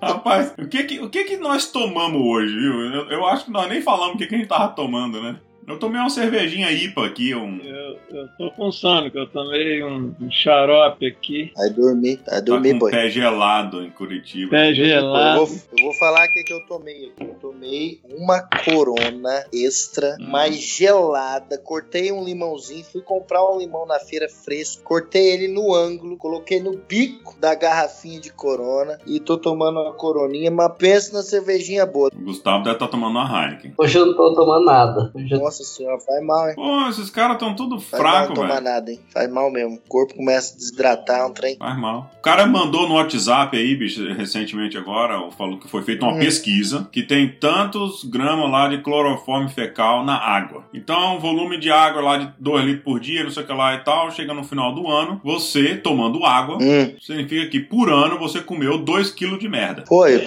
Rapaz, 0.01 0.53
o 0.59 0.67
que 0.69 0.85
que, 0.85 1.01
o 1.01 1.11
que 1.11 1.25
que 1.25 1.37
nós 1.37 1.67
tomamos 1.71 2.21
hoje, 2.21 2.55
viu? 2.55 2.81
Eu, 2.93 3.11
eu 3.11 3.27
acho 3.27 3.47
que 3.47 3.51
nós 3.51 3.69
nem 3.69 3.83
falamos 3.83 4.15
o 4.15 4.19
que, 4.19 4.27
que 4.27 4.35
a 4.35 4.39
gente 4.39 4.49
tava 4.49 4.69
tomando, 4.69 5.21
né? 5.23 5.37
Eu 5.67 5.79
tomei 5.79 5.99
uma 6.01 6.11
cervejinha 6.11 6.71
IPA 6.71 7.07
aqui, 7.07 7.35
um. 7.35 7.59
Eu, 7.63 7.99
eu 8.11 8.29
tô 8.37 8.51
com 8.51 8.71
sono, 8.71 9.11
que 9.11 9.19
eu 9.19 9.27
tomei 9.27 9.83
um, 9.83 10.15
um 10.21 10.31
xarope 10.31 11.07
aqui. 11.07 11.53
Vai 11.57 11.71
dormir, 11.71 12.17
vai 12.27 12.35
Tá 12.37 12.41
dormir, 12.41 12.73
com 12.73 12.79
boy. 12.81 12.91
pé 12.91 13.09
gelado 13.09 13.83
em 13.83 13.91
Curitiba. 13.91 14.51
Pé 14.51 14.71
Eu 14.71 14.75
gelado. 14.75 15.47
vou, 15.47 15.57
eu 15.79 15.85
vou 15.85 15.95
falar 15.95 16.27
o 16.29 16.33
que, 16.33 16.43
que 16.45 16.53
eu 16.53 16.61
tomei 16.67 17.07
aqui. 17.07 17.25
Eu 17.25 17.35
tomei 17.41 18.01
uma 18.19 18.43
corona 18.65 19.45
extra, 19.53 20.17
Hum. 20.21 20.27
mais 20.31 20.57
gelada. 20.57 21.57
Cortei 21.59 22.13
um 22.13 22.23
limãozinho, 22.25 22.85
fui 22.85 23.01
comprar 23.01 23.45
um 23.51 23.59
limão 23.59 23.87
na 23.87 23.99
feira 23.99 24.29
fresco. 24.29 24.83
Cortei 24.85 25.33
ele 25.33 25.49
no 25.49 25.75
ângulo, 25.75 26.17
coloquei 26.17 26.61
no 26.61 26.77
bico 26.77 27.35
da 27.41 27.55
garrafinha 27.55 28.21
de 28.21 28.31
corona 28.33 28.99
e 29.07 29.19
tô 29.21 29.39
tomando 29.39 29.81
uma 29.81 29.93
coroninha. 29.95 30.51
Mas 30.51 30.73
pensa 30.77 31.17
na 31.17 31.23
cervejinha 31.23 31.87
boa. 31.87 32.11
O 32.15 32.25
Gustavo 32.25 32.65
deve 32.65 32.77
estar 32.77 32.89
tomando 32.89 33.13
uma 33.13 33.25
Heineken. 33.45 33.73
Hoje 33.79 33.99
eu 33.99 34.07
não 34.07 34.15
tô 34.15 34.35
tomando 34.35 34.65
nada. 34.67 35.11
Hoje 35.15 35.33
eu 35.35 35.41
Nossa 35.55 35.63
senhora, 35.65 36.01
faz 36.01 36.25
mal, 36.25 36.49
hein? 36.49 36.55
Pô, 36.57 36.89
esses 36.89 37.11
caras 37.11 37.35
estão 37.35 37.55
tudo 37.55 37.79
Faz 37.79 38.03
fraco, 38.03 38.29
não 38.31 38.35
tomar 38.35 38.49
velho. 38.55 38.65
nada, 38.65 38.91
hein? 38.91 39.01
Faz 39.13 39.31
mal 39.31 39.51
mesmo. 39.53 39.77
O 39.77 39.89
corpo 39.89 40.15
começa 40.17 40.53
a 40.53 40.57
desidratar, 40.57 41.27
um 41.29 41.33
trem. 41.33 41.57
Faz 41.57 41.79
mal. 41.79 42.11
O 42.19 42.23
cara 42.23 42.45
mandou 42.47 42.89
no 42.89 42.95
WhatsApp 42.95 43.57
aí, 43.57 43.77
bicho, 43.77 44.03
recentemente 44.15 44.77
agora, 44.77 45.31
falou 45.31 45.59
que 45.61 45.69
foi 45.69 45.83
feita 45.83 46.05
uma 46.05 46.15
Hum. 46.15 46.19
pesquisa 46.19 46.89
que 46.91 47.03
tem 47.05 47.29
tantos 47.29 48.03
gramas 48.05 48.51
lá 48.51 48.69
de 48.69 48.79
cloroforme 48.79 49.49
fecal 49.49 50.05
na 50.05 50.17
água. 50.17 50.65
Então, 50.75 51.21
volume 51.21 51.59
de 51.61 51.71
água 51.71 52.03
lá 52.03 52.17
de 52.19 52.33
2 52.39 52.65
litros 52.65 52.85
por 52.85 52.99
dia, 52.99 53.23
não 53.23 53.31
sei 53.31 53.45
o 53.45 53.47
que 53.47 53.53
lá 53.53 53.75
e 53.75 53.79
tal, 53.85 54.11
chega 54.11 54.35
no 54.35 54.43
final 54.43 54.75
do 54.75 54.89
ano, 54.89 55.21
você 55.23 55.77
tomando 55.77 56.25
água, 56.25 56.59
Hum. 56.61 56.95
significa 57.01 57.47
que 57.49 57.61
por 57.61 57.89
ano 57.91 58.19
você 58.19 58.41
comeu 58.41 58.79
2 58.79 59.11
quilos 59.13 59.39
de 59.39 59.49
merda. 59.49 59.85
Pô, 59.87 60.03
aí 60.03 60.19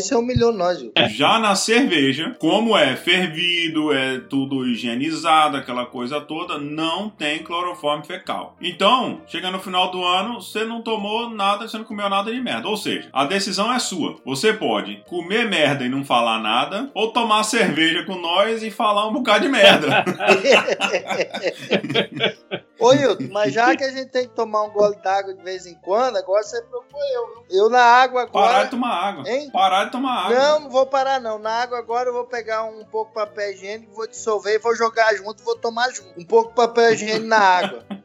você 0.00 0.14
humilhou 0.14 0.52
nós, 0.52 0.80
viu? 0.80 0.92
Já 1.08 1.38
na 1.40 1.54
cerveja, 1.56 2.36
como 2.38 2.76
é 2.76 2.94
fervido, 2.94 3.92
é 3.92 4.18
tudo 4.20 4.66
higienizado, 4.76 5.56
aquela 5.56 5.86
coisa 5.86 6.20
toda, 6.20 6.58
não 6.58 7.08
tem 7.08 7.42
cloroforme 7.42 8.04
fecal. 8.04 8.56
Então, 8.60 9.22
chega 9.26 9.50
no 9.50 9.58
final 9.58 9.90
do 9.90 10.04
ano, 10.04 10.40
você 10.40 10.64
não 10.64 10.82
tomou 10.82 11.30
nada, 11.30 11.66
você 11.66 11.76
não 11.78 11.84
comeu 11.84 12.08
nada 12.08 12.30
de 12.32 12.40
merda. 12.40 12.68
Ou 12.68 12.76
seja, 12.76 13.08
a 13.12 13.24
decisão 13.24 13.72
é 13.72 13.78
sua. 13.78 14.16
Você 14.24 14.52
pode 14.52 15.02
comer 15.08 15.48
merda 15.48 15.84
e 15.84 15.88
não 15.88 16.04
falar 16.04 16.38
nada, 16.40 16.90
ou 16.94 17.12
tomar 17.12 17.42
cerveja 17.44 18.04
com 18.04 18.16
nós 18.16 18.62
e 18.62 18.70
falar 18.70 19.08
um 19.08 19.12
bocado 19.12 19.40
de 19.44 19.48
merda. 19.48 20.04
Ô, 22.78 22.92
Hilton, 22.92 23.28
mas 23.32 23.54
já 23.54 23.74
que 23.74 23.82
a 23.82 23.90
gente 23.90 24.10
tem 24.10 24.28
que 24.28 24.34
tomar 24.34 24.64
um 24.64 24.70
gole 24.70 24.96
d'água 25.02 25.32
de 25.34 25.42
vez 25.42 25.64
em 25.66 25.74
quando, 25.76 26.16
agora 26.18 26.42
você 26.42 26.60
preocupou 26.62 27.00
eu? 27.14 27.46
Eu 27.50 27.70
na 27.70 27.82
água 27.82 28.26
Parar 28.26 28.48
agora. 28.48 28.64
de 28.64 28.70
tomar 28.70 28.94
água. 28.94 29.28
Hein? 29.28 29.50
Parar 29.50 29.84
de 29.84 29.92
tomar 29.92 30.24
água. 30.26 30.38
Não, 30.38 30.60
não 30.60 30.70
vou 30.70 30.86
parar 30.86 31.20
não. 31.20 31.38
Na 31.38 31.62
água 31.62 31.78
agora 31.78 32.10
eu 32.10 32.12
vou 32.12 32.24
pegar 32.24 32.64
um 32.64 32.84
pouco 32.84 33.08
de 33.08 33.14
papel 33.14 33.52
higiênico, 33.52 33.94
vou 33.94 34.06
dissolver 34.06 34.56
e 34.56 34.58
vou 34.66 34.74
jogar 34.74 35.14
junto, 35.14 35.44
vou 35.44 35.56
tomar 35.56 35.90
junto. 35.90 36.18
Um 36.18 36.24
pouco 36.24 36.48
de 36.48 36.56
papel 36.56 36.92
higiênico 36.92 37.26
na 37.26 37.38
água. 37.38 37.84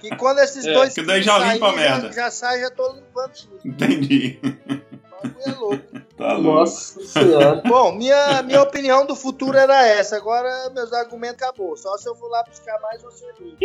Que 0.00 0.14
quando 0.16 0.38
esses 0.40 0.66
é, 0.66 0.72
dois. 0.72 0.92
Que 0.92 1.02
daí 1.02 1.22
já 1.22 1.38
saírem, 1.38 1.54
limpa 1.54 1.68
a 1.68 1.72
né, 1.72 1.76
merda. 1.76 2.08
Já, 2.08 2.24
já 2.24 2.30
sai, 2.30 2.60
já 2.60 2.70
tô 2.70 2.92
limpando 2.92 3.32
tudo. 3.32 3.60
Entendi. 3.64 4.38
É 5.46 5.50
louco. 5.52 5.84
Tá 6.16 6.34
louco. 6.34 6.60
Nossa 6.60 7.04
senhora. 7.06 7.62
Bom, 7.66 7.92
minha, 7.92 8.42
minha 8.42 8.62
opinião 8.62 9.04
do 9.04 9.16
futuro 9.16 9.56
era 9.56 9.84
essa. 9.84 10.16
Agora 10.16 10.70
meus 10.70 10.92
argumentos 10.92 11.42
acabou. 11.42 11.76
Só 11.76 11.96
se 11.96 12.08
eu 12.08 12.14
vou 12.14 12.28
lá 12.28 12.44
buscar 12.44 12.78
mais 12.80 13.02
um 13.02 13.10
serviço. 13.10 13.56